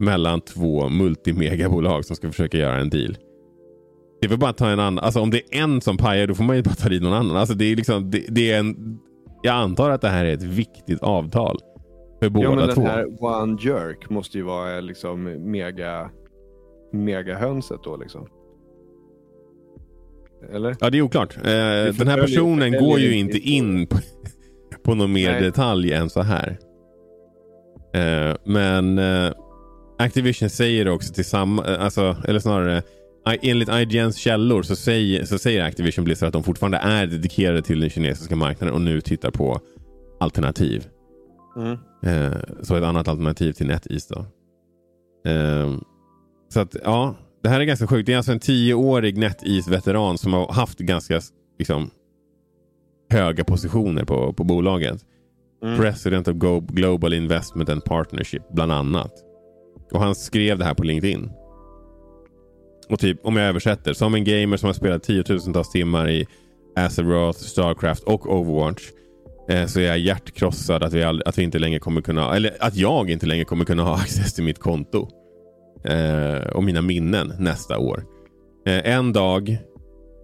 mellan 0.00 0.40
två 0.40 0.88
multimegabolag 0.88 2.04
som 2.04 2.16
ska 2.16 2.28
försöka 2.28 2.58
göra 2.58 2.76
en 2.76 2.90
deal. 2.90 3.16
Det 4.20 4.26
är 4.26 4.28
väl 4.28 4.38
bara 4.38 4.50
att 4.50 4.56
ta 4.56 4.68
en 4.68 4.80
annan. 4.80 5.04
Alltså 5.04 5.20
om 5.20 5.30
det 5.30 5.36
är 5.38 5.62
en 5.62 5.80
som 5.80 5.96
pajar 5.96 6.26
då 6.26 6.34
får 6.34 6.44
man 6.44 6.56
ju 6.56 6.62
bara 6.62 6.74
ta 6.74 6.88
dit 6.88 7.02
någon 7.02 7.12
annan. 7.12 7.36
Alltså 7.36 7.54
det 7.54 7.64
är 7.64 7.76
liksom, 7.76 8.10
det, 8.10 8.24
det 8.28 8.52
är 8.52 8.58
en, 8.58 8.98
jag 9.42 9.54
antar 9.54 9.90
att 9.90 10.00
det 10.00 10.08
här 10.08 10.24
är 10.24 10.34
ett 10.34 10.42
viktigt 10.42 11.02
avtal. 11.02 11.58
För 12.20 12.28
båda 12.28 12.44
ja, 12.44 12.54
men 12.54 12.74
två. 12.74 12.82
Den 12.82 12.90
här 12.90 13.24
One 13.24 13.58
Jerk 13.60 14.10
måste 14.10 14.38
ju 14.38 14.44
vara 14.44 14.80
liksom 14.80 15.50
mega, 15.50 16.10
mega 16.92 17.38
hönset 17.38 17.80
då 17.84 17.96
liksom. 17.96 18.28
Eller? 20.52 20.76
Ja, 20.80 20.90
det 20.90 20.98
är 20.98 21.02
oklart. 21.02 21.36
Eh, 21.36 21.42
den 21.42 22.08
här 22.08 22.20
personen 22.20 22.72
går 22.72 23.00
ju 23.00 23.16
inte 23.16 23.38
in 23.38 23.86
på, 23.86 23.98
på 24.84 24.94
någon 24.94 25.12
mer 25.12 25.32
Nej. 25.32 25.42
detalj 25.42 25.92
än 25.92 26.10
så 26.10 26.22
här. 26.22 26.58
Eh, 27.94 28.36
men 28.44 28.98
eh, 28.98 29.32
Activision 29.98 30.50
säger 30.50 30.88
också 30.88 31.14
till 31.14 31.24
samma, 31.24 31.66
eh, 31.66 31.84
alltså, 31.84 32.16
eller 32.28 32.38
snarare 32.38 32.82
enligt 33.42 33.68
IGNs 33.68 34.16
källor 34.16 34.62
så 34.62 34.76
säger, 34.76 35.24
så 35.24 35.38
säger 35.38 35.64
Activision 35.64 36.04
Blizzard 36.04 36.26
att 36.26 36.32
de 36.32 36.42
fortfarande 36.42 36.78
är 36.78 37.06
dedikerade 37.06 37.62
till 37.62 37.80
den 37.80 37.90
kinesiska 37.90 38.36
marknaden 38.36 38.74
och 38.74 38.80
nu 38.80 39.00
tittar 39.00 39.30
på 39.30 39.60
alternativ. 40.20 40.86
Mm. 41.56 41.78
Eh, 42.02 42.38
så 42.62 42.76
ett 42.76 42.84
annat 42.84 43.08
alternativ 43.08 43.52
till 43.52 43.66
NetEase 43.66 44.14
då. 44.14 44.26
Eh, 45.30 45.76
så 46.48 46.60
att 46.60 46.76
ja, 46.84 47.14
det 47.46 47.50
här 47.50 47.60
är 47.60 47.64
ganska 47.64 47.86
sjukt. 47.86 48.06
Det 48.06 48.12
är 48.12 48.16
alltså 48.16 48.32
en 48.32 48.40
tioårig 48.40 49.18
NetEase-veteran 49.18 50.18
som 50.18 50.32
har 50.32 50.52
haft 50.52 50.78
ganska 50.78 51.20
liksom, 51.58 51.90
höga 53.10 53.44
positioner 53.44 54.04
på, 54.04 54.32
på 54.32 54.44
bolaget. 54.44 55.04
Mm. 55.62 55.80
President 55.80 56.28
of 56.28 56.34
Global 56.68 57.12
Investment 57.12 57.68
and 57.68 57.84
Partnership 57.84 58.42
bland 58.52 58.72
annat. 58.72 59.12
Och 59.92 60.00
han 60.00 60.14
skrev 60.14 60.58
det 60.58 60.64
här 60.64 60.74
på 60.74 60.82
LinkedIn. 60.82 61.30
Och 62.88 62.98
typ, 62.98 63.20
om 63.26 63.36
jag 63.36 63.48
översätter, 63.48 63.92
som 63.92 64.14
en 64.14 64.24
gamer 64.24 64.56
som 64.56 64.66
har 64.66 64.74
spelat 64.74 65.02
tiotusentals 65.02 65.70
timmar 65.70 66.10
i 66.10 66.26
Azeroth, 66.76 67.38
Starcraft 67.38 68.02
och 68.02 68.32
Overwatch 68.32 68.82
eh, 69.48 69.66
så 69.66 69.80
är 69.80 69.84
jag 69.84 69.98
hjärtkrossad 69.98 70.82
att 70.82 70.92
vi, 70.92 71.02
all, 71.02 71.22
att 71.26 71.38
vi 71.38 71.42
inte 71.42 71.58
längre 71.58 71.78
kommer 71.78 72.00
kunna, 72.00 72.36
eller 72.36 72.56
att 72.60 72.76
jag 72.76 73.10
inte 73.10 73.26
längre 73.26 73.44
kommer 73.44 73.64
kunna 73.64 73.82
ha 73.82 73.94
access 74.02 74.34
till 74.34 74.44
mitt 74.44 74.58
konto 74.58 75.08
eh, 75.86 76.48
och 76.48 76.64
mina 76.64 76.82
minnen 76.82 77.32
nästa 77.38 77.78
år. 77.78 78.04
Eh, 78.66 78.92
en 78.92 79.12
dag 79.12 79.50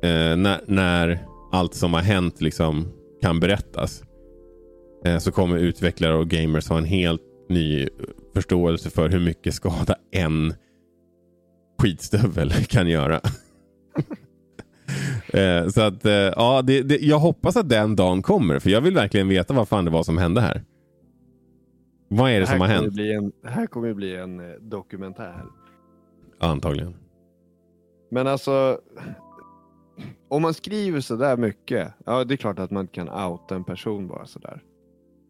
eh, 0.02 0.36
när, 0.36 0.60
när, 0.66 1.26
allt 1.52 1.74
som 1.74 1.94
har 1.94 2.00
hänt 2.00 2.40
liksom 2.40 2.88
kan 3.22 3.40
berättas 3.40 4.02
eh, 5.04 5.18
så 5.18 5.32
kommer 5.32 5.58
utvecklare 5.58 6.14
och 6.14 6.28
gamers 6.28 6.68
ha 6.68 6.78
en 6.78 6.84
helt 6.84 7.22
ny 7.48 7.88
förståelse 8.34 8.90
för 8.90 9.08
hur 9.08 9.20
mycket 9.20 9.54
skada 9.54 9.96
en 10.12 10.54
skitstövel 11.82 12.52
kan 12.68 12.88
göra. 12.88 13.20
Eh, 15.32 15.68
så 15.68 15.80
att 15.80 16.04
eh, 16.06 16.12
ja, 16.12 16.62
det, 16.62 16.82
det, 16.82 16.98
jag 17.00 17.18
hoppas 17.18 17.56
att 17.56 17.68
den 17.68 17.96
dagen 17.96 18.22
kommer 18.22 18.58
för 18.58 18.70
jag 18.70 18.80
vill 18.80 18.94
verkligen 18.94 19.28
veta 19.28 19.54
vad 19.54 19.68
fan 19.68 19.84
det 19.84 19.90
var 19.90 20.02
som 20.02 20.18
hände 20.18 20.40
här. 20.40 20.62
Vad 22.16 22.30
är 22.30 22.34
det, 22.34 22.40
det 22.40 22.46
som 22.46 22.60
har 22.60 22.68
hänt? 22.68 22.98
En, 22.98 23.32
det 23.42 23.48
här 23.48 23.66
kommer 23.66 23.88
ju 23.88 23.94
bli 23.94 24.16
en 24.16 24.42
dokumentär. 24.60 25.44
Antagligen. 26.38 26.94
Men 28.10 28.26
alltså, 28.26 28.78
om 30.28 30.42
man 30.42 30.54
skriver 30.54 31.00
så 31.00 31.16
där 31.16 31.36
mycket, 31.36 31.88
ja 32.06 32.24
det 32.24 32.34
är 32.34 32.36
klart 32.36 32.58
att 32.58 32.70
man 32.70 32.86
kan 32.86 33.08
outa 33.08 33.54
en 33.54 33.64
person 33.64 34.08
bara 34.08 34.26
sådär. 34.26 34.60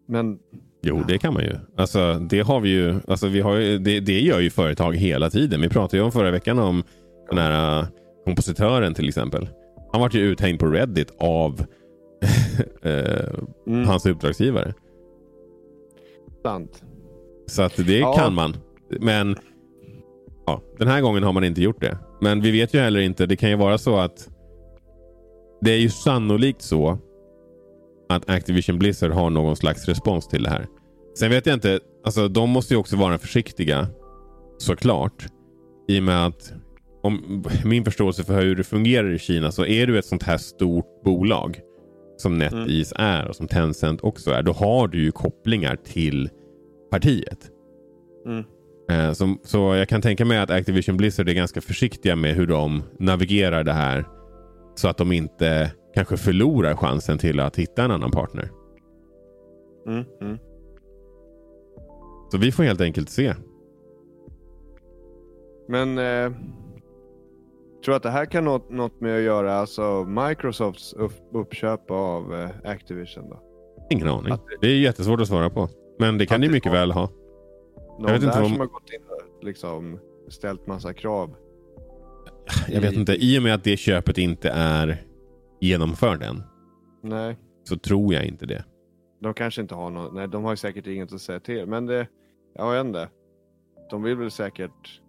Men... 0.09 0.39
Jo, 0.83 1.03
det 1.09 1.19
kan 1.19 1.35
man 1.35 1.43
ju. 1.43 1.57
Alltså, 1.77 2.15
det 2.15 2.41
har 2.41 2.61
vi 2.61 2.69
ju. 2.69 3.01
Alltså, 3.09 3.29
vi 3.29 3.41
har 3.41 3.57
ju 3.57 3.79
det, 3.79 4.01
det 4.01 4.21
gör 4.21 4.41
ju 4.41 4.51
företag 4.51 4.97
hela 4.97 5.31
tiden. 5.31 5.61
Vi 5.61 5.69
pratade 5.69 5.97
ju 5.97 6.05
om 6.05 6.13
förra 6.13 6.31
veckan 6.31 6.59
om 6.59 6.83
den 7.29 7.39
här 7.39 7.81
uh, 7.81 7.89
kompositören 8.25 8.95
till 8.95 9.09
exempel. 9.09 9.49
Han 9.93 10.01
var 10.01 10.11
ju 10.13 10.21
uthängd 10.21 10.59
på 10.61 10.67
Reddit 10.67 11.11
av 11.19 11.61
uh, 12.85 13.45
mm. 13.67 13.87
hans 13.87 14.07
uppdragsgivare. 14.07 14.75
Sant. 16.43 16.83
Så 17.47 17.63
att 17.63 17.77
det 17.77 17.99
ja. 17.99 18.17
kan 18.17 18.35
man. 18.35 18.57
Men 19.01 19.37
Ja, 20.47 20.63
den 20.79 20.89
här 20.89 21.01
gången 21.01 21.23
har 21.23 21.33
man 21.33 21.45
inte 21.45 21.63
gjort 21.63 21.81
det. 21.81 21.99
Men 22.21 22.41
vi 22.41 22.51
vet 22.51 22.75
ju 22.75 22.79
heller 22.79 23.01
inte. 23.01 23.27
Det 23.27 23.37
kan 23.37 23.51
ju 23.51 23.57
vara 23.57 23.79
så 23.79 23.97
att 23.97 24.29
det 25.61 25.71
är 25.71 25.79
ju 25.79 25.89
sannolikt 25.89 26.63
så 26.63 26.99
att 28.09 28.31
Activision 28.31 28.79
Blizzard 28.79 29.11
har 29.11 29.31
någon 29.31 29.57
slags 29.57 29.89
respons 29.89 30.29
till 30.29 30.43
det 30.43 30.51
här. 30.51 30.67
Sen 31.19 31.31
vet 31.31 31.47
jag 31.47 31.55
inte. 31.55 31.81
Alltså, 32.05 32.29
de 32.29 32.51
måste 32.51 32.75
ju 32.75 32.81
också 32.81 32.97
vara 32.97 33.19
försiktiga. 33.19 33.89
Såklart. 34.59 35.27
I 35.89 35.99
och 35.99 36.03
med 36.03 36.27
att 36.27 36.53
om 37.03 37.45
min 37.65 37.85
förståelse 37.85 38.25
för 38.25 38.43
hur 38.43 38.57
det 38.57 38.65
fungerar 38.65 39.13
i 39.15 39.19
Kina 39.19 39.53
så 39.53 39.67
är 39.67 39.87
du 39.87 39.99
ett 39.99 40.07
sånt 40.07 40.23
här 40.23 40.39
stort 40.39 41.03
bolag 41.05 41.61
som 42.23 42.39
NetEase 42.39 42.95
mm. 42.97 43.11
är 43.11 43.29
och 43.29 43.37
som 43.37 43.49
Tencent 43.49 44.01
också 44.01 44.31
är. 44.31 44.43
Då 44.43 44.53
har 44.53 44.89
du 44.89 45.03
ju 45.03 45.13
kopplingar 45.13 45.77
till 45.77 46.31
partiet. 46.91 47.51
Mm. 48.27 48.45
Eh, 48.91 49.13
så, 49.13 49.37
så 49.45 49.75
jag 49.75 49.89
kan 49.89 50.03
tänka 50.03 50.25
mig 50.25 50.39
att 50.39 50.51
Activision 50.51 50.97
Blizzard 50.97 51.29
är 51.29 51.35
ganska 51.35 51.61
försiktiga 51.61 52.17
med 52.17 52.35
hur 52.35 52.47
de 52.47 52.83
navigerar 52.99 53.65
det 53.65 53.73
här. 53.73 54.05
Så 54.75 54.89
att 54.89 54.97
de 54.97 55.13
inte 55.13 55.73
kanske 55.95 56.17
förlorar 56.17 56.77
chansen 56.77 57.19
till 57.19 57.41
att 57.41 57.57
hitta 57.57 57.85
en 57.85 57.91
annan 57.91 58.11
partner. 58.11 58.51
Mm, 59.87 60.05
mm. 60.21 60.39
Så 62.33 62.39
vi 62.39 62.53
får 62.53 62.63
helt 62.63 62.81
enkelt 62.81 63.11
se. 63.11 63.35
Men 65.69 65.99
eh, 65.99 66.33
tror 67.85 67.95
att 67.95 68.03
det 68.03 68.11
här 68.11 68.27
kan 68.27 68.45
något, 68.45 68.71
något 68.71 69.01
med 69.01 69.17
att 69.17 69.23
göra 69.23 69.55
alltså 69.55 70.05
Microsofts 70.05 70.93
upp, 70.93 71.13
uppköp 71.33 71.91
av 71.91 72.35
eh, 72.35 72.71
Activision 72.71 73.29
då? 73.31 73.41
Ingen 73.91 74.09
aning. 74.09 74.35
Det... 74.35 74.57
det 74.61 74.67
är 74.67 74.79
jättesvårt 74.79 75.21
att 75.21 75.29
svara 75.29 75.51
på. 75.51 75.69
Men 75.99 76.19
det 76.19 76.27
kan 76.27 76.41
ni 76.41 76.49
mycket 76.49 76.73
väl 76.73 76.91
ha. 76.93 77.11
Någon 77.99 78.09
jag 78.09 78.13
vet 78.13 78.23
inte 78.23 78.41
där 78.41 78.49
som 78.49 78.59
har 78.59 78.67
gått 78.67 78.91
in 78.91 79.01
och 79.09 79.45
liksom 79.45 79.99
ställt 80.29 80.67
massa 80.67 80.95
krav. 80.95 81.35
Jag 82.69 82.81
vet 82.81 82.93
inte. 82.93 83.17
I 83.25 83.39
och 83.39 83.43
med 83.43 83.55
att 83.55 83.65
det 83.65 83.77
köpet 83.77 84.19
inte 84.19 84.51
är 84.51 85.03
genomfört 85.61 86.23
än. 86.23 86.43
Nej. 87.03 87.37
Så 87.65 87.77
tror 87.77 88.15
jag 88.15 88.25
inte 88.25 88.47
det. 88.47 88.65
De 89.21 89.35
kanske 89.35 89.61
inte 89.63 89.75
har 89.75 89.91
något. 89.91 90.15
Nej, 90.15 90.29
de 90.29 90.45
har 90.45 90.57
säkert 90.57 90.87
inget 90.87 91.13
att 91.13 91.21
säga 91.21 91.41
till. 91.41 91.67
Men 91.67 91.87
det, 91.87 92.07
jag 92.55 92.73
vet 92.73 92.87
inte. 92.87 93.09
De 93.91 94.03
vill 94.03 94.17
väl 94.17 94.31
säkert 94.31 95.01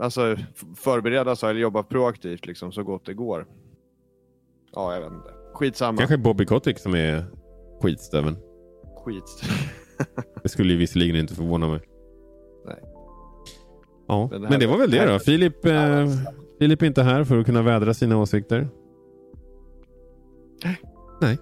alltså, 0.00 0.36
förbereda 0.76 1.36
sig 1.36 1.50
eller 1.50 1.60
jobba 1.60 1.82
proaktivt 1.82 2.46
liksom, 2.46 2.72
så 2.72 2.82
gott 2.82 3.06
det 3.06 3.14
går. 3.14 3.46
Ja, 4.72 4.94
jag 4.94 5.00
vet 5.00 5.12
inte. 5.12 5.28
Skitsamma. 5.54 5.98
Kanske 5.98 6.18
Bobby 6.18 6.44
Kotick 6.44 6.78
som 6.78 6.94
är 6.94 7.24
skitstöveln. 7.82 8.36
Skitstöveln. 9.04 9.58
det 10.42 10.48
skulle 10.48 10.72
ju 10.72 10.78
visserligen 10.78 11.16
inte 11.16 11.34
förvåna 11.34 11.68
mig. 11.68 11.80
Nej. 12.66 12.82
Ja, 14.08 14.28
men 14.30 14.42
det, 14.42 14.48
men 14.48 14.60
det 14.60 14.66
var 14.66 14.78
väl 14.78 14.90
det 14.90 15.12
då. 15.12 15.18
Filip, 15.18 15.64
eh, 15.64 16.06
Filip 16.58 16.82
är 16.82 16.86
inte 16.86 17.02
här 17.02 17.24
för 17.24 17.38
att 17.38 17.46
kunna 17.46 17.62
vädra 17.62 17.94
sina 17.94 18.18
åsikter. 18.18 18.68
Nej. 21.20 21.38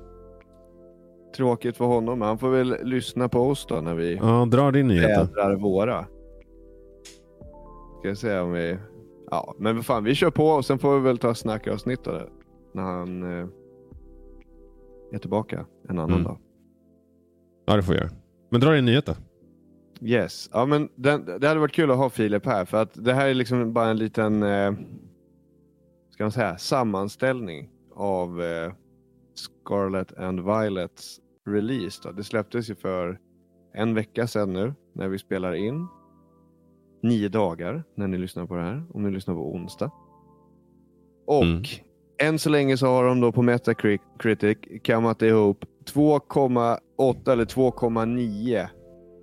Tråkigt 1.36 1.76
för 1.76 1.84
honom. 1.84 2.20
Han 2.20 2.38
får 2.38 2.50
väl 2.50 2.76
lyssna 2.82 3.28
på 3.28 3.40
oss 3.40 3.66
då 3.68 3.74
när 3.74 3.94
vi 3.94 4.14
ja, 4.14 4.46
dra 4.50 4.70
din 4.70 4.88
nyhet 4.88 5.18
vädrar 5.18 5.57
våra. 5.57 6.07
Ska 7.99 8.09
jag 8.09 8.18
säga 8.18 8.42
om 8.42 8.53
vi... 8.53 8.78
Ja, 9.30 9.55
men 9.59 9.82
fan 9.82 10.05
vi 10.05 10.14
kör 10.14 10.30
på 10.30 10.47
och 10.47 10.64
sen 10.64 10.78
får 10.78 10.94
vi 10.94 11.01
väl 11.01 11.18
ta 11.18 11.34
snackavsnitt 11.34 12.05
då, 12.05 12.20
när 12.72 12.82
han 12.82 13.22
eh, 13.22 13.49
är 15.12 15.18
tillbaka 15.18 15.66
en 15.88 15.99
annan 15.99 16.11
mm. 16.11 16.24
dag. 16.24 16.38
Ja, 17.66 17.76
det 17.76 17.82
får 17.82 17.92
vi 17.92 17.99
göra. 17.99 18.11
Men 18.51 18.61
dra 18.61 18.72
din 18.72 18.84
nyhet 18.84 19.07
då. 19.07 19.14
Yes, 20.01 20.51
ja 20.53 20.66
men 20.66 20.88
den, 20.94 21.24
det 21.40 21.49
hade 21.49 21.61
varit 21.61 21.72
kul 21.72 21.90
att 21.90 21.97
ha 21.97 22.11
Filip 22.11 22.47
här 22.47 22.64
för 22.64 22.82
att 22.82 23.05
det 23.05 23.12
här 23.12 23.28
är 23.28 23.34
liksom 23.34 23.72
bara 23.72 23.88
en 23.88 23.99
liten 23.99 24.42
eh, 24.42 24.72
ska 26.11 26.24
man 26.24 26.32
säga, 26.32 26.59
sammanställning 26.59 27.70
av 27.94 28.42
eh, 28.42 28.72
Scarlet 29.34 30.18
and 30.18 30.40
Violets 30.40 31.20
release. 31.47 32.01
Då. 32.05 32.12
Det 32.12 32.24
släpptes 32.24 32.70
ju 32.70 32.74
för 32.74 33.20
en 33.74 33.94
vecka 33.94 34.26
sedan 34.26 34.53
nu 34.53 34.74
när 34.92 35.09
vi 35.09 35.18
spelar 35.18 35.53
in. 35.53 35.86
Nio 37.01 37.28
dagar 37.28 37.84
när 37.94 38.09
ni 38.09 38.18
lyssnar 38.18 38.47
på 38.47 38.55
det 38.55 38.62
här, 38.62 38.82
om 38.94 39.03
ni 39.03 39.11
lyssnar 39.11 39.34
på 39.34 39.55
onsdag. 39.55 39.90
Och 41.26 41.42
mm. 41.42 41.62
än 42.18 42.38
så 42.38 42.51
länge 42.51 42.76
så 42.76 42.86
har 42.86 43.05
de 43.05 43.20
då 43.20 43.32
på 43.32 43.42
Metacritic 43.42 44.59
kammat 44.82 45.22
ihop 45.22 45.64
2,8 45.94 47.32
eller 47.32 47.44
2,9. 47.44 48.66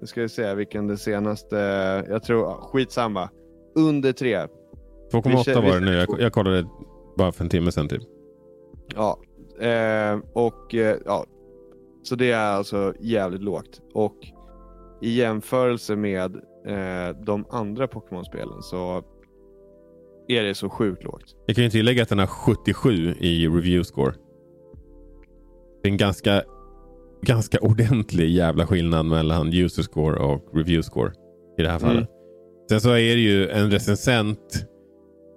Nu 0.01 0.07
ska 0.07 0.21
vi 0.21 0.29
se 0.29 0.53
vilken 0.53 0.87
det 0.87 0.97
senaste, 0.97 1.55
jag 2.09 2.23
tror, 2.23 2.45
skitsamma. 2.61 3.29
Under 3.75 4.11
3. 4.11 4.37
2,8 4.37 5.55
var 5.55 5.79
det 5.79 5.85
nu. 5.85 5.93
Jag, 5.93 6.21
jag 6.21 6.33
kollade 6.33 6.65
bara 7.17 7.31
för 7.31 7.43
en 7.43 7.49
timme 7.49 7.71
sedan 7.71 7.87
typ. 7.87 8.01
Ja, 8.95 9.19
eh, 9.59 10.19
och 10.33 10.75
eh, 10.75 10.97
ja, 11.05 11.25
så 12.03 12.15
det 12.15 12.31
är 12.31 12.53
alltså 12.53 12.93
jävligt 12.99 13.41
lågt. 13.41 13.81
Och 13.93 14.15
i 15.01 15.09
jämförelse 15.09 15.95
med 15.95 16.41
eh, 16.67 17.23
de 17.25 17.45
andra 17.49 17.87
Pokémon-spelen 17.87 18.61
så 18.61 19.03
är 20.27 20.43
det 20.43 20.55
så 20.55 20.69
sjukt 20.69 21.03
lågt. 21.03 21.35
Jag 21.45 21.55
kan 21.55 21.63
ju 21.63 21.69
tillägga 21.69 22.03
att 22.03 22.09
den 22.09 22.19
har 22.19 22.27
77 22.27 23.15
i 23.19 23.47
review 23.47 23.83
score. 23.83 24.13
Det 25.81 25.89
är 25.89 25.91
en 25.91 25.97
ganska, 25.97 26.43
ganska 27.21 27.59
ordentlig 27.59 28.29
jävla 28.29 28.67
skillnad 28.67 29.05
mellan 29.05 29.53
user 29.53 29.83
score 29.83 30.19
och 30.19 30.49
review 30.53 30.83
score 30.83 31.11
i 31.57 31.61
det 31.61 31.69
här 31.69 31.79
fallet. 31.79 31.95
Mm. 31.95 32.07
Sen 32.69 32.81
så 32.81 32.89
är 32.89 33.15
det 33.15 33.21
ju 33.21 33.49
en 33.49 33.71
recensent 33.71 34.67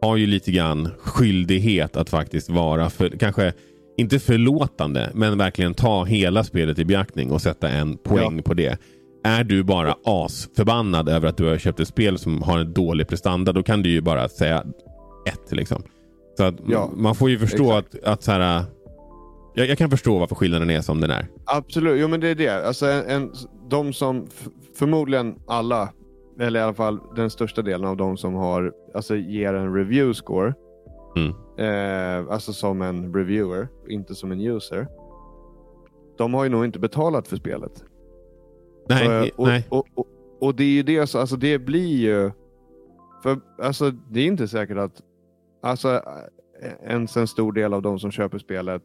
har 0.03 0.17
ju 0.17 0.27
lite 0.27 0.53
grann 0.53 0.89
skyldighet 0.99 1.97
att 1.97 2.11
faktiskt 2.11 2.51
vara 2.51 2.91
för, 2.91 3.09
kanske 3.09 3.53
inte 3.97 4.19
förlåtande, 4.19 5.11
men 5.15 5.39
verkligen 5.39 5.75
ta 5.75 6.05
hela 6.05 6.45
spelet 6.45 6.79
i 6.79 6.85
beaktning 6.85 7.33
och 7.33 7.43
sätta 7.43 7.69
en 7.69 7.97
poäng 7.97 8.37
ja. 8.37 8.43
på 8.43 8.55
det. 8.55 8.79
Är 9.27 9.45
du 9.45 9.63
bara 9.63 9.97
asförbannad 10.05 11.09
över 11.09 11.29
att 11.29 11.37
du 11.37 11.45
har 11.45 11.59
köpt 11.59 11.81
ett 11.81 11.89
spel 11.89 12.19
som 12.19 12.43
har 12.43 12.59
en 12.59 12.73
dålig 12.73 13.09
prestanda, 13.09 13.53
då 13.53 13.63
kan 13.63 13.83
du 13.83 13.91
ju 13.91 14.01
bara 14.01 14.29
säga 14.29 14.65
ett. 15.27 15.53
Liksom. 15.53 15.83
Så 16.37 16.45
att 16.45 16.55
ja, 16.67 16.91
man 16.97 17.15
får 17.15 17.31
ju 17.31 17.39
förstå 17.39 17.73
att, 17.73 18.05
att 18.05 18.23
så 18.23 18.33
här, 18.33 18.65
jag, 19.55 19.67
jag, 19.67 19.79
kan 19.79 19.91
förstå 19.91 20.19
varför 20.19 20.35
skillnaden 20.35 20.71
är 20.71 20.81
som 20.81 21.01
den 21.01 21.11
är. 21.11 21.27
Absolut, 21.45 22.01
jo 22.01 22.09
men 22.09 22.21
det 22.21 22.29
är 22.29 22.35
det. 22.35 22.67
Alltså 22.67 22.87
en, 22.87 23.11
en 23.11 23.33
de 23.71 23.93
som, 23.93 24.27
förmodligen 24.79 25.39
alla, 25.47 25.89
eller 26.41 26.61
i 26.61 26.63
alla 26.63 26.75
fall 26.75 27.01
den 27.17 27.31
största 27.31 27.63
delen 27.63 27.89
av 27.89 27.97
de 27.97 28.17
som 28.17 28.35
har, 28.35 28.73
alltså 28.95 29.17
ger 29.17 29.55
en 29.55 29.75
review 29.75 30.15
score, 30.15 30.55
mm. 31.17 31.35
eh, 31.59 32.33
alltså 32.33 32.53
som 32.53 32.83
en 32.83 33.15
reviewer, 33.15 33.69
inte 33.89 34.15
som 34.15 34.33
en 34.33 34.41
user. 34.41 34.87
De 36.19 36.35
har 36.35 36.45
ju 36.45 36.51
nog 36.51 36.65
inte 36.65 36.79
betalat 36.79 37.29
för 37.29 37.37
spelet. 37.37 37.85
Nej, 38.89 39.31
och, 39.37 39.47
nej. 39.47 39.67
Och, 39.69 39.87
och, 39.95 40.07
och, 40.41 40.55
det 40.55 40.65
är 40.65 40.71
ju 40.71 40.83
det, 40.83 41.15
alltså 41.15 41.37
det 41.37 41.59
blir 41.59 41.97
ju... 41.97 42.31
För 43.23 43.41
alltså 43.63 43.91
det 43.91 44.21
är 44.21 44.27
inte 44.27 44.49
säkert 44.49 44.77
att 44.77 45.03
alltså, 45.63 45.95
eh, 46.63 46.91
ens 46.91 47.17
en 47.17 47.27
stor 47.27 47.53
del 47.53 47.75
av 47.75 47.83
de 47.83 47.99
som 47.99 48.11
köper 48.11 48.39
spelet 48.39 48.83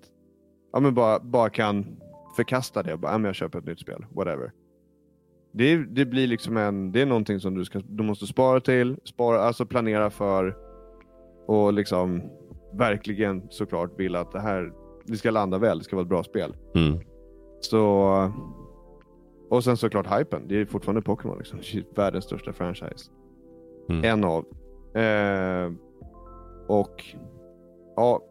ja, 0.74 0.80
men 0.80 0.94
bara, 0.94 1.20
bara 1.20 1.50
kan 1.50 1.86
förkasta 2.36 2.84
det. 2.84 2.98
Bara, 2.98 3.12
ja, 3.12 3.18
men 3.18 3.26
jag 3.26 3.36
köper 3.36 3.60
ett 3.60 3.66
nytt 3.66 3.80
spel, 3.80 4.06
whatever. 4.16 4.52
Det, 5.52 5.78
det 5.78 6.06
blir 6.06 6.28
liksom 6.28 6.58
en, 6.58 6.92
det 6.92 7.02
är 7.02 7.06
någonting 7.06 7.40
som 7.40 7.56
du, 7.56 7.66
ska, 7.66 7.80
du 7.80 8.04
måste 8.04 8.28
spara 8.28 8.60
till, 8.60 8.98
spara, 9.04 9.42
alltså 9.42 9.66
planera 9.66 10.10
för 10.10 10.58
och 11.48 11.74
liksom 11.74 12.24
verkligen 12.74 13.44
såklart 13.50 14.00
vill 14.00 14.16
att 14.16 14.32
det 14.32 14.40
här 14.40 14.72
det 15.06 15.18
ska 15.18 15.32
landa 15.32 15.58
väl, 15.58 15.78
det 15.78 15.84
ska 15.84 15.96
vara 15.96 16.04
ett 16.04 16.10
bra 16.10 16.24
spel. 16.24 16.56
Mm. 16.76 17.00
Så 17.60 18.32
och 19.52 19.64
sen 19.64 19.78
såklart 19.78 20.20
hypen. 20.20 20.48
Det 20.48 20.62
är 20.62 20.66
fortfarande 20.66 21.02
Pokémon. 21.02 21.38
Liksom. 21.38 21.60
Världens 21.96 22.26
största 22.26 22.54
franchise. 22.54 23.12
Mm. 23.90 24.04
En 24.04 24.24
av. 24.24 24.46
Eh, 24.96 25.72
och 26.68 27.06
ja, 27.96 28.22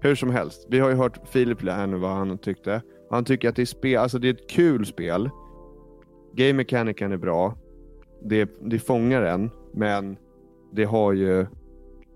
hur 0.00 0.14
som 0.14 0.30
helst. 0.30 0.66
Vi 0.68 0.78
har 0.78 0.90
ju 0.90 0.96
hört 0.96 1.28
Filip 1.28 1.62
här 1.62 1.86
nu 1.86 1.96
vad 1.96 2.10
han 2.10 2.38
tyckte. 2.38 2.82
Han 3.10 3.24
tycker 3.24 3.48
att 3.48 3.56
det 3.56 3.62
är, 3.62 3.66
spel, 3.66 3.98
alltså 3.98 4.18
det 4.18 4.28
är 4.28 4.34
ett 4.34 4.50
kul 4.50 4.86
spel. 4.86 5.30
Game 6.34 6.52
mechanicen 6.52 7.12
är 7.12 7.16
bra. 7.16 7.58
Det, 8.22 8.50
det 8.60 8.78
fångar 8.78 9.22
en, 9.22 9.50
men 9.74 10.16
det 10.72 10.84
har 10.84 11.12
ju 11.12 11.46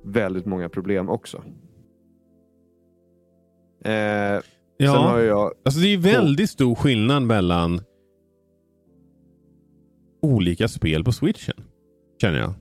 väldigt 0.05 0.47
många 0.47 0.69
problem 0.69 1.09
också. 1.09 1.43
Eh, 3.85 4.41
ja, 4.77 5.21
jag... 5.21 5.53
alltså 5.65 5.81
det 5.81 5.95
är 5.95 5.99
väldigt 5.99 6.51
stor 6.51 6.75
skillnad 6.75 7.23
mellan 7.23 7.81
olika 10.23 10.69
spel 10.69 11.05
på 11.05 11.13
switchen. 11.13 11.65
Känner 12.21 12.39
jag. 12.39 12.55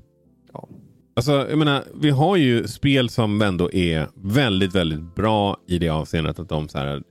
Ja. 0.53 0.69
Alltså, 1.15 1.31
jag 1.31 1.57
menar, 1.57 1.83
vi 2.01 2.09
har 2.09 2.35
ju 2.35 2.67
spel 2.67 3.09
som 3.09 3.41
ändå 3.41 3.71
är 3.71 4.07
väldigt, 4.15 4.75
väldigt 4.75 5.15
bra 5.15 5.57
i 5.67 5.79
det 5.79 5.89
avseendet 5.89 6.39
att 6.39 6.49
de 6.49 6.67
så 6.67 6.77
här, 6.77 7.03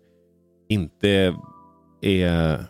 inte 0.68 1.34
är 2.02 2.64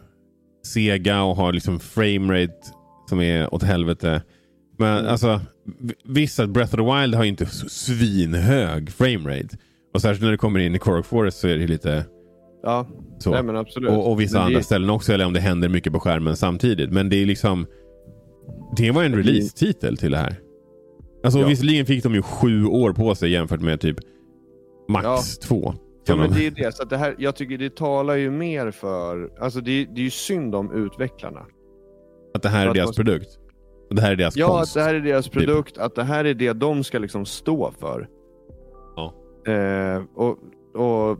sega 0.66 1.22
och 1.22 1.36
har 1.36 1.52
liksom 1.52 1.80
framerate 1.80 2.72
som 3.08 3.20
är 3.20 3.54
åt 3.54 3.62
helvete. 3.62 4.22
Men 4.78 4.98
mm. 4.98 5.10
alltså, 5.10 5.40
visst 6.04 6.40
att 6.40 6.50
Breath 6.50 6.74
of 6.74 6.80
the 6.80 7.00
Wild 7.00 7.14
har 7.14 7.24
inte 7.24 7.46
svinhög 7.46 8.90
framerate. 8.90 9.56
Och 9.94 10.02
särskilt 10.02 10.22
när 10.22 10.30
det 10.30 10.38
kommer 10.38 10.60
in 10.60 10.74
i 10.74 10.78
Korok 10.78 11.06
Forest 11.06 11.38
så 11.38 11.48
är 11.48 11.58
det 11.58 11.66
lite 11.66 12.04
Ja, 12.64 12.86
så. 13.18 13.30
Nej, 13.30 13.42
men 13.42 13.56
absolut. 13.56 13.90
Och, 13.90 14.10
och 14.10 14.20
vissa 14.20 14.38
men 14.38 14.46
andra 14.46 14.58
det... 14.58 14.64
ställen 14.64 14.90
också, 14.90 15.12
eller 15.12 15.26
om 15.26 15.32
det 15.32 15.40
händer 15.40 15.68
mycket 15.68 15.92
på 15.92 16.00
skärmen 16.00 16.36
samtidigt. 16.36 16.92
Men 16.92 17.08
det 17.08 17.22
är 17.22 17.26
liksom... 17.26 17.66
Det 18.76 18.90
var 18.90 19.02
en 19.02 19.14
release-titel 19.14 19.96
till 19.96 20.10
det 20.10 20.18
här. 20.18 20.36
Alltså 21.24 21.40
ja. 21.40 21.46
visserligen 21.46 21.86
fick 21.86 22.02
de 22.02 22.14
ju 22.14 22.22
sju 22.22 22.66
år 22.66 22.92
på 22.92 23.14
sig 23.14 23.30
jämfört 23.30 23.60
med 23.60 23.80
typ 23.80 23.96
max 24.88 25.04
ja. 25.04 25.46
två. 25.48 25.74
Ja, 26.06 26.16
men 26.16 26.32
det 26.32 26.46
är 26.46 26.50
det. 26.50 26.74
Så 26.74 26.84
det 26.84 26.96
här, 26.96 27.14
jag 27.18 27.36
tycker 27.36 27.58
det 27.58 27.76
talar 27.76 28.14
ju 28.14 28.30
mer 28.30 28.70
för... 28.70 29.30
Alltså 29.40 29.60
det, 29.60 29.84
det 29.84 30.00
är 30.00 30.04
ju 30.04 30.10
synd 30.10 30.54
om 30.54 30.72
utvecklarna. 30.86 31.46
Att 32.34 32.42
det 32.42 32.48
här 32.48 32.66
är 32.66 32.74
deras 32.74 32.86
man... 32.86 32.94
produkt? 32.94 33.38
Det 33.90 34.02
här 34.02 34.12
är 34.12 34.16
deras 34.16 34.36
ja, 34.36 34.46
konst? 34.46 34.76
Ja, 34.76 34.82
att 34.82 34.86
det 34.86 34.92
här 34.92 34.94
är 34.94 35.04
deras 35.04 35.28
produkt. 35.28 35.78
Att 35.78 35.94
det 35.94 36.04
här 36.04 36.24
är 36.24 36.34
det 36.34 36.52
de 36.52 36.84
ska 36.84 36.98
liksom 36.98 37.26
stå 37.26 37.72
för. 37.80 38.08
Ja. 38.96 39.14
Eh, 39.52 40.02
och, 40.14 40.38
och 40.82 41.18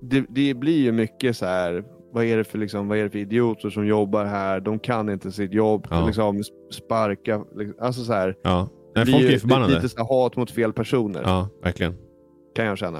det, 0.00 0.26
det 0.28 0.54
blir 0.54 0.78
ju 0.78 0.92
mycket 0.92 1.36
så 1.36 1.46
här, 1.46 1.84
vad 2.12 2.24
är, 2.24 2.36
det 2.36 2.44
för, 2.44 2.58
liksom, 2.58 2.88
vad 2.88 2.98
är 2.98 3.02
det 3.02 3.10
för 3.10 3.18
idioter 3.18 3.70
som 3.70 3.86
jobbar 3.86 4.24
här? 4.24 4.60
De 4.60 4.78
kan 4.78 5.10
inte 5.10 5.32
sitt 5.32 5.52
jobb. 5.52 5.86
Ja. 5.90 6.06
Liksom, 6.06 6.42
sparka. 6.70 7.44
Liksom, 7.54 7.84
alltså 7.84 8.04
så 8.04 8.12
här, 8.12 8.36
ja. 8.42 8.68
Nej, 8.94 9.06
folk 9.06 9.24
är 9.24 9.38
förbannade. 9.38 9.74
Lite 9.74 9.88
så 9.88 10.04
hat 10.04 10.36
mot 10.36 10.50
fel 10.50 10.72
personer. 10.72 11.22
Ja, 11.22 11.48
verkligen. 11.62 11.94
Kan 12.54 12.66
jag 12.66 12.78
känna. 12.78 12.98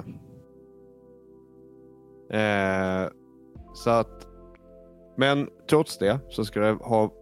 Eh, 2.30 3.09
så 3.74 3.90
att, 3.90 4.26
men 5.16 5.48
trots 5.70 5.98
det 5.98 6.18
så 6.28 6.44
ska 6.44 6.61
det 6.61 6.72
ha, 6.72 7.12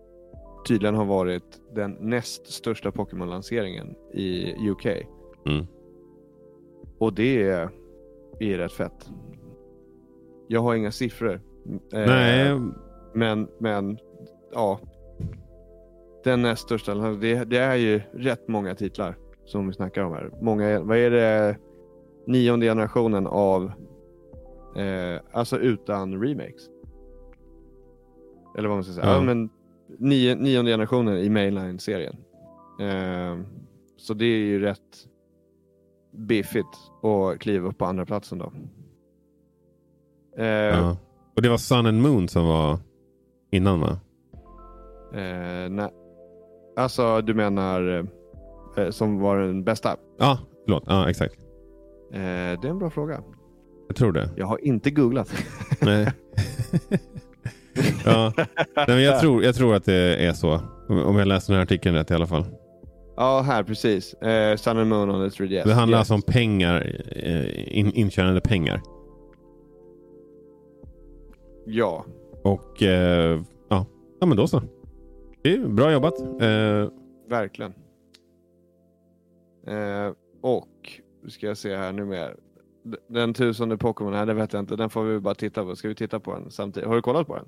tydligen 0.68 0.94
ha 0.94 1.04
varit 1.04 1.60
den 1.74 1.96
näst 2.00 2.52
största 2.52 2.90
Pokémon-lanseringen 2.90 3.94
i 4.14 4.54
UK. 4.70 4.86
Mm. 5.46 5.66
Och 6.98 7.12
det 7.12 7.42
är, 7.42 7.70
är 8.40 8.58
rätt 8.58 8.72
fett. 8.72 9.10
Jag 10.48 10.60
har 10.60 10.74
inga 10.74 10.92
siffror. 10.92 11.40
Nej. 11.92 12.48
Eh, 12.48 12.60
men, 13.14 13.48
men 13.58 13.98
ja. 14.52 14.80
Den 16.24 16.42
näst 16.42 16.62
största. 16.62 16.94
Det, 16.94 17.44
det, 17.44 17.58
är 17.58 17.74
ju 17.74 18.00
rätt 18.12 18.48
många 18.48 18.74
titlar 18.74 19.16
som 19.44 19.66
vi 19.66 19.72
snackar 19.72 20.02
om 20.02 20.12
här. 20.12 20.30
Många, 20.40 20.80
vad 20.80 20.98
är 20.98 21.10
det? 21.10 21.56
Nionde 22.26 22.66
generationen 22.66 23.26
av, 23.26 23.72
eh, 24.76 25.20
alltså 25.32 25.58
utan 25.58 26.22
remakes. 26.22 26.68
Eller 28.58 28.68
vad 28.68 28.76
man 28.76 28.84
ska 28.84 28.92
säga. 28.92 29.06
Mm. 29.06 29.16
Ja, 29.16 29.34
men 29.34 29.50
nio, 29.98 30.34
nionde 30.34 30.70
generationen 30.70 31.18
i 31.18 31.30
mainline-serien. 31.30 32.16
Eh, 32.80 33.38
så 33.96 34.14
det 34.14 34.24
är 34.24 34.38
ju 34.38 34.60
rätt 34.60 35.08
biffigt 36.12 36.68
att 37.02 37.38
kliva 37.38 37.68
upp 37.68 37.78
på 37.78 37.84
andra 37.84 38.06
platsen 38.06 38.38
då. 38.38 38.52
Eh, 40.38 40.46
ja. 40.46 40.96
Och 41.36 41.42
det 41.42 41.48
var 41.48 41.58
Sun 41.58 41.86
and 41.86 42.02
Moon 42.02 42.28
som 42.28 42.46
var 42.48 42.78
innan 43.50 43.80
va? 43.80 43.98
Eh, 45.14 45.70
nej. 45.70 45.90
Alltså 46.76 47.20
du 47.20 47.34
menar 47.34 48.06
eh, 48.76 48.90
som 48.90 49.18
var 49.18 49.38
den 49.38 49.64
bästa? 49.64 49.96
Ja, 50.18 50.38
förlåt. 50.64 50.84
Ja, 50.86 51.10
exakt. 51.10 51.34
Eh, 52.12 52.20
det 52.60 52.64
är 52.64 52.68
en 52.68 52.78
bra 52.78 52.90
fråga. 52.90 53.20
Jag 53.88 53.96
tror 53.96 54.12
det. 54.12 54.30
Jag 54.36 54.46
har 54.46 54.64
inte 54.64 54.90
googlat. 54.90 55.34
Nej. 55.80 56.12
ja. 58.04 58.32
Nej, 58.36 58.86
men 58.86 59.02
jag, 59.02 59.20
tror, 59.20 59.44
jag 59.44 59.54
tror 59.54 59.74
att 59.74 59.84
det 59.84 60.26
är 60.26 60.32
så. 60.32 60.60
Om 60.88 61.16
jag 61.16 61.28
läser 61.28 61.52
den 61.52 61.58
här 61.58 61.62
artikeln 61.62 61.94
rätt 61.94 62.10
i 62.10 62.14
alla 62.14 62.26
fall. 62.26 62.44
Ja, 63.16 63.40
här 63.40 63.62
precis. 63.62 64.14
Eh, 64.14 64.56
Sun 64.56 64.78
and 64.78 64.88
Moon 64.88 65.10
on 65.10 65.30
the 65.30 65.42
3DS. 65.44 65.64
Det 65.64 65.74
handlar 65.74 65.98
yes. 65.98 66.00
alltså 66.00 66.14
om 66.14 66.22
pengar, 66.22 67.02
eh, 67.16 67.78
in, 67.78 67.92
intjänade 67.92 68.40
pengar. 68.40 68.80
Ja. 71.70 72.04
Och 72.42 72.82
eh, 72.82 73.40
ja. 73.68 73.86
ja, 74.20 74.26
men 74.26 74.36
då 74.36 74.46
så. 74.46 74.62
Det 75.42 75.52
är 75.52 75.68
bra 75.68 75.92
jobbat. 75.92 76.20
Eh, 76.20 76.88
Verkligen. 77.28 77.74
Eh, 79.66 80.12
och, 80.40 81.00
ska 81.28 81.46
jag 81.46 81.56
se 81.56 81.76
här 81.76 81.92
nu 81.92 82.04
mer. 82.04 82.36
Den 83.08 83.34
tusende 83.34 83.76
Pokémon, 83.76 84.10
nej 84.10 84.26
det 84.26 84.34
vet 84.34 84.52
jag 84.52 84.60
inte. 84.60 84.76
Den 84.76 84.90
får 84.90 85.04
vi 85.04 85.20
bara 85.20 85.34
titta 85.34 85.64
på. 85.64 85.76
Ska 85.76 85.88
vi 85.88 85.94
titta 85.94 86.20
på 86.20 86.32
den 86.34 86.50
samtidigt? 86.50 86.88
Har 86.88 86.96
du 86.96 87.02
kollat 87.02 87.26
på 87.26 87.36
den? 87.36 87.44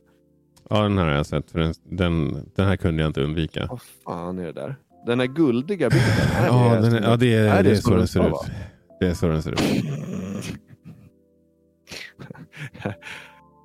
Ja, 0.68 0.82
den 0.82 0.98
här 0.98 1.04
har 1.04 1.12
jag 1.12 1.26
sett. 1.26 1.50
För 1.50 1.58
den, 1.58 1.74
den, 1.84 2.50
den 2.54 2.66
här 2.66 2.76
kunde 2.76 3.02
jag 3.02 3.08
inte 3.08 3.22
undvika. 3.22 3.66
Vad 3.70 3.82
fan 3.82 4.38
är 4.38 4.44
det 4.44 4.52
där? 4.52 4.76
Den 5.06 5.18
där 5.18 5.26
guldiga 5.26 5.90
bilden. 5.90 6.08
Är 6.36 6.46
Ja, 6.46 6.80
den 6.80 6.94
är, 6.94 7.02
ja 7.10 7.16
det, 7.16 7.34
är, 7.34 7.58
är 7.58 7.62
det 7.62 7.70
är 7.70 7.74
så 7.74 7.94
den 7.94 8.08
ser 8.08 8.28
ut. 8.28 8.34
Det 9.00 9.06
är 9.06 9.14
så 9.14 9.26
den 9.28 9.42
ser 9.42 9.52
ut. 9.52 9.60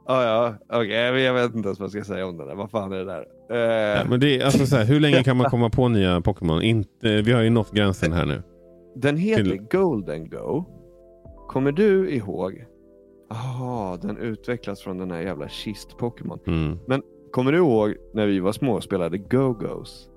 Ja, 0.07 0.23
ja, 0.23 0.77
okej. 0.79 1.11
men 1.11 1.21
jag 1.23 1.33
vet 1.33 1.55
inte 1.55 1.67
ens 1.67 1.79
vad 1.79 1.85
jag 1.85 1.91
ska 1.91 2.13
säga 2.13 2.27
om 2.27 2.37
den 2.37 2.47
där. 2.47 2.55
Vad 2.55 2.71
fan 2.71 2.91
är 2.91 2.97
det 2.97 3.05
där? 3.05 3.25
Eh, 3.49 3.97
Ja, 3.99 4.05
men 4.09 4.19
det 4.19 4.39
är, 4.41 4.45
alltså, 4.45 4.65
så 4.65 4.75
här, 4.75 4.85
hur 4.85 4.99
länge 4.99 5.23
kan 5.23 5.37
man 5.37 5.49
komma 5.49 5.69
på 5.69 5.87
nya 5.87 6.21
Pokémon? 6.21 6.61
Inte, 6.61 7.21
vi 7.21 7.31
har 7.31 7.41
ju 7.41 7.49
nått 7.49 7.71
gränsen 7.71 8.13
här 8.13 8.25
nu. 8.25 8.43
Den 8.95 9.17
heter 9.17 9.43
Till- 9.43 9.61
Golden 9.71 10.29
Go. 10.29 10.63
Kommer 11.49 11.71
du 11.71 12.09
ihåg? 12.09 12.65
Jaha, 13.29 13.97
den 13.97 14.17
utvecklas 14.17 14.81
från 14.81 14.97
den 14.97 15.11
här 15.11 15.21
jävla 15.21 15.47
kist-Pokémon. 15.47 16.39
Mm. 16.47 17.01
Kommer 17.31 17.51
du 17.51 17.57
ihåg 17.57 17.95
när 18.13 18.25
vi 18.27 18.39
var 18.39 18.51
små 18.51 18.73
och 18.75 18.83
spelade 18.83 19.17
Go-Go's? 19.17 20.07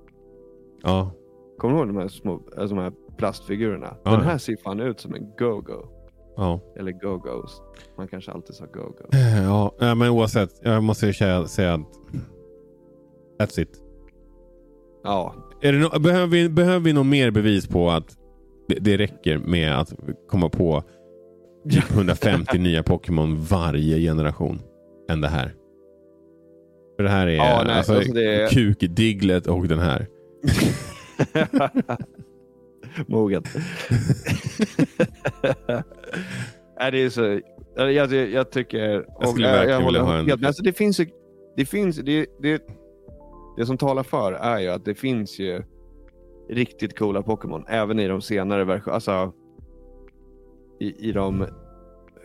Ja, 0.82 1.10
Kommer 1.58 1.74
du 1.74 1.78
ihåg 1.80 1.88
de 1.88 1.96
här, 1.96 2.08
små, 2.08 2.32
alltså 2.58 2.74
de 2.74 2.82
här 2.82 2.92
plastfigurerna? 3.16 3.96
Ja, 4.04 4.10
den 4.10 4.20
här 4.20 4.38
ser 4.38 4.56
fan 4.64 4.80
ut 4.80 5.00
som 5.00 5.14
en 5.14 5.30
Go-Go. 5.38 5.86
Ja. 6.38 6.60
Eller 6.78 6.92
Go-Go's. 6.92 7.50
Man 7.96 8.08
kanske 8.08 8.32
alltid 8.32 8.54
sa 8.54 8.64
Go-Go. 8.66 9.04
Eh, 9.12 9.42
ja. 9.42 9.74
men 9.78 10.02
oavsett. 10.10 10.50
Jag 10.62 10.82
måste 10.82 11.06
ju 11.06 11.12
säga, 11.12 11.46
säga 11.46 11.74
att 11.74 11.80
that's 13.40 13.60
it. 13.60 13.82
Ja, 15.04 15.34
no 15.62 15.98
behöver, 16.00 16.26
vi, 16.26 16.48
behöver 16.48 16.80
vi 16.80 16.92
något 16.92 17.06
mer 17.06 17.30
bevis 17.30 17.66
på 17.66 17.90
att 17.90 18.16
det, 18.68 18.74
det 18.74 18.96
räcker 18.96 19.38
med 19.38 19.78
att 19.78 19.92
komma 20.28 20.48
på 20.48 20.82
typ 21.70 21.90
150 21.90 22.58
nya 22.58 22.82
Pokémon 22.82 23.40
varje 23.40 23.98
generation 23.98 24.60
än 25.10 25.20
det 25.20 25.28
här? 25.28 25.54
För 26.96 27.02
det 27.02 27.10
här 27.10 27.26
är 27.26 27.32
Ja, 27.32 27.62
nej, 27.66 27.76
alltså, 27.76 27.94
alltså 27.94 28.12
det 28.12 28.42
är- 28.42 28.48
Kuk, 28.48 28.78
Diglett 28.80 29.46
och 29.46 29.68
den 29.68 29.78
här. 29.78 30.06
Moget. 33.06 33.44
Nej, 36.80 36.90
det 36.90 36.98
är 36.98 37.10
så... 37.10 37.40
Jag, 37.76 37.92
jag, 37.92 38.12
jag 38.12 38.50
tycker... 38.50 39.06
Jag 39.20 39.28
skulle 39.28 39.52
verkligen 39.52 39.84
vilja 39.84 40.02
ha 40.02 40.18
en-. 40.18 40.44
Alltså, 40.44 40.62
det 40.62 40.72
finns 40.72 41.00
ju... 41.00 41.06
Det, 41.56 41.64
finns, 41.64 41.96
det, 41.96 42.26
det, 42.40 42.62
det 43.56 43.66
som 43.66 43.78
talar 43.78 44.02
för 44.02 44.32
är 44.32 44.58
ju 44.58 44.68
att 44.68 44.84
det 44.84 44.94
finns 44.94 45.38
ju 45.38 45.62
riktigt 46.50 46.98
coola 46.98 47.22
Pokémon. 47.22 47.64
Även 47.68 47.98
i 47.98 48.08
de 48.08 48.20
senare 48.20 48.64
versionerna. 48.64 48.94
Alltså, 48.94 49.32
i, 50.80 51.08
I 51.08 51.12
de 51.12 51.46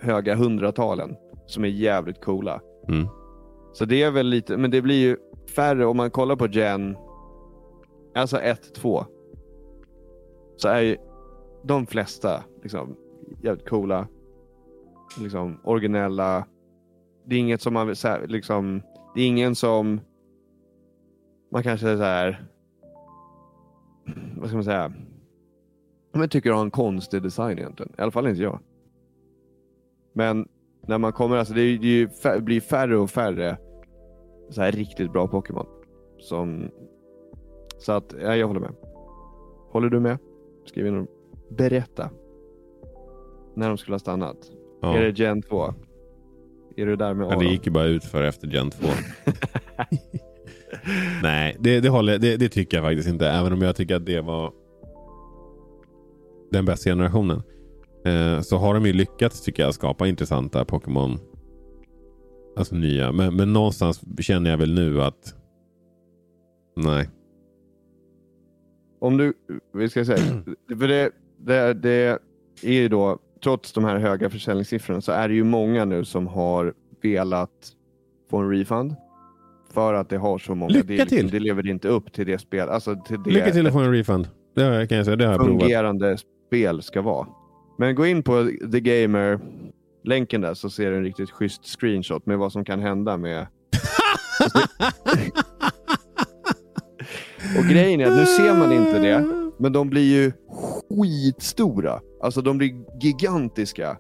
höga 0.01 0.35
hundratalen. 0.35 1.15
Som 1.45 1.63
är 1.63 1.69
jävligt 1.69 2.21
coola. 2.21 2.61
Mm. 2.89 3.07
Så 3.73 3.85
det 3.85 4.03
är 4.03 4.11
väl 4.11 4.27
lite, 4.27 4.57
men 4.57 4.71
det 4.71 4.81
blir 4.81 5.01
ju 5.01 5.17
färre 5.55 5.85
om 5.85 5.97
man 5.97 6.11
kollar 6.11 6.35
på 6.35 6.47
Gen, 6.47 6.97
alltså 8.15 8.39
1, 8.39 8.75
2. 8.75 9.05
Så 10.57 10.67
är 10.67 10.81
ju 10.81 10.97
de 11.63 11.87
flesta 11.87 12.43
liksom 12.63 12.95
jävligt 13.43 13.69
coola, 13.69 14.07
liksom 15.19 15.59
originella. 15.63 16.45
Det 17.25 17.35
är 17.35 17.39
inget 17.39 17.61
som 17.61 17.73
man 17.73 17.87
vill 17.87 17.95
säga, 17.95 18.19
liksom, 18.25 18.81
det 19.15 19.21
är 19.21 19.27
ingen 19.27 19.55
som 19.55 20.01
man 21.51 21.63
kanske 21.63 21.89
är 21.89 21.97
så 21.97 22.03
här, 22.03 22.45
vad 24.37 24.47
ska 24.47 24.57
man 24.57 24.63
säga, 24.63 24.93
Men 26.13 26.29
tycker 26.29 26.51
har 26.51 26.61
en 26.61 26.71
konstig 26.71 27.21
design 27.21 27.59
egentligen. 27.59 27.93
I 27.97 28.01
alla 28.01 28.11
fall 28.11 28.27
inte 28.27 28.41
jag. 28.41 28.59
Men 30.13 30.47
när 30.87 30.97
man 30.97 31.13
kommer, 31.13 31.37
alltså 31.37 31.53
det, 31.53 31.61
är, 31.61 31.77
det 31.77 31.87
är 31.87 31.91
ju 31.91 32.09
fär, 32.09 32.39
blir 32.39 32.61
färre 32.61 32.97
och 32.97 33.09
färre 33.09 33.57
så 34.49 34.61
här 34.61 34.71
riktigt 34.71 35.11
bra 35.11 35.27
Pokémon. 35.27 35.65
Som, 36.19 36.69
så 37.79 37.91
att, 37.91 38.15
ja, 38.21 38.35
jag 38.35 38.47
håller 38.47 38.59
med. 38.59 38.75
Håller 39.71 39.89
du 39.89 39.99
med? 39.99 40.17
Skriv 40.65 40.87
in 40.87 40.97
och 40.97 41.07
berätta. 41.49 42.09
När 43.55 43.67
de 43.67 43.77
skulle 43.77 43.93
ha 43.95 43.99
stannat. 43.99 44.37
Ja. 44.81 44.97
Är 44.97 45.01
det 45.01 45.19
Gen 45.19 45.41
2? 45.41 45.73
Är 46.75 46.85
du 46.85 46.95
där 46.95 47.13
med 47.13 47.25
Ja, 47.25 47.29
det 47.29 47.35
Aron? 47.35 47.47
gick 47.51 47.65
ju 47.65 47.71
bara 47.71 47.85
ut 47.85 48.03
för 48.03 48.23
efter 48.23 48.47
Gen 48.47 48.71
2. 48.71 48.87
Nej, 51.23 51.55
det, 51.59 51.79
det, 51.79 51.89
håller, 51.89 52.17
det, 52.17 52.37
det 52.37 52.49
tycker 52.49 52.77
jag 52.77 52.85
faktiskt 52.85 53.09
inte. 53.09 53.29
Även 53.29 53.53
om 53.53 53.61
jag 53.61 53.75
tycker 53.75 53.95
att 53.95 54.05
det 54.05 54.21
var 54.21 54.53
den 56.51 56.65
bästa 56.65 56.89
generationen. 56.89 57.43
Eh, 58.05 58.41
så 58.41 58.57
har 58.57 58.73
de 58.73 58.85
ju 58.85 58.93
lyckats 58.93 59.41
tycker 59.41 59.63
jag 59.63 59.73
skapa 59.73 60.07
intressanta 60.07 60.65
Pokémon. 60.65 61.19
Alltså 62.57 62.75
nya. 62.75 63.11
Men, 63.11 63.35
men 63.35 63.53
någonstans 63.53 64.01
känner 64.19 64.49
jag 64.49 64.57
väl 64.57 64.73
nu 64.73 65.01
att 65.01 65.35
nej. 66.75 67.09
Om 68.99 69.17
du, 69.17 69.33
vi 69.73 69.89
ska 69.89 70.05
säga, 70.05 70.17
för 70.79 70.87
det, 70.87 71.11
det, 71.37 71.73
det 71.73 72.19
är 72.61 72.71
ju 72.73 72.87
då, 72.87 73.19
trots 73.43 73.73
de 73.73 73.83
här 73.83 73.97
höga 73.97 74.29
försäljningssiffrorna 74.29 75.01
så 75.01 75.11
är 75.11 75.27
det 75.27 75.33
ju 75.33 75.43
många 75.43 75.85
nu 75.85 76.05
som 76.05 76.27
har 76.27 76.73
velat 77.01 77.49
få 78.29 78.37
en 78.37 78.49
refund. 78.49 78.95
För 79.73 79.93
att 79.93 80.09
det 80.09 80.17
har 80.17 80.37
så 80.37 80.55
många. 80.55 80.73
Lycka 80.73 80.87
det, 80.87 80.93
är 80.93 80.97
liksom- 80.97 81.17
till! 81.17 81.29
det 81.29 81.39
lever 81.39 81.67
inte 81.67 81.87
upp 81.87 82.13
till 82.13 82.25
det 82.25 82.39
spel, 82.39 82.69
alltså 82.69 82.95
till 82.95 83.23
det 83.23 83.31
Lycka 83.31 83.51
till 83.51 83.67
att 83.67 83.73
få 83.73 83.79
en 83.79 83.91
refund. 83.91 84.27
Det 84.55 84.63
har 84.63 84.85
kan 84.85 84.97
jag 84.97 85.05
säga. 85.05 85.15
Det 85.15 85.25
har 85.25 85.31
jag 85.31 85.41
provat. 85.41 85.61
fungerande 85.61 86.17
spel 86.47 86.81
ska 86.81 87.01
vara. 87.01 87.27
Men 87.77 87.95
gå 87.95 88.05
in 88.05 88.23
på 88.23 88.49
The 88.71 88.79
Gamer 88.79 89.39
länken 90.03 90.41
där 90.41 90.53
så 90.53 90.69
ser 90.69 90.91
du 90.91 90.97
en 90.97 91.03
riktigt 91.03 91.31
schysst 91.31 91.79
screenshot 91.79 92.25
med 92.25 92.37
vad 92.37 92.51
som 92.51 92.65
kan 92.65 92.79
hända 92.79 93.17
med 93.17 93.47
Och 97.57 97.63
grejen 97.69 98.01
är 98.01 98.05
att 98.05 98.17
nu 98.17 98.25
ser 98.25 98.59
man 98.59 98.71
inte 98.71 98.99
det, 98.99 99.25
men 99.57 99.73
de 99.73 99.89
blir 99.89 100.13
ju 100.15 100.31
skitstora. 101.01 101.99
Alltså 102.21 102.41
de 102.41 102.57
blir 102.57 102.71
gigantiska. 103.01 103.97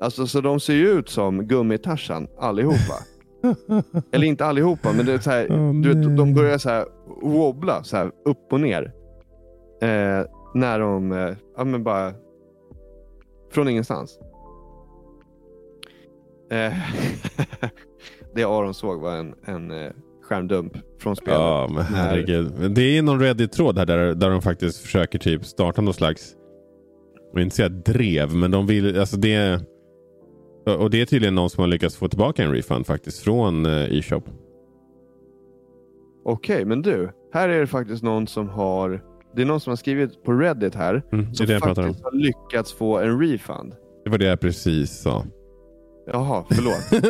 Alltså 0.00 0.26
så 0.26 0.40
de 0.40 0.60
ser 0.60 0.74
ju 0.74 0.88
ut 0.88 1.08
som 1.08 1.46
gummitarsan 1.46 2.28
allihopa. 2.38 2.94
Eller 4.12 4.26
inte 4.26 4.46
allihopa, 4.46 4.92
men 4.92 5.06
det 5.06 5.12
är 5.12 5.18
så 5.18 5.30
här, 5.30 5.46
Åh, 5.50 5.74
du 5.74 5.94
vet, 5.94 6.16
de 6.16 6.34
börjar 6.34 6.58
så 6.58 6.70
här 6.70 6.86
wobbla 7.22 7.82
så 7.82 7.96
här 7.96 8.10
upp 8.24 8.52
och 8.52 8.60
ner. 8.60 8.92
Eh, 9.82 10.24
när 10.54 10.78
de, 10.78 11.12
eh, 11.12 11.36
ja 11.56 11.64
men 11.64 11.84
bara 11.84 12.12
från 13.50 13.68
ingenstans. 13.68 14.18
Eh, 16.50 16.72
det 18.34 18.44
Aron 18.44 18.74
såg 18.74 19.00
var 19.00 19.16
en, 19.16 19.34
en 19.44 19.70
eh, 19.70 19.92
skärmdump 20.26 20.72
från 21.00 21.16
spelet. 21.16 21.40
Ja, 21.40 21.68
men 21.74 21.82
herregud. 21.82 22.52
Men 22.58 22.74
Det 22.74 22.98
är 22.98 23.02
någon 23.02 23.20
Reddit-tråd 23.20 23.78
här 23.78 23.86
där, 23.86 24.14
där 24.14 24.30
de 24.30 24.42
faktiskt 24.42 24.78
försöker 24.78 25.18
typ 25.18 25.44
starta 25.44 25.82
någon 25.82 25.94
slags, 25.94 26.34
jag 27.30 27.34
vill 27.34 27.44
inte 27.44 27.56
säga 27.56 27.68
drev, 27.68 28.34
men 28.34 28.50
de 28.50 28.66
vill, 28.66 29.00
alltså 29.00 29.16
det 29.16 29.60
och 30.78 30.90
det 30.90 31.00
är 31.00 31.06
tydligen 31.06 31.34
någon 31.34 31.50
som 31.50 31.60
har 31.60 31.68
lyckats 31.68 31.96
få 31.96 32.08
tillbaka 32.08 32.44
en 32.44 32.52
refund 32.52 32.86
faktiskt 32.86 33.18
från 33.22 33.66
eh, 33.66 33.98
e-shop. 33.98 34.22
Okej, 36.24 36.64
men 36.64 36.82
du. 36.82 37.10
Här 37.32 37.48
är 37.48 37.60
det 37.60 37.66
faktiskt 37.66 38.02
någon 38.02 38.26
som 38.26 38.48
har 38.48 39.02
det 39.36 39.42
är 39.42 39.46
någon 39.46 39.60
som 39.60 39.70
har 39.70 39.76
skrivit 39.76 40.24
på 40.24 40.32
Reddit 40.32 40.74
här 40.74 41.02
Mm, 41.12 41.34
som 41.34 41.46
faktiskt 41.46 42.04
har 42.04 42.12
lyckats 42.12 42.72
få 42.72 42.98
en 42.98 43.20
refund. 43.20 43.74
Det 44.04 44.10
var 44.10 44.18
det 44.18 44.24
jag 44.24 44.40
precis 44.40 45.02
sa. 45.02 45.24
Jaha, 46.12 46.44
förlåt. 46.50 47.04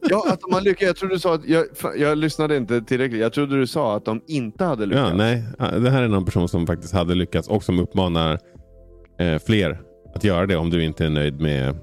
ja, 0.00 0.24
att 0.32 0.40
de 0.40 0.52
har 0.52 0.60
lyckats. 0.60 0.82
Jag 0.82 0.96
trodde 0.96 1.14
du 1.14 1.18
sa 1.18 1.34
att 1.34 1.44
jag, 1.44 1.66
jag 1.96 2.18
lyssnade 2.18 2.56
inte 2.56 2.80
tillräckligt. 2.82 3.20
Jag 3.20 3.32
trodde 3.32 3.56
du 3.56 3.66
sa 3.66 3.96
att 3.96 4.04
de 4.04 4.22
inte 4.26 4.64
hade 4.64 4.86
lyckats. 4.86 5.10
ja, 5.10 5.16
nej, 5.16 5.44
det 5.58 5.90
här 5.90 6.02
är 6.02 6.08
någon 6.08 6.24
person 6.24 6.48
som 6.48 6.66
faktiskt 6.66 6.94
hade 6.94 7.14
lyckats 7.14 7.48
och 7.48 7.64
som 7.64 7.78
uppmanar 7.78 8.38
eh, 9.18 9.38
fler 9.38 9.80
att 10.14 10.24
göra 10.24 10.46
det 10.46 10.56
om 10.56 10.70
du 10.70 10.84
inte 10.84 11.06
är 11.06 11.10
nöjd 11.10 11.40
med 11.40 11.76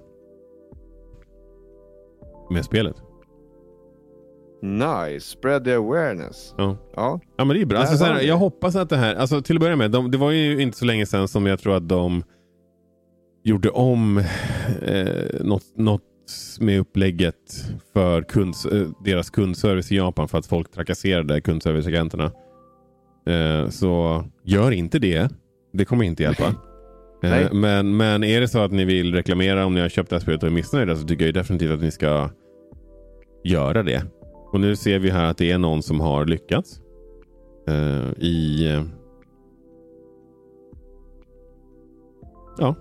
med 2.49 2.65
spelet. 2.65 2.95
Nice, 4.61 5.27
spread 5.27 5.63
the 5.65 5.73
awareness. 5.73 6.53
Ja. 6.57 6.77
Ja, 6.95 7.19
Ja 7.37 7.45
men 7.45 7.55
det 7.55 7.61
är 7.61 7.65
bra. 7.65 7.79
Alltså, 7.79 8.05
här, 8.05 8.21
jag 8.21 8.37
hoppas 8.37 8.75
att 8.75 8.89
det 8.89 8.97
här, 8.97 9.15
alltså 9.15 9.41
till 9.41 9.55
att 9.55 9.59
börja 9.61 9.75
med, 9.75 9.91
de, 9.91 10.11
det 10.11 10.17
var 10.17 10.31
ju 10.31 10.61
inte 10.61 10.77
så 10.77 10.85
länge 10.85 11.05
sedan 11.05 11.27
som 11.27 11.45
jag 11.45 11.59
tror 11.59 11.75
att 11.75 11.89
de 11.89 12.23
gjorde 13.47 13.69
om 13.69 14.17
eh, 14.81 15.41
något, 15.41 15.63
något 15.75 16.01
med 16.59 16.79
upplägget 16.79 17.35
för 17.93 18.21
kunds, 18.21 18.65
eh, 18.65 18.87
deras 19.05 19.29
kundservice 19.29 19.91
i 19.91 19.95
Japan 19.95 20.27
för 20.27 20.37
att 20.37 20.45
folk 20.45 20.71
trakasserade 20.71 21.41
kundserviceagenterna. 21.41 22.31
Eh, 23.27 23.69
så 23.69 24.23
gör 24.43 24.71
inte 24.71 24.99
det. 24.99 25.31
Det 25.73 25.85
kommer 25.85 26.05
inte 26.05 26.23
hjälpa. 26.23 26.55
Eh, 27.23 27.53
men, 27.53 27.97
men 27.97 28.23
är 28.23 28.41
det 28.41 28.47
så 28.47 28.59
att 28.59 28.71
ni 28.71 28.85
vill 28.85 29.13
reklamera 29.15 29.65
om 29.65 29.73
ni 29.73 29.81
har 29.81 29.89
köpt 29.89 30.09
det 30.09 30.15
här 30.15 30.21
spelet 30.21 30.43
och 30.43 30.49
är 30.49 30.53
missnöjda 30.53 30.95
så 30.95 31.07
tycker 31.07 31.25
jag 31.25 31.33
definitivt 31.33 31.71
att 31.71 31.81
ni 31.81 31.91
ska 31.91 32.29
göra 33.43 33.83
det. 33.83 34.03
Och 34.53 34.59
nu 34.59 34.75
ser 34.75 34.99
vi 34.99 35.09
här 35.09 35.25
att 35.25 35.37
det 35.37 35.51
är 35.51 35.57
någon 35.57 35.83
som 35.83 35.99
har 35.99 36.25
lyckats. 36.25 36.79
eh, 37.67 38.23
I... 38.23 38.67
eh, 38.67 38.83
ja. 42.57 42.75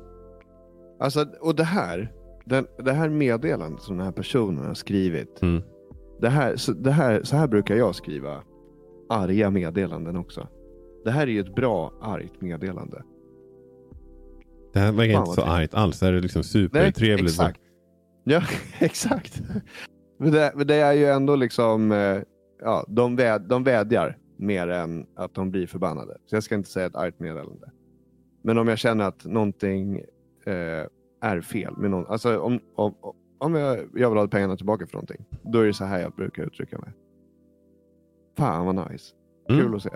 Alltså, 0.98 1.26
och 1.40 1.56
det 1.56 1.64
här, 1.64 2.12
den, 2.44 2.66
det 2.78 2.92
här 2.92 3.08
meddelandet 3.08 3.82
som 3.82 3.96
den 3.96 4.06
här 4.06 4.12
personen 4.12 4.66
har 4.66 4.74
skrivit. 4.74 5.42
Mm. 5.42 5.62
Det 6.20 6.28
här, 6.28 6.56
så, 6.56 6.72
det 6.72 6.90
här, 6.90 7.22
så 7.22 7.36
här 7.36 7.48
brukar 7.48 7.76
jag 7.76 7.94
skriva 7.94 8.42
arga 9.08 9.50
meddelanden 9.50 10.16
också. 10.16 10.48
Det 11.04 11.10
här 11.10 11.22
är 11.22 11.30
ju 11.30 11.40
ett 11.40 11.54
bra 11.54 11.92
argt 12.00 12.40
meddelande. 12.40 13.02
Det 14.72 14.78
här 14.78 14.92
verkar 14.92 15.18
inte 15.20 15.32
så 15.32 15.42
argt 15.42 15.74
alls. 15.74 16.00
Det 16.00 16.06
här 16.06 16.12
är 16.12 16.20
liksom 16.20 16.42
supertrevligt. 16.42 17.30
exakt. 17.30 17.60
Ja, 18.24 18.42
exakt. 18.78 19.42
Men 20.18 20.32
det, 20.32 20.52
men 20.54 20.66
det 20.66 20.74
är 20.74 20.92
ju 20.92 21.06
ändå 21.06 21.36
liksom, 21.36 21.92
eh, 21.92 22.18
ja, 22.60 22.84
de, 22.88 23.16
väd, 23.16 23.42
de 23.42 23.64
vädjar 23.64 24.18
mer 24.36 24.68
än 24.68 25.06
att 25.16 25.34
de 25.34 25.50
blir 25.50 25.66
förbannade. 25.66 26.16
Så 26.26 26.36
jag 26.36 26.42
ska 26.42 26.54
inte 26.54 26.70
säga 26.70 26.86
ett 26.86 26.96
argt 26.96 27.20
meddelande. 27.20 27.70
Men 28.42 28.58
om 28.58 28.68
jag 28.68 28.78
känner 28.78 29.04
att 29.04 29.24
någonting 29.24 30.00
eh, 30.46 30.86
är 31.20 31.40
fel 31.40 31.76
med 31.76 31.90
någon, 31.90 32.06
alltså 32.06 32.38
om, 32.38 32.60
om, 32.74 32.94
om 33.38 33.54
jag, 33.54 33.78
jag 33.94 34.10
vill 34.10 34.18
ha 34.18 34.28
pengarna 34.28 34.56
tillbaka 34.56 34.86
för 34.86 34.94
någonting, 34.94 35.24
då 35.42 35.60
är 35.60 35.66
det 35.66 35.72
så 35.74 35.84
här 35.84 36.00
jag 36.00 36.12
brukar 36.12 36.42
uttrycka 36.42 36.78
mig. 36.78 36.90
Fan 38.38 38.66
vad 38.66 38.90
nice. 38.90 39.14
Mm. 39.48 39.60
Kul 39.62 39.74
att 39.76 39.82
se. 39.82 39.90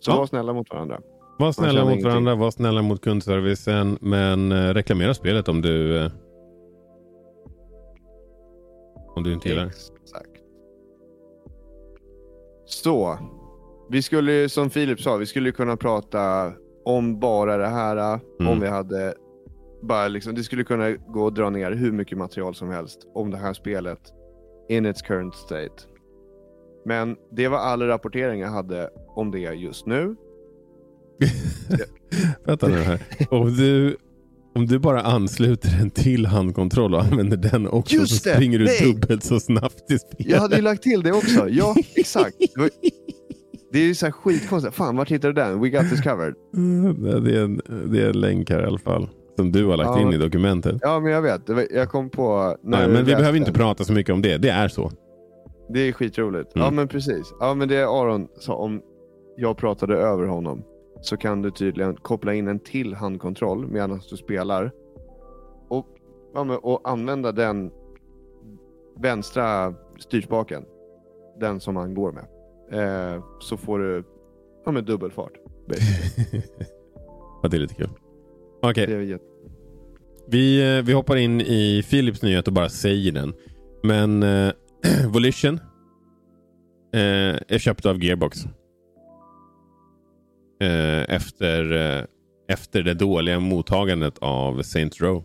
Så 0.00 0.10
Ja. 0.10 0.16
var 0.18 0.26
snälla 0.26 0.52
mot 0.52 0.70
varandra. 0.70 1.00
Var 1.38 1.52
snälla 1.52 1.80
mot 1.80 1.90
ingenting. 1.90 2.08
varandra, 2.10 2.34
var 2.34 2.50
snälla 2.50 2.82
mot 2.82 3.00
kundservicen. 3.00 3.98
Men 4.00 4.52
eh, 4.52 4.74
reklamera 4.74 5.14
spelet 5.14 5.48
om 5.48 5.62
du 5.62 5.98
eh, 6.04 6.10
om 9.16 9.22
du 9.22 9.32
inte 9.32 9.48
gillar. 9.48 9.66
Exakt. 9.66 10.30
Så. 12.64 13.18
Vi 13.90 14.02
skulle 14.02 14.48
som 14.48 14.70
Filip 14.70 15.00
sa, 15.00 15.16
vi 15.16 15.26
skulle 15.26 15.52
kunna 15.52 15.76
prata 15.76 16.52
om 16.86 17.20
bara 17.20 17.56
det 17.56 17.66
här. 17.66 18.20
Mm. 18.40 18.52
Om 18.52 18.60
vi 18.60 18.68
hade 18.68 19.14
bara 19.82 20.08
liksom, 20.08 20.34
det 20.34 20.42
skulle 20.42 20.64
kunna 20.64 20.90
gå 20.90 21.24
och 21.24 21.32
dra 21.32 21.50
ner 21.50 21.72
hur 21.72 21.92
mycket 21.92 22.18
material 22.18 22.54
som 22.54 22.70
helst 22.70 22.98
om 23.14 23.30
det 23.30 23.36
här 23.36 23.52
spelet 23.52 24.00
in 24.68 24.86
its 24.86 25.02
current 25.02 25.34
state. 25.34 25.74
Men 26.84 27.16
det 27.32 27.48
var 27.48 27.58
all 27.58 27.82
rapportering 27.82 28.40
jag 28.40 28.48
hade 28.48 28.90
om 29.08 29.30
det 29.30 29.38
just 29.38 29.86
nu. 29.86 30.16
Vänta 32.44 32.68
nu 32.68 32.76
här. 32.76 33.00
Om 33.30 33.56
du, 33.56 33.96
om 34.54 34.66
du 34.66 34.78
bara 34.78 35.02
ansluter 35.02 35.80
en 35.80 35.90
till 35.90 36.26
handkontroll 36.26 36.94
och 36.94 37.02
använder 37.02 37.36
den 37.36 37.68
också 37.68 37.94
Just 37.94 38.22
så 38.22 38.28
det! 38.28 38.34
springer 38.34 38.58
du 38.58 38.64
Nej! 38.64 38.92
dubbelt 38.92 39.24
så 39.24 39.40
snabbt 39.40 39.90
i 39.90 39.98
spelet. 39.98 40.32
Jag 40.32 40.40
hade 40.40 40.56
ju 40.56 40.62
lagt 40.62 40.82
till 40.82 41.02
det 41.02 41.12
också. 41.12 41.48
Ja, 41.48 41.74
exakt. 41.94 42.36
Det 43.72 43.78
är 43.78 43.86
ju 43.86 43.94
så 43.94 44.06
här 44.06 44.12
skitkonstigt. 44.12 44.74
Fan, 44.76 44.96
vart 44.96 45.10
hittade 45.10 45.32
du 45.32 45.40
den? 45.42 45.60
We 45.60 45.68
got 45.68 45.90
this 45.90 46.02
covered. 46.02 46.34
Det 47.24 47.36
är, 47.38 47.44
en, 47.44 47.60
det 47.90 48.02
är 48.02 48.08
en 48.08 48.20
länk 48.20 48.50
här 48.50 48.62
i 48.62 48.66
alla 48.66 48.78
fall. 48.78 49.08
Som 49.36 49.52
du 49.52 49.66
har 49.66 49.76
lagt 49.76 49.90
Ja. 49.90 50.00
in 50.00 50.12
i 50.12 50.16
dokumentet. 50.18 50.76
Ja, 50.80 51.00
men 51.00 51.12
jag 51.12 51.22
vet. 51.22 51.42
Jag 51.70 51.88
kom 51.88 52.10
på... 52.10 52.56
när 52.62 52.78
Nej, 52.78 52.88
men 52.88 53.04
vi 53.04 53.14
behöver 53.14 53.38
inte 53.38 53.50
den. 53.50 53.58
prata 53.60 53.84
så 53.84 53.92
mycket 53.92 54.12
om 54.12 54.22
det. 54.22 54.36
Det 54.38 54.48
är 54.48 54.68
så. 54.68 54.90
Det 55.68 55.80
är 55.80 55.92
skitroligt. 55.92 56.54
Mm. 56.56 56.64
Ja 56.64 56.70
men 56.70 56.88
precis. 56.88 57.34
Ja 57.40 57.54
men 57.54 57.68
det 57.68 57.82
Aron 57.84 58.28
sa 58.40 58.54
om 58.54 58.80
jag 59.36 59.56
pratade 59.56 59.96
över 59.96 60.26
honom 60.26 60.62
så 61.00 61.16
kan 61.16 61.42
du 61.42 61.50
tydligen 61.50 61.94
koppla 61.96 62.34
in 62.34 62.48
en 62.48 62.58
till 62.58 62.94
handkontroll 62.94 63.66
medan 63.68 64.00
du 64.10 64.16
spelar. 64.16 64.70
Och, 65.68 65.86
ja, 66.34 66.58
och 66.62 66.80
använda 66.90 67.32
den 67.32 67.70
vänstra 69.00 69.74
styrspaken. 69.98 70.64
Den 71.40 71.60
som 71.60 71.76
han 71.76 71.94
går 71.94 72.12
med. 72.12 72.24
Eh, 72.72 73.24
så 73.40 73.56
får 73.56 73.78
du 73.78 74.04
ja, 74.64 74.72
men 74.72 74.84
dubbel 74.84 75.10
fart. 75.10 75.32
basically. 75.68 76.42
ja, 77.42 77.48
det 77.48 77.56
är 77.56 77.60
lite 77.60 77.74
kul. 77.74 77.88
Okej, 78.62 79.04
jätte... 79.08 79.24
vi, 80.28 80.76
eh, 80.76 80.84
vi 80.84 80.92
hoppar 80.92 81.16
in 81.16 81.40
i 81.40 81.82
Philips 81.90 82.22
nyhet 82.22 82.46
och 82.46 82.52
bara 82.54 82.68
säger 82.68 83.12
den. 83.12 83.34
Men 83.82 84.22
eh, 84.22 84.52
Volition 85.08 85.54
eh, 86.94 87.36
är 87.48 87.58
köpt 87.58 87.86
av 87.86 88.04
Gearbox. 88.04 88.44
Eh, 90.60 91.14
efter, 91.14 91.72
eh, 91.72 92.04
efter 92.48 92.82
det 92.82 92.94
dåliga 92.94 93.40
mottagandet 93.40 94.18
av 94.18 94.62
Saints 94.62 95.00
Row. 95.00 95.24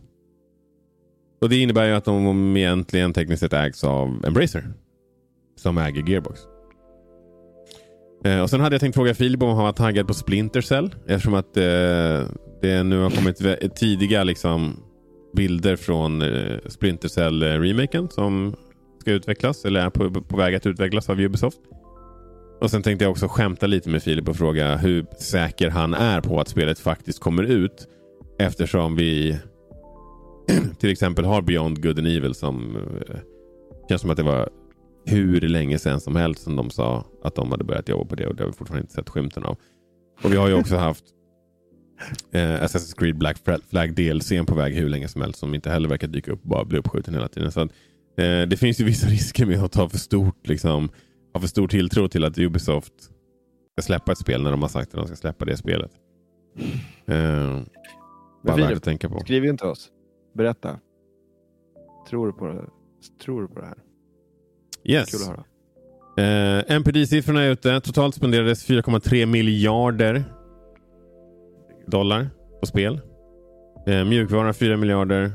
Och 1.41 1.49
Det 1.49 1.57
innebär 1.57 1.85
ju 1.85 1.93
att 1.93 2.05
de 2.05 2.57
egentligen 2.57 3.13
tekniskt 3.13 3.39
sett 3.39 3.53
ägs 3.53 3.83
av 3.83 4.25
Embracer. 4.25 4.73
Som 5.55 5.77
äger 5.77 6.09
Gearbox. 6.09 6.39
Eh, 8.23 8.41
och 8.41 8.49
Sen 8.49 8.59
hade 8.59 8.73
jag 8.73 8.81
tänkt 8.81 8.95
fråga 8.95 9.13
Filip 9.13 9.43
om 9.43 9.49
han 9.49 9.63
var 9.63 9.73
taggad 9.73 10.07
på 10.07 10.13
Splinter 10.13 10.61
Cell. 10.61 10.95
Eftersom 11.07 11.33
att 11.33 11.57
eh, 11.57 11.63
det 12.61 12.83
nu 12.83 13.01
har 13.01 13.09
kommit 13.09 13.75
tidiga 13.75 14.23
liksom, 14.23 14.79
bilder 15.35 15.75
från 15.75 16.21
eh, 16.21 16.57
Splinter 16.67 17.09
Cell-remaken 17.09 18.03
eh, 18.03 18.09
som 18.09 18.55
ska 19.01 19.11
utvecklas. 19.11 19.65
Eller 19.65 19.85
är 19.85 19.89
på, 19.89 20.21
på 20.21 20.37
väg 20.37 20.55
att 20.55 20.65
utvecklas 20.65 21.09
av 21.09 21.19
Ubisoft. 21.19 21.59
Och 22.61 22.71
Sen 22.71 22.83
tänkte 22.83 23.05
jag 23.05 23.11
också 23.11 23.27
skämta 23.27 23.67
lite 23.67 23.89
med 23.89 24.03
Filip 24.03 24.29
och 24.29 24.35
fråga 24.35 24.77
hur 24.77 25.05
säker 25.19 25.69
han 25.69 25.93
är 25.93 26.21
på 26.21 26.39
att 26.39 26.47
spelet 26.47 26.79
faktiskt 26.79 27.19
kommer 27.19 27.43
ut. 27.43 27.87
Eftersom 28.39 28.95
vi 28.95 29.39
till 30.79 30.91
exempel 30.91 31.25
har 31.25 31.41
Beyond 31.41 31.83
Good 31.83 31.99
and 31.99 32.07
Evil 32.07 32.33
som 32.33 32.75
eh, 32.75 33.15
känns 33.89 34.01
som 34.01 34.09
att 34.09 34.17
det 34.17 34.23
var 34.23 34.49
hur 35.05 35.41
länge 35.41 35.79
sedan 35.79 35.99
som 35.99 36.15
helst 36.15 36.43
som 36.43 36.55
de 36.55 36.69
sa 36.69 37.05
att 37.23 37.35
de 37.35 37.51
hade 37.51 37.63
börjat 37.63 37.89
jobba 37.89 38.05
på 38.05 38.15
det 38.15 38.27
och 38.27 38.35
det 38.35 38.43
har 38.43 38.47
vi 38.47 38.53
fortfarande 38.57 38.81
inte 38.81 38.93
sett 38.93 39.09
skymten 39.09 39.43
av. 39.43 39.57
Och 40.23 40.31
vi 40.33 40.37
har 40.37 40.47
ju 40.47 40.53
också 40.53 40.75
haft 40.75 41.03
eh, 42.31 42.41
Assassin's 42.41 42.97
Creed 42.97 43.17
Black 43.17 43.37
Flag- 43.37 43.61
Flag 43.69 43.95
DLC 43.95 44.31
på 44.47 44.55
väg 44.55 44.73
hur 44.75 44.89
länge 44.89 45.07
som 45.07 45.21
helst 45.21 45.39
som 45.39 45.55
inte 45.55 45.69
heller 45.69 45.89
verkar 45.89 46.07
dyka 46.07 46.31
upp 46.31 46.41
och 46.43 46.49
bara 46.49 46.65
bli 46.65 46.77
uppskjuten 46.79 47.13
hela 47.13 47.27
tiden. 47.27 47.51
Så 47.51 47.61
att, 47.61 47.71
eh, 48.17 48.41
det 48.41 48.59
finns 48.59 48.81
ju 48.81 48.85
vissa 48.85 49.07
risker 49.07 49.45
med 49.45 49.63
att 49.63 49.71
ta 49.71 49.89
för 49.89 49.97
stort 49.97 50.47
liksom, 50.47 50.89
ha 51.33 51.41
för 51.41 51.47
stor 51.47 51.67
tilltro 51.67 52.07
till 52.07 52.23
att 52.23 52.37
Ubisoft 52.37 52.93
ska 53.73 53.81
släppa 53.81 54.11
ett 54.11 54.17
spel 54.17 54.43
när 54.43 54.51
de 54.51 54.61
har 54.61 54.69
sagt 54.69 54.87
att 54.93 54.99
de 54.99 55.07
ska 55.07 55.15
släppa 55.15 55.45
det 55.45 55.57
spelet. 55.57 55.91
Eh, 57.05 57.61
bara 58.43 58.55
värt 58.57 58.77
att 58.77 58.83
tänka 58.83 59.09
på. 59.09 59.19
Skriv 59.19 59.45
in 59.45 59.57
till 59.57 59.67
oss. 59.67 59.89
Berätta. 60.33 60.79
Tror 62.09 62.27
du 62.27 62.33
på 62.33 62.45
det, 62.47 62.65
tror 63.23 63.41
du 63.41 63.47
på 63.47 63.59
det 63.59 63.65
här? 63.65 63.77
Yes. 64.83 65.11
Kul 65.11 65.21
att 65.21 65.27
höra. 65.27 65.43
Eh, 66.17 66.63
NPD-siffrorna 66.67 67.41
är 67.43 67.49
ute. 67.49 67.81
Totalt 67.81 68.15
spenderades 68.15 68.69
4,3 68.69 69.25
miljarder 69.25 70.23
dollar 71.87 72.29
på 72.59 72.65
spel. 72.65 73.01
Eh, 73.87 74.05
mjukvara 74.05 74.53
4 74.53 74.77
miljarder. 74.77 75.31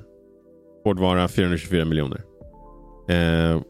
Hårdvara 0.84 1.28
424 1.28 1.84
miljoner. 1.84 2.22
Eh, 3.08 3.60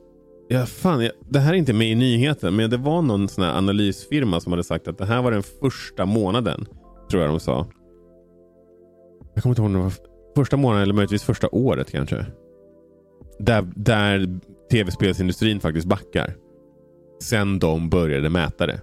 ja, 0.49 0.67
fan, 0.67 1.05
jag, 1.05 1.13
det 1.29 1.39
här 1.39 1.53
är 1.53 1.57
inte 1.57 1.73
med 1.73 1.91
i 1.91 1.95
nyheten, 1.95 2.57
men 2.57 2.71
det 2.71 2.77
var 2.77 3.03
någon 3.03 3.29
sån 3.29 3.45
analysfirma 3.45 4.41
som 4.41 4.53
hade 4.53 4.65
sagt 4.65 4.89
att 4.89 4.99
det 4.99 5.05
här 5.05 5.23
var 5.23 5.31
den 5.31 5.43
första 5.43 6.07
månaden, 6.07 6.67
tror 7.11 7.23
jag 7.23 7.31
de 7.31 7.41
sa. 7.41 7.67
Jag 9.35 9.43
kommer 9.43 9.53
inte 9.53 9.63
ihåg 9.63 9.67
om 9.67 9.73
det 9.73 9.83
var 9.83 9.93
första 10.37 10.57
månaden 10.57 10.83
eller 10.83 10.95
möjligtvis 10.95 11.23
första 11.23 11.49
året 11.49 11.91
kanske. 11.91 12.27
Där, 13.39 13.67
där 13.77 14.39
tv-spelsindustrin 14.71 15.61
faktiskt 15.61 15.87
backar. 15.87 16.35
Sen 17.23 17.59
de 17.59 17.91
började 17.91 18.31
mäta 18.31 18.67
det. 18.67 18.81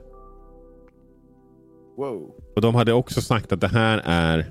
Wow. 1.97 2.31
Och 2.55 2.61
de 2.61 2.75
hade 2.75 2.93
också 2.93 3.21
sagt 3.21 3.51
att 3.51 3.61
det 3.61 3.67
här 3.67 4.01
är 4.05 4.45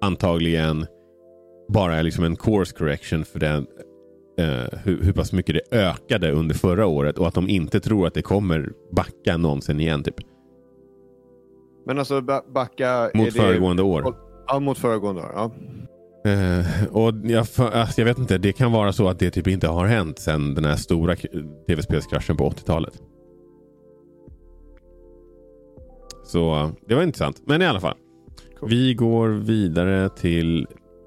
antagligen 0.00 0.86
bara 1.68 2.02
liksom 2.02 2.24
en 2.24 2.36
course 2.36 2.76
correction 2.78 3.24
för 3.24 3.38
den, 3.38 3.66
eh, 4.38 4.78
hur, 4.84 5.02
hur 5.02 5.12
pass 5.12 5.32
mycket 5.32 5.54
det 5.70 5.76
ökade 5.78 6.32
under 6.32 6.54
förra 6.54 6.86
året 6.86 7.18
och 7.18 7.28
att 7.28 7.34
de 7.34 7.48
inte 7.48 7.80
tror 7.80 8.06
att 8.06 8.14
det 8.14 8.22
kommer 8.22 8.72
backa 8.92 9.36
någonsin 9.36 9.80
igen. 9.80 10.02
Typ, 10.02 10.14
Men 11.86 11.98
alltså 11.98 12.20
ba- 12.20 12.42
backa... 12.54 13.10
mot 13.14 13.26
är 13.26 13.30
det- 13.30 13.38
föregående 13.38 13.82
år. 13.82 14.14
Ja, 14.46 14.60
mot 14.60 14.78
föregående 14.78 15.22
år. 15.22 15.30
Ja. 15.34 15.50
Eh, 16.24 16.86
och 16.90 17.12
jag, 17.24 17.46
alltså, 17.58 18.00
jag 18.00 18.04
vet 18.04 18.18
inte, 18.18 18.38
det 18.38 18.52
kan 18.52 18.72
vara 18.72 18.92
så 18.92 19.08
att 19.08 19.18
det 19.18 19.30
typ 19.30 19.46
inte 19.46 19.68
har 19.68 19.86
hänt 19.86 20.18
sedan 20.18 20.54
den 20.54 20.64
här 20.64 20.76
stora 20.76 21.16
tv-spelskraschen 21.66 22.36
på 22.36 22.50
80-talet. 22.50 23.02
Så 26.24 26.54
eh, 26.54 26.70
det 26.88 26.94
var 26.94 27.02
intressant. 27.02 27.42
Men 27.46 27.62
i 27.62 27.66
alla 27.66 27.80
fall. 27.80 27.96
Cool. 28.60 28.70
Vi 28.70 28.94
går 28.94 29.28
vidare 29.28 30.08
till 30.08 30.66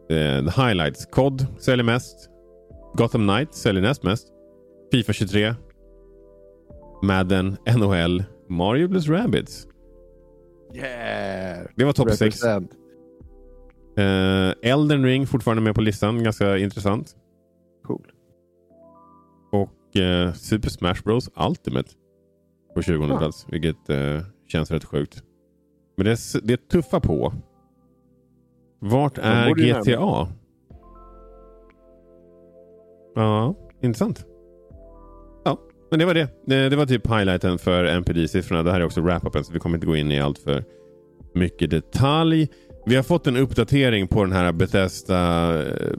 the 0.09 0.61
highlights. 0.61 1.05
COD 1.05 1.47
säljer 1.59 1.83
mest. 1.83 2.29
Gotham 2.93 3.27
Knight 3.27 3.53
säljer 3.53 3.81
näst 3.81 4.03
mest. 4.03 4.27
Fifa 4.91 5.13
23. 5.13 5.55
Madden, 7.03 7.57
NHL, 7.77 8.23
Mario 8.49 8.87
plus 8.87 9.07
Rabbids. 9.07 9.67
Yeah! 10.73 11.67
Det 11.75 11.83
var 11.83 11.93
topp 11.93 12.11
6. 12.11 12.39
Eh, 13.97 14.53
Elden 14.71 15.03
Ring 15.03 15.27
fortfarande 15.27 15.63
med 15.63 15.75
på 15.75 15.81
listan. 15.81 16.23
Ganska 16.23 16.57
intressant. 16.57 17.15
Cool. 17.83 18.11
Och 19.51 19.97
eh, 19.97 20.33
Super 20.33 20.69
Smash 20.69 21.03
Bros 21.03 21.29
Ultimate 21.49 21.89
på 22.75 22.81
20 22.81 23.07
Ja. 23.07 23.17
plats. 23.17 23.45
Vilket 23.49 23.89
eh, 23.89 24.21
känns 24.47 24.71
rätt 24.71 24.83
sjukt. 24.85 25.23
Men 25.97 26.05
det 26.05 26.17
det 26.43 26.53
är 26.53 26.57
tuffa 26.57 26.99
på. 26.99 27.33
Vart 28.79 29.17
är 29.17 29.49
GTA? 29.49 30.27
Ja, 33.15 33.55
intressant. 33.81 34.25
Ja, 35.45 35.59
men 35.89 35.99
det 35.99 36.05
var 36.05 36.13
det. 36.13 36.27
Det, 36.45 36.69
det 36.69 36.75
var 36.75 36.85
typ 36.85 37.07
highlighten 37.07 37.57
för 37.57 37.85
NPD-siffrorna. 37.85 38.63
Det 38.63 38.71
här 38.71 38.79
är 38.81 38.85
också 38.85 39.01
wrap-upen 39.01 39.43
så 39.43 39.53
vi 39.53 39.59
kommer 39.59 39.77
inte 39.77 39.87
gå 39.87 39.95
in 39.95 40.11
i 40.11 40.19
allt 40.19 40.39
för 40.39 40.63
mycket 41.33 41.69
detalj. 41.69 42.47
Vi 42.87 42.95
har 42.95 43.03
fått 43.03 43.27
en 43.27 43.37
uppdatering 43.37 44.07
på 44.07 44.23
den 44.23 44.33
här 44.33 44.51
Bethesda, 44.51 45.53
eh, 45.63 45.93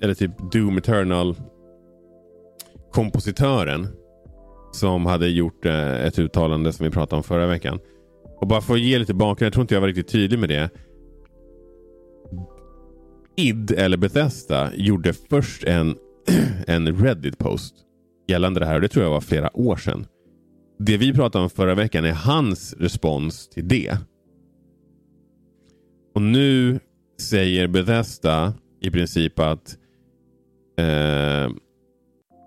eller 0.00 0.14
typ 0.14 0.52
Doom 0.52 0.78
Eternal 0.78 1.36
kompositören 2.92 3.88
som 4.72 5.06
hade 5.06 5.28
gjort 5.28 5.66
eh, 5.66 6.06
ett 6.06 6.18
uttalande 6.18 6.72
som 6.72 6.84
vi 6.84 6.90
pratade 6.90 7.16
om 7.16 7.22
förra 7.22 7.46
veckan. 7.46 7.78
Och 8.40 8.46
bara 8.46 8.60
för 8.60 8.74
att 8.74 8.80
ge 8.80 8.98
lite 8.98 9.14
bakgrund, 9.14 9.46
jag 9.46 9.52
tror 9.52 9.62
inte 9.62 9.74
jag 9.74 9.80
var 9.80 9.88
riktigt 9.88 10.08
tydlig 10.08 10.38
med 10.38 10.48
det. 10.48 10.70
id 13.36 13.70
eller 13.70 13.96
Bethesda 13.96 14.70
gjorde 14.74 15.12
först 15.12 15.64
en, 15.64 15.96
en 16.66 16.96
Reddit-post 16.96 17.74
gällande 18.28 18.60
det 18.60 18.66
här 18.66 18.74
och 18.74 18.80
det 18.80 18.88
tror 18.88 19.04
jag 19.04 19.10
var 19.10 19.20
flera 19.20 19.56
år 19.56 19.76
sedan. 19.76 20.06
Det 20.78 20.96
vi 20.96 21.12
pratade 21.12 21.44
om 21.44 21.50
förra 21.50 21.74
veckan 21.74 22.04
är 22.04 22.12
hans 22.12 22.74
respons 22.78 23.48
till 23.48 23.68
det. 23.68 23.98
Och 26.20 26.26
nu 26.26 26.80
säger 27.20 27.68
Bethesda 27.68 28.54
i 28.80 28.90
princip 28.90 29.38
att 29.38 29.76
eh, 30.78 31.50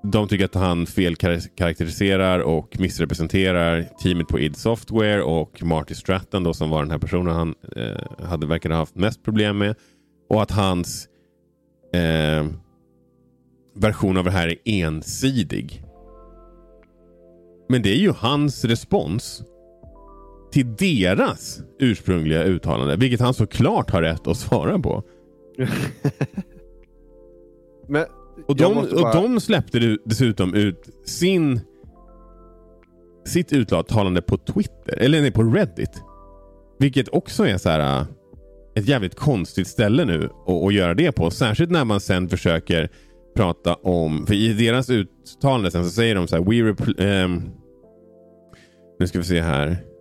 de 0.03 0.27
tycker 0.27 0.45
att 0.45 0.55
han 0.55 0.85
felkaraktäriserar 0.85 2.39
och 2.39 2.79
missrepresenterar 2.79 3.89
teamet 3.99 4.27
på 4.27 4.39
id 4.39 4.55
Software 4.55 5.21
och 5.21 5.63
Marty 5.63 5.95
Stratton 5.95 6.43
då, 6.43 6.53
som 6.53 6.69
var 6.69 6.81
den 6.81 6.91
här 6.91 6.97
personen 6.97 7.35
han 7.35 7.55
eh, 7.75 8.25
hade 8.25 8.47
verkade 8.47 8.73
ha 8.73 8.79
haft 8.79 8.95
mest 8.95 9.23
problem 9.23 9.57
med. 9.57 9.75
Och 10.29 10.41
att 10.41 10.51
hans 10.51 11.07
eh, 11.93 12.45
version 13.75 14.17
av 14.17 14.23
det 14.23 14.31
här 14.31 14.47
är 14.47 14.57
ensidig. 14.65 15.83
Men 17.69 17.81
det 17.81 17.89
är 17.89 17.99
ju 17.99 18.11
hans 18.11 18.65
respons 18.65 19.43
till 20.53 20.75
deras 20.75 21.61
ursprungliga 21.79 22.43
uttalande, 22.43 22.95
vilket 22.95 23.19
han 23.19 23.33
såklart 23.33 23.91
har 23.91 24.01
rätt 24.01 24.27
att 24.27 24.37
svara 24.37 24.79
på. 24.79 25.03
Men, 27.87 28.05
och, 28.47 28.55
de, 28.55 28.73
bara... 28.75 28.85
och 28.85 29.13
de 29.23 29.39
släppte 29.39 29.97
dessutom 30.05 30.53
ut 30.53 30.89
sin 31.05 31.61
sitt 33.25 33.53
uttalande 33.53 34.21
på 34.21 34.37
Twitter, 34.37 34.97
eller 34.97 35.21
nej, 35.21 35.31
på 35.31 35.43
Reddit. 35.43 36.03
Vilket 36.79 37.09
också 37.09 37.47
är 37.47 37.57
så 37.57 37.69
här 37.69 37.99
äh, 37.99 38.05
ett 38.75 38.87
jävligt 38.87 39.15
konstigt 39.15 39.67
ställe 39.67 40.05
nu 40.05 40.29
att, 40.47 40.63
att 40.63 40.73
göra 40.73 40.93
det 40.93 41.11
på. 41.11 41.31
Särskilt 41.31 41.71
när 41.71 41.85
man 41.85 41.99
sen 41.99 42.29
försöker 42.29 42.89
prata 43.35 43.73
om, 43.73 44.27
för 44.27 44.33
i 44.33 44.53
deras 44.53 44.89
uttalande 44.89 45.71
sen 45.71 45.83
så 45.83 45.89
säger 45.89 46.15
de 46.15 46.27
så 46.27 46.35
här, 46.35 46.43
We 46.43 47.23
um, 47.23 47.51
nu 48.99 49.07
ska 49.07 49.17
vi 49.17 49.25
se 49.25 49.41
här. 49.41 49.92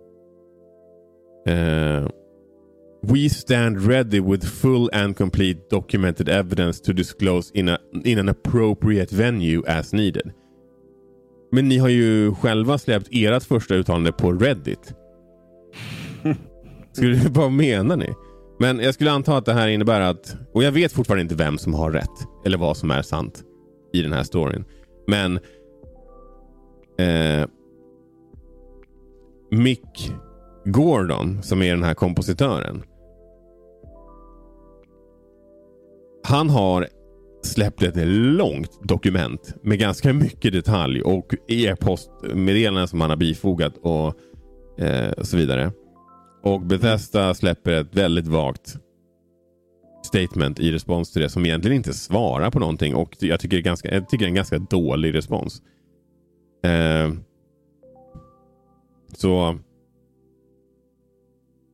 Uh, 1.47 2.07
we 3.01 3.29
stand 3.29 3.81
ready 3.81 4.19
with 4.19 4.45
full 4.45 4.89
and 4.93 5.17
complete 5.17 5.69
documented 5.69 6.29
evidence 6.29 6.79
to 6.81 6.93
disclose 6.93 7.51
in, 7.53 7.69
a, 7.69 7.77
in 8.05 8.19
an 8.19 8.29
appropriate 8.29 9.11
venue 9.11 9.63
as 9.67 9.93
needed. 9.93 10.31
Men 11.51 11.69
ni 11.69 11.77
har 11.77 11.89
ju 11.89 12.35
själva 12.35 12.77
släppt 12.77 13.07
ert 13.11 13.43
första 13.43 13.75
uttalande 13.75 14.11
på 14.11 14.31
Reddit. 14.31 14.93
Skulle, 16.91 17.17
vad 17.29 17.51
menar 17.51 17.97
ni? 17.97 18.13
Men 18.59 18.79
jag 18.79 18.93
skulle 18.93 19.11
anta 19.11 19.37
att 19.37 19.45
det 19.45 19.53
här 19.53 19.67
innebär 19.67 20.01
att, 20.01 20.35
och 20.53 20.63
jag 20.63 20.71
vet 20.71 20.91
fortfarande 20.91 21.21
inte 21.21 21.35
vem 21.35 21.57
som 21.57 21.73
har 21.73 21.91
rätt 21.91 22.27
eller 22.45 22.57
vad 22.57 22.77
som 22.77 22.91
är 22.91 23.01
sant 23.01 23.43
i 23.93 24.01
den 24.01 24.13
här 24.13 24.23
storyn. 24.23 24.65
Men 25.07 25.39
eh, 26.97 27.47
Mick 29.51 30.13
Gordon, 30.65 31.43
som 31.43 31.61
är 31.61 31.69
den 31.75 31.83
här 31.83 31.93
kompositören. 31.93 32.83
Han 36.23 36.49
har 36.49 36.87
släppt 37.43 37.83
ett 37.83 38.07
långt 38.07 38.79
dokument 38.83 39.55
med 39.63 39.79
ganska 39.79 40.13
mycket 40.13 40.53
detalj 40.53 41.01
och 41.01 41.35
e-postmeddelanden 41.47 42.87
som 42.87 43.01
han 43.01 43.09
har 43.09 43.17
bifogat 43.17 43.77
och, 43.77 44.15
eh, 44.83 45.11
och 45.11 45.27
så 45.27 45.37
vidare. 45.37 45.71
Och 46.43 46.61
Bethesda 46.61 47.33
släpper 47.33 47.71
ett 47.71 47.95
väldigt 47.95 48.27
vagt 48.27 48.77
statement 50.05 50.59
i 50.59 50.71
respons 50.71 51.13
till 51.13 51.21
det 51.21 51.29
som 51.29 51.45
egentligen 51.45 51.77
inte 51.77 51.93
svarar 51.93 52.51
på 52.51 52.59
någonting 52.59 52.95
och 52.95 53.15
jag 53.19 53.39
tycker 53.39 53.57
det 53.57 53.61
är, 53.61 53.63
ganska, 53.63 53.93
jag 53.93 54.09
tycker 54.09 54.25
det 54.25 54.27
är 54.27 54.29
en 54.29 54.35
ganska 54.35 54.59
dålig 54.59 55.13
respons. 55.13 55.61
Eh, 56.63 57.13
så 59.15 59.59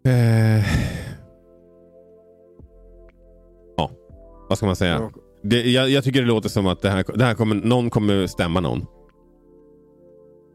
Eh, 0.09 0.63
ja, 3.77 3.91
vad 4.49 4.57
ska 4.57 4.67
man 4.67 4.75
säga? 4.75 5.11
Det, 5.41 5.61
jag, 5.61 5.89
jag, 5.89 6.03
tycker 6.03 6.21
det 6.21 6.27
låter 6.27 6.49
som 6.49 6.67
att 6.67 6.81
det 6.81 6.89
här, 6.89 7.05
det 7.15 7.23
här 7.23 7.33
kommer, 7.33 7.55
någon 7.55 7.89
kommer 7.89 8.27
stämma 8.27 8.59
någon. 8.59 8.85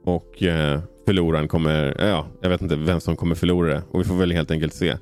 Och 0.05 0.43
eh, 0.43 0.81
förloraren 1.07 1.49
kommer, 1.49 1.97
ja, 1.99 2.27
jag 2.41 2.49
vet 2.49 2.63
inte 2.63 2.77
vem 2.77 3.01
som 3.01 3.17
kommer 3.17 3.35
förlora 3.35 3.75
det. 3.75 3.83
Och 3.91 4.01
vi 4.01 4.05
får 4.05 4.15
väl 4.15 4.33
helt 4.33 4.51
enkelt 4.51 4.75
se. 4.75 4.97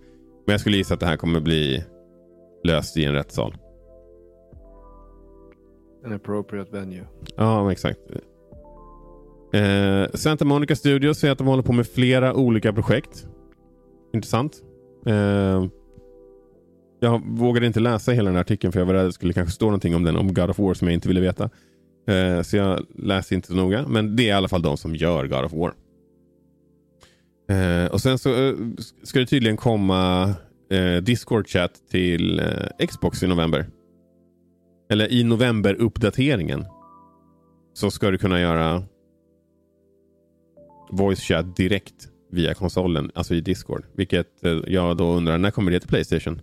Men 0.47 0.53
jag 0.53 0.61
skulle 0.61 0.77
gissa 0.77 0.95
att 0.95 1.01
det 1.01 1.07
här 1.07 1.17
kommer 1.17 1.41
bli 1.41 1.85
löst 2.65 2.97
i 2.97 3.05
en 3.05 3.13
rättssal. 3.13 3.57
An 6.05 6.13
appropriate 6.13 6.71
venue. 6.73 7.07
Ja, 7.37 7.73
exakt. 7.73 8.01
Eh, 9.53 10.11
Santa 10.15 10.45
Monica 10.45 10.77
Studios 10.77 11.19
säger 11.19 11.33
att 11.33 11.39
de 11.39 11.47
håller 11.47 11.63
på 11.63 11.73
med 11.73 11.87
flera 11.87 12.35
olika 12.35 12.73
projekt 12.73 13.27
intressant. 14.13 14.63
Eh, 15.07 15.65
jag 17.01 17.23
vågade 17.27 17.67
inte 17.67 17.81
läsa 17.81 18.13
hela 18.13 18.29
den 18.29 18.35
här 18.35 18.41
artikeln 18.41 18.73
för 18.73 18.81
jag 18.81 18.87
var 18.87 18.95
rädd 18.95 19.03
att 19.03 19.09
det 19.09 19.13
skulle 19.13 19.33
kanske 19.33 19.55
stå 19.55 19.65
någonting 19.65 19.95
om 19.95 20.03
den 20.05 20.17
om 20.17 20.35
God 20.35 20.51
of 20.51 20.59
War 20.59 20.75
som 20.75 20.89
jag 20.89 20.95
inte 20.95 21.09
ville 21.09 21.21
veta. 21.21 21.51
Eh, 22.09 22.43
så 22.43 22.57
jag 22.57 22.87
läste 22.95 23.35
inte 23.35 23.49
så 23.49 23.55
noga. 23.55 23.85
Men 23.89 24.17
det 24.17 24.23
är 24.23 24.29
i 24.29 24.33
alla 24.33 24.49
fall 24.49 24.63
de 24.63 24.77
som 24.77 24.95
gör 24.95 25.27
God 25.27 25.45
of 25.45 25.53
War. 25.53 25.75
Eh, 27.49 27.93
och 27.93 28.01
sen 28.01 28.19
så 28.19 28.49
eh, 28.49 28.55
ska 29.03 29.19
det 29.19 29.27
tydligen 29.27 29.57
komma 29.57 30.35
eh, 30.71 30.97
Discord-chat 31.03 31.73
till 31.91 32.41
eh, 32.41 32.87
Xbox 32.87 33.23
i 33.23 33.27
november. 33.27 33.67
Eller 34.91 35.13
i 35.13 35.25
november-uppdateringen. 35.25 36.65
Så 37.75 37.91
ska 37.91 38.11
du 38.11 38.19
kunna 38.19 38.41
göra 38.41 38.83
voice 40.91 41.21
chat 41.21 41.57
direkt 41.57 42.12
via 42.33 42.55
konsolen, 42.55 43.11
alltså 43.15 43.35
i 43.35 43.41
Discord. 43.41 43.85
Vilket 43.97 44.45
eh, 44.45 44.59
jag 44.67 44.97
då 44.97 45.13
undrar, 45.13 45.39
när 45.39 45.51
kommer 45.51 45.71
det 45.71 45.81
till 45.81 45.89
Playstation? 45.89 46.41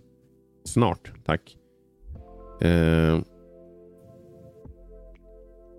Snart, 0.64 1.12
tack. 1.26 1.56
Uh, 2.64 3.22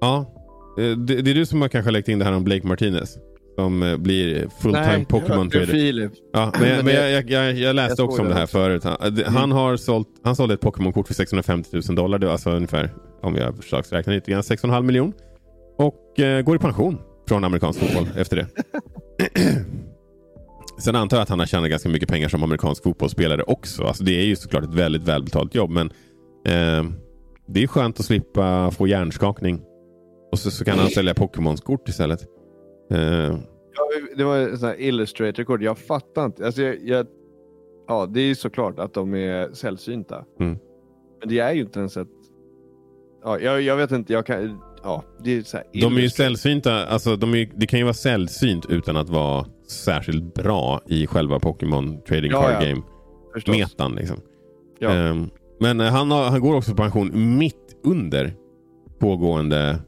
ja, 0.02 0.34
eh, 0.80 0.98
det, 0.98 1.22
det, 1.22 1.32
är 1.32 1.36
du 1.36 1.46
som 1.46 1.62
har 1.62 1.68
kanske 1.68 1.92
lagt 1.92 2.08
in 2.08 2.20
det 2.20 2.26
här 2.26 2.34
om 2.34 2.44
Blake 2.44 2.68
Martinez. 2.68 3.18
Som 3.56 3.98
blir 4.00 4.48
fulltime 4.62 5.06
Pokémon 5.10 5.50
trader. 5.50 6.10
Ja, 6.34 6.54
men 6.60 6.70
jag, 6.70 6.86
men 6.86 6.94
jag, 6.94 7.30
jag, 7.30 7.54
jag 7.54 7.76
läste 7.76 8.04
också 8.04 8.22
om 8.22 8.28
det 8.28 8.34
här 8.34 8.46
förut. 8.46 8.84
Han, 8.84 8.96
mm. 9.02 9.36
han 9.36 9.52
har 9.52 9.78
sålt, 9.78 10.08
han 10.24 10.36
sålde 10.36 10.54
ett 10.54 10.62
Pokémon-kort 10.62 11.08
för 11.08 11.14
650 11.14 11.70
000 11.88 11.96
dollar. 11.96 12.20
Det 12.20 12.26
var 12.26 12.34
alltså 12.34 12.52
ungefär, 12.52 12.94
om 13.22 13.36
jag 13.36 13.56
försöksräknar 13.58 14.14
lite 14.14 14.32
grann, 14.32 14.42
6,5 14.42 14.82
miljon. 14.82 15.14
Och 15.78 16.20
eh, 16.20 16.42
går 16.42 16.56
i 16.56 16.60
pension 16.60 16.98
från 17.28 17.44
amerikansk 17.44 17.80
fotboll 17.80 18.10
efter 18.18 18.36
det. 18.36 18.48
Sen 20.82 20.96
antar 20.96 21.18
jag 21.18 21.22
att 21.22 21.30
han 21.30 21.40
har 21.40 21.46
tjänat 21.46 21.70
ganska 21.70 21.90
mycket 21.90 22.10
pengar 22.10 22.30
som 22.30 22.44
amerikansk 22.44 22.84
fotbollsspelare 22.84 23.44
också. 23.44 23.84
Alltså 23.84 24.04
det 24.04 24.12
är 24.12 24.26
ju 24.26 24.36
såklart 24.36 24.64
ett 24.64 24.74
väldigt 24.74 25.04
välbetalt 25.04 25.56
jobb. 25.56 25.72
Men 25.72 25.88
eh, 26.46 26.92
det 27.48 27.64
är 27.64 27.68
skönt 27.68 28.00
att 28.00 28.06
slippa 28.06 28.72
få 28.72 28.88
hjärnskakning. 28.88 29.62
Och 30.32 30.40
så, 30.40 30.52
så 30.52 30.66
kan 30.66 30.80
han 30.80 30.90
sälja 30.90 31.14
Pokémons-kort 31.14 31.90
istället. 31.90 32.22
Eh. 32.92 33.00
Ja, 33.74 33.90
det 34.18 34.24
var 34.24 34.58
sånt 34.58 34.76
Illustrator-kort. 34.80 35.62
Jag 35.62 35.78
fattar 35.78 36.26
inte. 36.26 36.46
Alltså 36.46 36.62
jag, 36.62 36.76
jag, 36.84 37.08
ja, 37.88 38.06
det 38.06 38.20
är 38.22 38.26
ju 38.26 38.36
såklart 38.36 38.80
att 38.80 38.94
de 38.94 39.16
är 39.16 39.54
sällsynta. 39.54 40.26
Mm. 40.40 40.58
Men 41.20 41.30
det 41.30 41.40
är 41.40 41.54
ju 41.54 41.62
inte 41.62 41.80
ens 41.80 41.98
ett... 41.98 42.08
Ja, 43.24 43.40
jag, 43.40 43.62
jag 43.62 43.76
vet 43.76 43.92
inte. 43.92 44.14
Jag 44.14 44.26
kan, 44.26 44.62
ja, 44.84 45.04
det 45.24 45.38
är 45.38 45.44
så 45.44 45.58
de 45.74 45.98
är 45.98 46.02
ju 46.02 46.10
sällsynta. 46.10 46.86
Alltså, 46.86 47.16
de 47.16 47.34
är, 47.36 47.50
det 47.56 47.68
kan 47.68 47.80
ju 47.80 47.84
vara 47.84 47.94
sällsynt 47.94 48.66
utan 48.70 48.98
att 48.98 49.10
vara 49.10 49.46
särskilt 49.72 50.34
bra 50.34 50.82
i 50.88 51.08
själva 51.08 51.40
Pokémon 51.40 52.02
Trading 52.02 52.32
ja, 52.32 52.42
Card 52.42 52.54
ja. 52.54 52.70
Game. 52.70 52.82
Förstås. 53.34 53.58
Metan 53.58 53.96
liksom. 53.96 54.18
Ja. 54.80 55.10
Um, 55.10 55.30
men 55.60 55.80
han, 55.80 56.12
har, 56.12 56.30
han 56.30 56.42
går 56.42 56.56
också 56.56 56.72
på 56.72 56.78
pension 56.78 57.38
mitt 57.38 57.80
under 57.84 58.34
pågående 59.00 59.80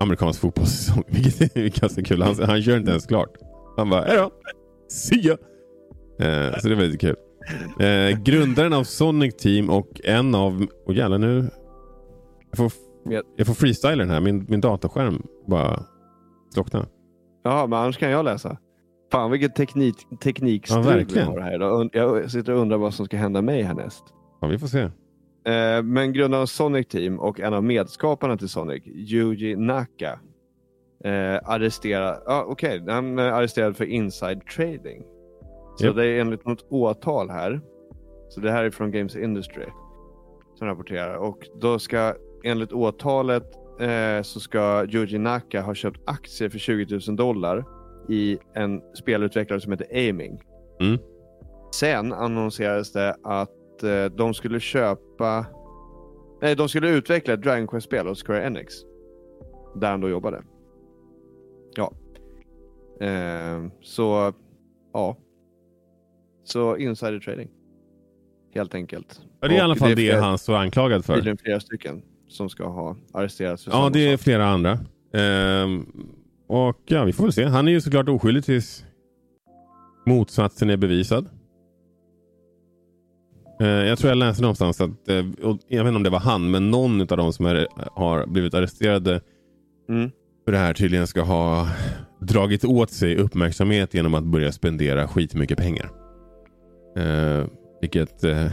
amerikansk 0.00 0.40
fotbollssäsong. 0.40 1.02
Vilket 1.08 1.56
är 1.56 1.80
ganska 1.80 2.02
kul. 2.02 2.22
Han, 2.22 2.34
han 2.42 2.62
kör 2.62 2.76
inte 2.76 2.90
ens 2.90 3.06
klart. 3.06 3.36
Han 3.76 3.90
bara, 3.90 4.04
hejdå, 4.04 4.30
see 4.88 5.26
ya. 5.26 5.32
Uh, 5.32 6.58
så 6.58 6.68
det 6.68 6.74
är 6.74 6.76
väldigt 6.76 7.00
kul. 7.00 7.16
Eh, 7.80 8.18
grundaren 8.22 8.72
av 8.72 8.84
Sonic 8.84 9.36
Team 9.36 9.70
och 9.70 10.00
en 10.04 10.34
av... 10.34 10.66
Åh 10.86 10.96
jävlar 10.96 11.18
nu... 11.18 11.50
Jag 12.50 12.56
får, 12.56 12.72
jag 13.36 13.46
får 13.46 13.54
freestyla 13.54 13.96
den 13.96 14.10
här. 14.10 14.20
Min, 14.20 14.46
min 14.48 14.60
datorskärm 14.60 15.22
bara 15.46 15.82
slocknade. 16.54 16.86
Ja, 17.44 17.66
men 17.66 17.78
annars 17.78 17.98
kan 17.98 18.10
jag 18.10 18.24
läsa. 18.24 18.58
Fan 19.12 19.30
vilket 19.30 19.54
teknik, 19.54 20.06
Ja, 20.10 20.16
teknikstrul 20.16 20.82
vi 20.82 20.88
verkligen. 20.88 21.28
har 21.28 21.40
här. 21.40 21.54
idag. 21.54 21.90
Jag 21.92 22.30
sitter 22.30 22.52
och 22.52 22.60
undrar 22.60 22.78
vad 22.78 22.94
som 22.94 23.06
ska 23.06 23.16
hända 23.16 23.42
mig 23.42 23.62
härnäst. 23.62 24.04
Ja, 24.40 24.48
vi 24.48 24.58
får 24.58 24.66
se. 24.66 24.80
Eh, 25.52 25.82
men 25.82 26.12
grundaren 26.12 26.42
av 26.42 26.46
Sonic 26.46 26.86
Team 26.88 27.18
och 27.20 27.40
en 27.40 27.54
av 27.54 27.64
medskaparna 27.64 28.36
till 28.36 28.48
Sonic, 28.48 28.82
Yuji 28.86 29.56
Naka, 29.56 30.18
eh, 31.04 31.38
arresterad, 31.44 32.22
ah, 32.26 32.44
okay, 32.44 32.80
han 32.88 33.18
är 33.18 33.32
arresterad 33.32 33.76
för 33.76 33.84
inside 33.84 34.46
trading. 34.46 35.02
Så 35.78 35.86
Japp. 35.86 35.96
det 35.96 36.06
är 36.06 36.20
enligt 36.20 36.46
något 36.46 36.66
åtal 36.68 37.30
här. 37.30 37.60
Så 38.28 38.40
det 38.40 38.50
här 38.50 38.64
är 38.64 38.70
från 38.70 38.90
Games 38.90 39.16
Industry 39.16 39.66
som 40.58 40.66
rapporterar. 40.66 41.14
Och 41.16 41.38
då 41.60 41.78
ska 41.78 42.14
enligt 42.44 42.72
åtalet 42.72 43.44
eh, 43.80 44.22
så 44.22 44.40
ska 44.40 44.86
Yuji 44.88 45.18
Naka 45.18 45.60
ha 45.60 45.74
köpt 45.74 46.00
aktier 46.06 46.48
för 46.48 46.58
20 46.58 47.00
000 47.08 47.16
dollar 47.16 47.64
i 48.08 48.38
en 48.54 48.82
spelutvecklare 48.94 49.60
som 49.60 49.72
heter 49.72 49.86
Aiming. 49.92 50.42
Mm. 50.80 50.98
Sen 51.74 52.12
annonserades 52.12 52.92
det 52.92 53.16
att 53.22 53.82
eh, 53.82 54.04
de 54.04 54.34
skulle 54.34 54.60
köpa... 54.60 55.46
Nej, 56.42 56.56
de 56.56 56.68
skulle 56.68 56.90
utveckla 56.90 57.34
ett 57.34 57.42
Dragon 57.42 57.66
Quest-spel 57.66 58.06
hos 58.06 58.22
Square 58.24 58.46
Enix. 58.46 58.74
Där 59.74 59.90
han 59.90 60.00
då 60.00 60.08
jobbade. 60.08 60.42
Ja. 61.76 61.92
Eh, 63.06 63.66
så, 63.82 64.32
ja. 64.92 65.16
Så 66.44 66.76
insider 66.76 67.20
trading. 67.20 67.50
Helt 68.54 68.74
enkelt. 68.74 69.20
Ja, 69.40 69.48
det 69.48 69.54
är 69.54 69.58
i 69.58 69.60
alla 69.60 69.76
fall 69.76 69.88
det, 69.90 69.96
flera- 69.96 70.20
han 70.20 70.38
står 70.38 70.54
anklagad 70.54 71.04
för. 71.04 71.14
Tydligen 71.14 71.36
flera 71.38 71.60
stycken 71.60 72.02
som 72.28 72.48
ska 72.48 72.66
ha 72.68 72.96
arresterats. 73.12 73.64
för 73.64 73.70
Ja, 73.70 73.90
det 73.92 74.12
är 74.12 74.16
flera 74.16 74.46
andra. 74.46 74.78
Ehm, 75.12 75.86
och 76.48 76.76
ja, 76.86 77.04
vi 77.04 77.12
får 77.12 77.24
väl 77.24 77.32
se. 77.32 77.44
Han 77.44 77.68
är 77.68 77.72
ju 77.72 77.80
såklart 77.80 78.08
oskyldig 78.08 78.44
tills 78.44 78.84
motsatsen 80.06 80.70
är 80.70 80.76
bevisad. 80.76 81.28
Eh, 83.60 83.66
jag 83.66 83.98
tror 83.98 84.08
jag 84.08 84.18
läste 84.18 84.42
någonstans 84.42 84.80
att, 84.80 85.08
eh, 85.08 85.24
jag 85.68 85.84
vet 85.84 85.86
inte 85.86 85.96
om 85.96 86.02
det 86.02 86.10
var 86.10 86.20
han, 86.20 86.50
men 86.50 86.70
någon 86.70 87.00
av 87.00 87.06
de 87.06 87.32
som 87.32 87.46
är, 87.46 87.66
har 87.94 88.26
blivit 88.26 88.54
arresterade 88.54 89.20
Mm. 89.88 90.10
för 90.44 90.52
det 90.52 90.58
här 90.58 90.74
tydligen 90.74 91.06
ska 91.06 91.22
ha 91.22 91.68
dragit 92.20 92.64
åt 92.64 92.90
sig 92.90 93.16
uppmärksamhet 93.16 93.94
genom 93.94 94.14
att 94.14 94.24
börja 94.24 94.52
spendera 94.52 95.08
skitmycket 95.08 95.58
pengar. 95.58 95.90
Eh, 96.96 97.46
vilket, 97.80 98.24
eh, 98.24 98.46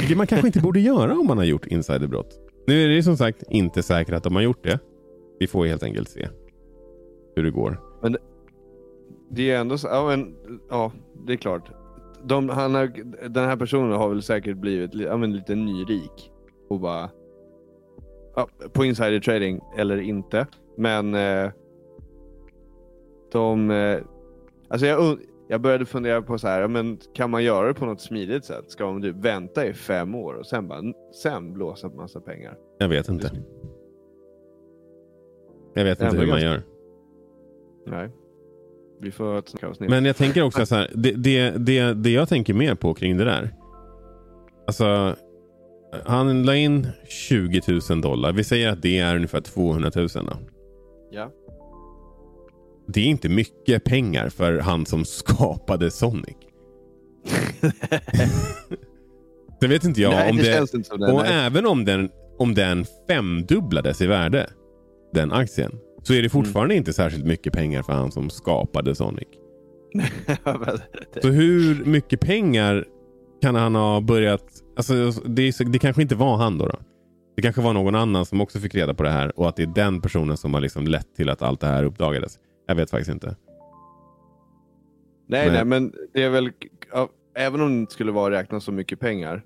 vilket 0.00 0.16
man 0.16 0.26
kanske 0.26 0.46
inte 0.46 0.60
borde 0.60 0.80
göra 0.80 1.18
om 1.18 1.26
man 1.26 1.38
har 1.38 1.44
gjort 1.44 1.66
insiderbrott. 1.66 2.38
Nu 2.66 2.84
är 2.84 2.88
det 2.88 3.02
som 3.02 3.16
sagt 3.16 3.42
inte 3.50 3.82
säkert 3.82 4.14
att 4.14 4.22
de 4.22 4.34
har 4.34 4.42
gjort 4.42 4.64
det. 4.64 4.78
Vi 5.38 5.46
får 5.46 5.66
helt 5.66 5.82
enkelt 5.82 6.08
se 6.08 6.28
hur 7.36 7.42
det 7.42 7.50
går. 7.50 7.80
Det 9.30 9.50
är 9.50 9.60
ändå 9.60 9.78
så, 9.78 9.88
ja, 9.88 10.06
men, 10.06 10.36
ja 10.70 10.92
det 11.26 11.32
är 11.32 11.36
klart. 11.36 11.70
De, 12.24 12.48
har, 12.48 12.68
den 13.28 13.44
här 13.44 13.56
personen 13.56 13.92
har 13.92 14.08
väl 14.08 14.22
säkert 14.22 14.56
blivit 14.56 14.94
li- 14.94 15.04
ja, 15.04 15.16
men, 15.16 15.32
lite 15.32 15.54
nyrik 15.54 16.32
och 16.68 16.80
bara 16.80 17.10
ja, 18.36 18.48
på 18.72 18.84
insider 18.84 19.20
trading 19.20 19.60
eller 19.76 20.00
inte. 20.00 20.46
Men 20.76 21.14
eh, 21.14 21.50
de, 23.32 23.70
eh, 23.70 24.00
alltså 24.68 24.86
jag, 24.86 25.18
jag 25.48 25.60
började 25.60 25.86
fundera 25.86 26.22
på 26.22 26.38
så 26.38 26.48
här, 26.48 26.68
men 26.68 26.98
kan 27.14 27.30
man 27.30 27.44
göra 27.44 27.68
det 27.68 27.74
på 27.74 27.86
något 27.86 28.00
smidigt 28.00 28.44
sätt? 28.44 28.64
Ska 28.70 28.92
man 28.92 29.02
typ 29.02 29.16
vänta 29.16 29.66
i 29.66 29.72
fem 29.72 30.14
år 30.14 30.34
och 30.34 30.46
sen 30.46 30.68
bara, 30.68 30.82
sen 31.22 31.52
blåsa 31.52 31.90
på 31.90 31.96
massa 31.96 32.20
pengar? 32.20 32.58
Jag 32.78 32.88
vet 32.88 33.08
inte. 33.08 33.30
Jag 35.74 35.84
vet 35.84 36.02
inte 36.02 36.16
hur 36.16 36.26
man 36.26 36.42
gör. 36.42 36.62
Nej. 37.86 38.08
Vi 39.00 39.10
får 39.10 39.38
ett 39.38 39.64
avsnitt. 39.64 39.90
Men 39.90 40.04
jag 40.04 40.16
tänker 40.24 40.42
också 40.42 40.66
så 40.66 40.74
här. 40.74 40.90
Det, 40.94 41.12
det, 41.12 41.50
det, 41.50 41.94
det 41.94 42.10
jag 42.10 42.28
tänker 42.28 42.54
mer 42.54 42.74
på 42.74 42.94
kring 42.94 43.16
det 43.16 43.24
där. 43.24 43.54
Alltså. 44.66 45.16
Han 46.04 46.42
la 46.42 46.56
in 46.56 46.86
20 47.08 47.60
000 47.90 48.00
dollar. 48.00 48.32
Vi 48.32 48.44
säger 48.44 48.68
att 48.68 48.82
det 48.82 48.98
är 48.98 49.16
ungefär 49.16 49.40
200 49.40 49.90
000. 49.94 50.08
Då. 50.14 50.38
Ja. 51.10 51.32
Det 52.86 53.00
är 53.00 53.04
inte 53.04 53.28
mycket 53.28 53.84
pengar 53.84 54.28
för 54.28 54.58
han 54.58 54.86
som 54.86 55.04
skapade 55.04 55.90
Sonic. 55.90 56.36
det 59.60 59.66
vet 59.66 59.84
inte 59.84 60.00
jag 60.00 60.10
Nej, 60.10 60.30
om 60.30 60.36
det, 60.36 60.42
det... 60.42 60.58
inte 60.58 60.84
som 60.84 61.00
det. 61.00 61.12
och 61.12 61.22
nej. 61.22 61.46
även 61.46 61.66
om 61.66 61.84
den, 61.84 62.10
om 62.38 62.54
den 62.54 62.84
femdubblades 63.08 64.00
i 64.00 64.06
värde, 64.06 64.50
den 65.12 65.32
aktien, 65.32 65.78
så 66.02 66.14
är 66.14 66.22
det 66.22 66.28
fortfarande 66.28 66.74
inte 66.74 66.92
särskilt 66.92 67.24
mycket 67.24 67.52
pengar 67.52 67.82
för 67.82 67.92
han 67.92 68.12
som 68.12 68.30
skapade 68.30 68.94
Sonic. 68.94 69.28
Så 71.22 71.28
hur 71.28 71.84
mycket 71.84 72.20
pengar 72.20 72.84
kan 73.42 73.54
han 73.54 73.74
ha 73.74 74.00
börjat... 74.00 74.44
Alltså, 74.76 75.10
det, 75.10 75.52
det 75.66 75.78
kanske 75.78 76.02
inte 76.02 76.14
var 76.14 76.36
han 76.36 76.58
då, 76.58 76.66
då. 76.66 76.78
Det 77.36 77.42
kanske 77.42 77.62
var 77.62 77.72
någon 77.72 77.94
annan 77.94 78.26
som 78.26 78.40
också 78.40 78.58
fick 78.58 78.74
reda 78.74 78.94
på 78.94 79.02
det 79.02 79.10
här 79.10 79.38
och 79.38 79.48
att 79.48 79.56
det 79.56 79.62
är 79.62 79.72
den 79.74 80.00
personen 80.00 80.36
som 80.36 80.54
har 80.54 80.60
liksom 80.60 80.86
lett 80.86 81.14
till 81.16 81.28
att 81.28 81.42
allt 81.42 81.60
det 81.60 81.66
här 81.66 81.84
uppdagades. 81.84 82.38
Jag 82.66 82.74
vet 82.74 82.90
faktiskt 82.90 83.10
inte. 83.10 83.26
Nej, 83.26 83.36
Nej. 85.46 85.50
nej, 85.52 85.64
men 85.64 85.92
det 86.14 86.22
är 86.22 86.30
väl, 86.30 86.50
ja, 86.92 87.08
även 87.34 87.60
om 87.60 87.68
det 87.68 87.80
inte 87.80 87.92
skulle 87.92 88.12
vara 88.12 88.34
räknat 88.34 88.62
så 88.62 88.72
mycket 88.72 89.00
pengar, 89.00 89.42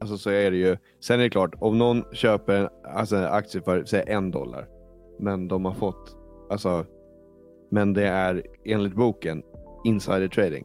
alltså 0.00 0.18
så 0.18 0.30
är 0.30 0.50
det 0.50 0.56
ju, 0.56 0.76
sen 1.00 1.20
är 1.20 1.24
det 1.24 1.30
klart, 1.30 1.54
om 1.60 1.78
någon 1.78 2.04
köper 2.12 2.54
en, 2.54 2.68
alltså 2.94 3.16
en 3.16 3.24
aktie 3.24 3.60
för, 3.60 3.84
säg 3.84 4.04
en 4.06 4.30
dollar, 4.30 4.66
men 5.18 5.48
de 5.48 5.64
har 5.64 5.72
fått, 5.74 6.16
alltså, 6.50 6.84
men 7.70 7.92
det 7.92 8.08
är 8.08 8.42
enligt 8.64 8.94
boken 8.94 9.42
insider 9.84 10.28
trading. 10.28 10.64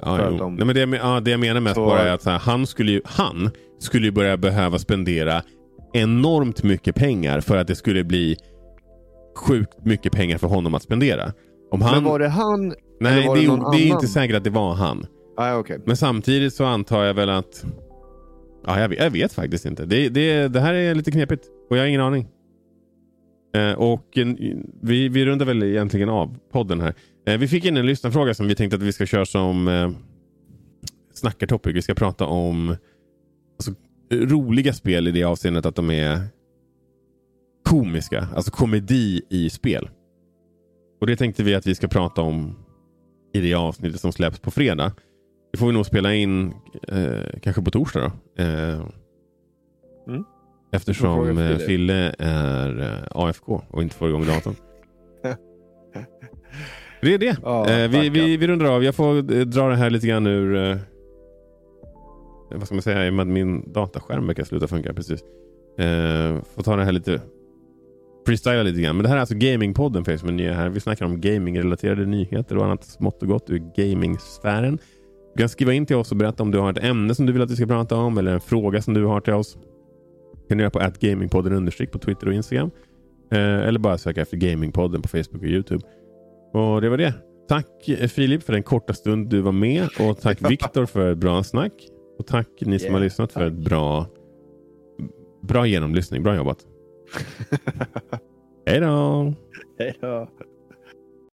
Att 0.00 0.38
de- 0.38 0.54
Nej, 0.54 0.66
men 0.66 0.74
det, 0.74 0.80
jag 0.80 0.94
ja, 0.94 1.20
det 1.20 1.30
jag 1.30 1.40
menar 1.40 1.60
mest 1.60 1.74
Så- 1.74 1.86
bara 1.86 2.00
är 2.02 2.12
att 2.14 2.24
här, 2.24 2.38
han, 2.38 2.66
skulle 2.66 2.92
ju, 2.92 3.00
han 3.04 3.50
skulle 3.78 4.06
ju 4.06 4.12
börja 4.12 4.36
behöva 4.36 4.78
spendera 4.78 5.42
enormt 5.92 6.62
mycket 6.62 6.94
pengar 6.94 7.40
för 7.40 7.56
att 7.56 7.66
det 7.66 7.74
skulle 7.74 8.04
bli 8.04 8.36
sjukt 9.36 9.84
mycket 9.84 10.12
pengar 10.12 10.38
för 10.38 10.46
honom 10.46 10.74
att 10.74 10.82
spendera. 10.82 11.32
Om 11.70 11.82
han, 11.82 11.94
men 11.94 12.04
var 12.04 12.18
det 12.18 12.28
han? 12.28 12.74
nej, 13.00 13.22
det, 13.22 13.34
det 13.34 13.40
det 13.40 13.46
är 13.46 13.50
annan? 13.50 13.74
inte 13.74 14.06
säkert 14.06 14.36
att 14.36 14.44
det 14.44 14.50
var 14.50 14.74
han. 14.74 15.06
Ah, 15.36 15.56
okej. 15.56 15.80
Men 15.86 15.96
samtidigt 15.96 16.54
så 16.54 16.64
antar 16.64 17.04
jag 17.04 17.14
väl 17.14 17.28
att... 17.30 17.64
Ja, 18.66 18.80
jag, 18.80 18.88
vet, 18.88 18.98
jag 18.98 19.10
vet 19.10 19.32
faktiskt 19.32 19.64
inte. 19.66 19.84
Det, 19.84 20.08
det, 20.08 20.48
det 20.48 20.60
här 20.60 20.74
är 20.74 20.94
lite 20.94 21.10
knepigt 21.10 21.44
och 21.70 21.76
jag 21.76 21.82
har 21.82 21.86
ingen 21.88 22.00
aning. 22.00 22.28
Eh, 23.58 23.72
och 23.72 24.18
vi, 24.80 25.08
vi 25.08 25.26
rundar 25.26 25.46
väl 25.46 25.62
egentligen 25.62 26.08
av 26.08 26.38
podden 26.52 26.80
här. 26.80 26.94
Eh, 27.26 27.38
vi 27.38 27.48
fick 27.48 27.64
in 27.64 27.76
en 27.76 27.86
lyssnarfråga 27.86 28.34
som 28.34 28.48
vi 28.48 28.54
tänkte 28.54 28.76
att 28.76 28.82
vi 28.82 28.92
ska 28.92 29.06
köra 29.06 29.26
som 29.26 29.68
eh, 29.68 29.90
snackartopic. 31.14 31.76
Vi 31.76 31.82
ska 31.82 31.94
prata 31.94 32.26
om 32.26 32.76
alltså, 33.56 33.74
roliga 34.12 34.72
spel 34.72 35.08
i 35.08 35.10
det 35.10 35.24
avseendet 35.24 35.66
att 35.66 35.76
de 35.76 35.90
är 35.90 36.20
komiska. 37.68 38.28
Alltså 38.34 38.50
komedi 38.50 39.22
i 39.28 39.50
spel. 39.50 39.90
Och 41.00 41.06
det 41.06 41.16
tänkte 41.16 41.42
vi 41.42 41.54
att 41.54 41.66
vi 41.66 41.74
ska 41.74 41.88
prata 41.88 42.22
om 42.22 42.56
i 43.32 43.40
det 43.40 43.54
avsnittet 43.54 44.00
som 44.00 44.12
släpps 44.12 44.38
på 44.38 44.50
fredag. 44.50 44.92
Det 45.52 45.58
får 45.58 45.66
vi 45.66 45.72
nog 45.72 45.86
spela 45.86 46.14
in 46.14 46.54
eh, 46.88 47.40
kanske 47.42 47.62
på 47.62 47.70
torsdag 47.70 48.12
då. 48.36 48.42
Eh, 48.42 48.86
Mm. 50.08 50.24
Eftersom 50.72 51.38
eh. 51.38 51.56
Fille 51.56 52.14
är 52.18 52.80
eh, 52.80 53.08
AFK 53.10 53.62
och 53.68 53.82
inte 53.82 53.94
får 53.94 54.08
igång 54.08 54.26
datorn. 54.26 54.54
det 57.02 57.14
är 57.14 57.18
det. 57.18 57.36
Ja, 57.42 57.68
eh, 57.70 57.90
vi, 57.90 58.08
vi, 58.08 58.36
vi 58.36 58.46
rundar 58.46 58.66
av. 58.66 58.84
Jag 58.84 58.94
får 58.94 59.22
dra 59.44 59.68
det 59.68 59.76
här 59.76 59.90
lite 59.90 60.06
grann 60.06 60.26
ur... 60.26 60.56
Eh, 60.56 60.76
vad 62.50 62.66
ska 62.66 62.74
man 62.74 62.82
säga? 62.82 63.06
I 63.06 63.10
och 63.10 63.14
med 63.14 63.22
att 63.22 63.28
min 63.28 63.72
dataskärm 63.72 64.26
verkar 64.26 64.44
sluta 64.44 64.66
funka 64.68 64.94
precis. 64.94 65.20
Eh, 65.78 66.42
får 66.54 66.62
ta 66.62 66.76
det 66.76 66.84
här 66.84 66.92
lite... 66.92 67.20
Freestyla 68.26 68.62
lite 68.62 68.80
grann. 68.80 68.96
Men 68.96 69.02
det 69.02 69.08
här 69.08 69.16
är 69.16 69.20
alltså 69.20 69.34
Gamingpodden 69.34 70.04
för 70.04 70.12
er 70.12 70.16
som 70.16 70.28
är 70.28 70.32
nya 70.32 70.54
här. 70.54 70.68
Vi 70.68 70.80
snackar 70.80 71.06
om 71.06 71.20
gaming-relaterade 71.20 72.06
nyheter 72.06 72.56
och 72.56 72.64
annat 72.64 72.84
smått 72.84 73.22
och 73.22 73.28
gott 73.28 73.50
ur 73.50 73.62
gamingsfären. 73.76 74.78
Du 75.34 75.42
kan 75.42 75.48
skriva 75.48 75.72
in 75.72 75.86
till 75.86 75.96
oss 75.96 76.10
och 76.10 76.16
berätta 76.16 76.42
om 76.42 76.50
du 76.50 76.58
har 76.58 76.70
ett 76.70 76.84
ämne 76.84 77.14
som 77.14 77.26
du 77.26 77.32
vill 77.32 77.42
att 77.42 77.50
vi 77.50 77.56
ska 77.56 77.66
prata 77.66 77.96
om 77.96 78.18
eller 78.18 78.32
en 78.32 78.40
fråga 78.40 78.82
som 78.82 78.94
du 78.94 79.04
har 79.04 79.20
till 79.20 79.32
oss. 79.32 79.58
Kan 80.48 80.58
du 80.58 80.64
göra 80.64 80.70
på 80.70 80.92
gamingpodden 81.00 81.52
understreck 81.52 81.92
på 81.92 81.98
Twitter 81.98 82.28
och 82.28 82.34
Instagram. 82.34 82.70
Eh, 83.32 83.38
eller 83.38 83.78
bara 83.78 83.98
söka 83.98 84.22
efter 84.22 84.36
Gamingpodden 84.36 85.02
på 85.02 85.08
Facebook 85.08 85.42
och 85.42 85.48
Youtube. 85.48 85.84
Och 86.52 86.80
det 86.80 86.88
var 86.88 86.96
det. 86.96 87.14
Tack 87.48 87.88
eh, 87.88 88.08
Filip 88.08 88.42
för 88.42 88.52
den 88.52 88.62
korta 88.62 88.92
stund 88.92 89.28
du 89.28 89.40
var 89.40 89.52
med 89.52 89.88
och 90.00 90.20
tack 90.20 90.42
Viktor 90.50 90.86
för 90.86 91.12
ett 91.12 91.18
bra 91.18 91.42
snack. 91.42 91.72
Och 92.18 92.26
tack 92.26 92.48
ni 92.60 92.78
som 92.78 92.86
Yeah, 92.86 92.92
har 92.92 93.00
lyssnat 93.00 93.32
för 93.32 93.46
ett 93.46 93.52
bra, 93.52 94.06
bra 95.42 95.66
genomlyssning. 95.66 96.22
Bra 96.22 96.36
jobbat. 96.36 96.58
Hej 98.66 98.80
då! 98.80 99.34
Hej 99.78 99.94
då. 100.00 100.28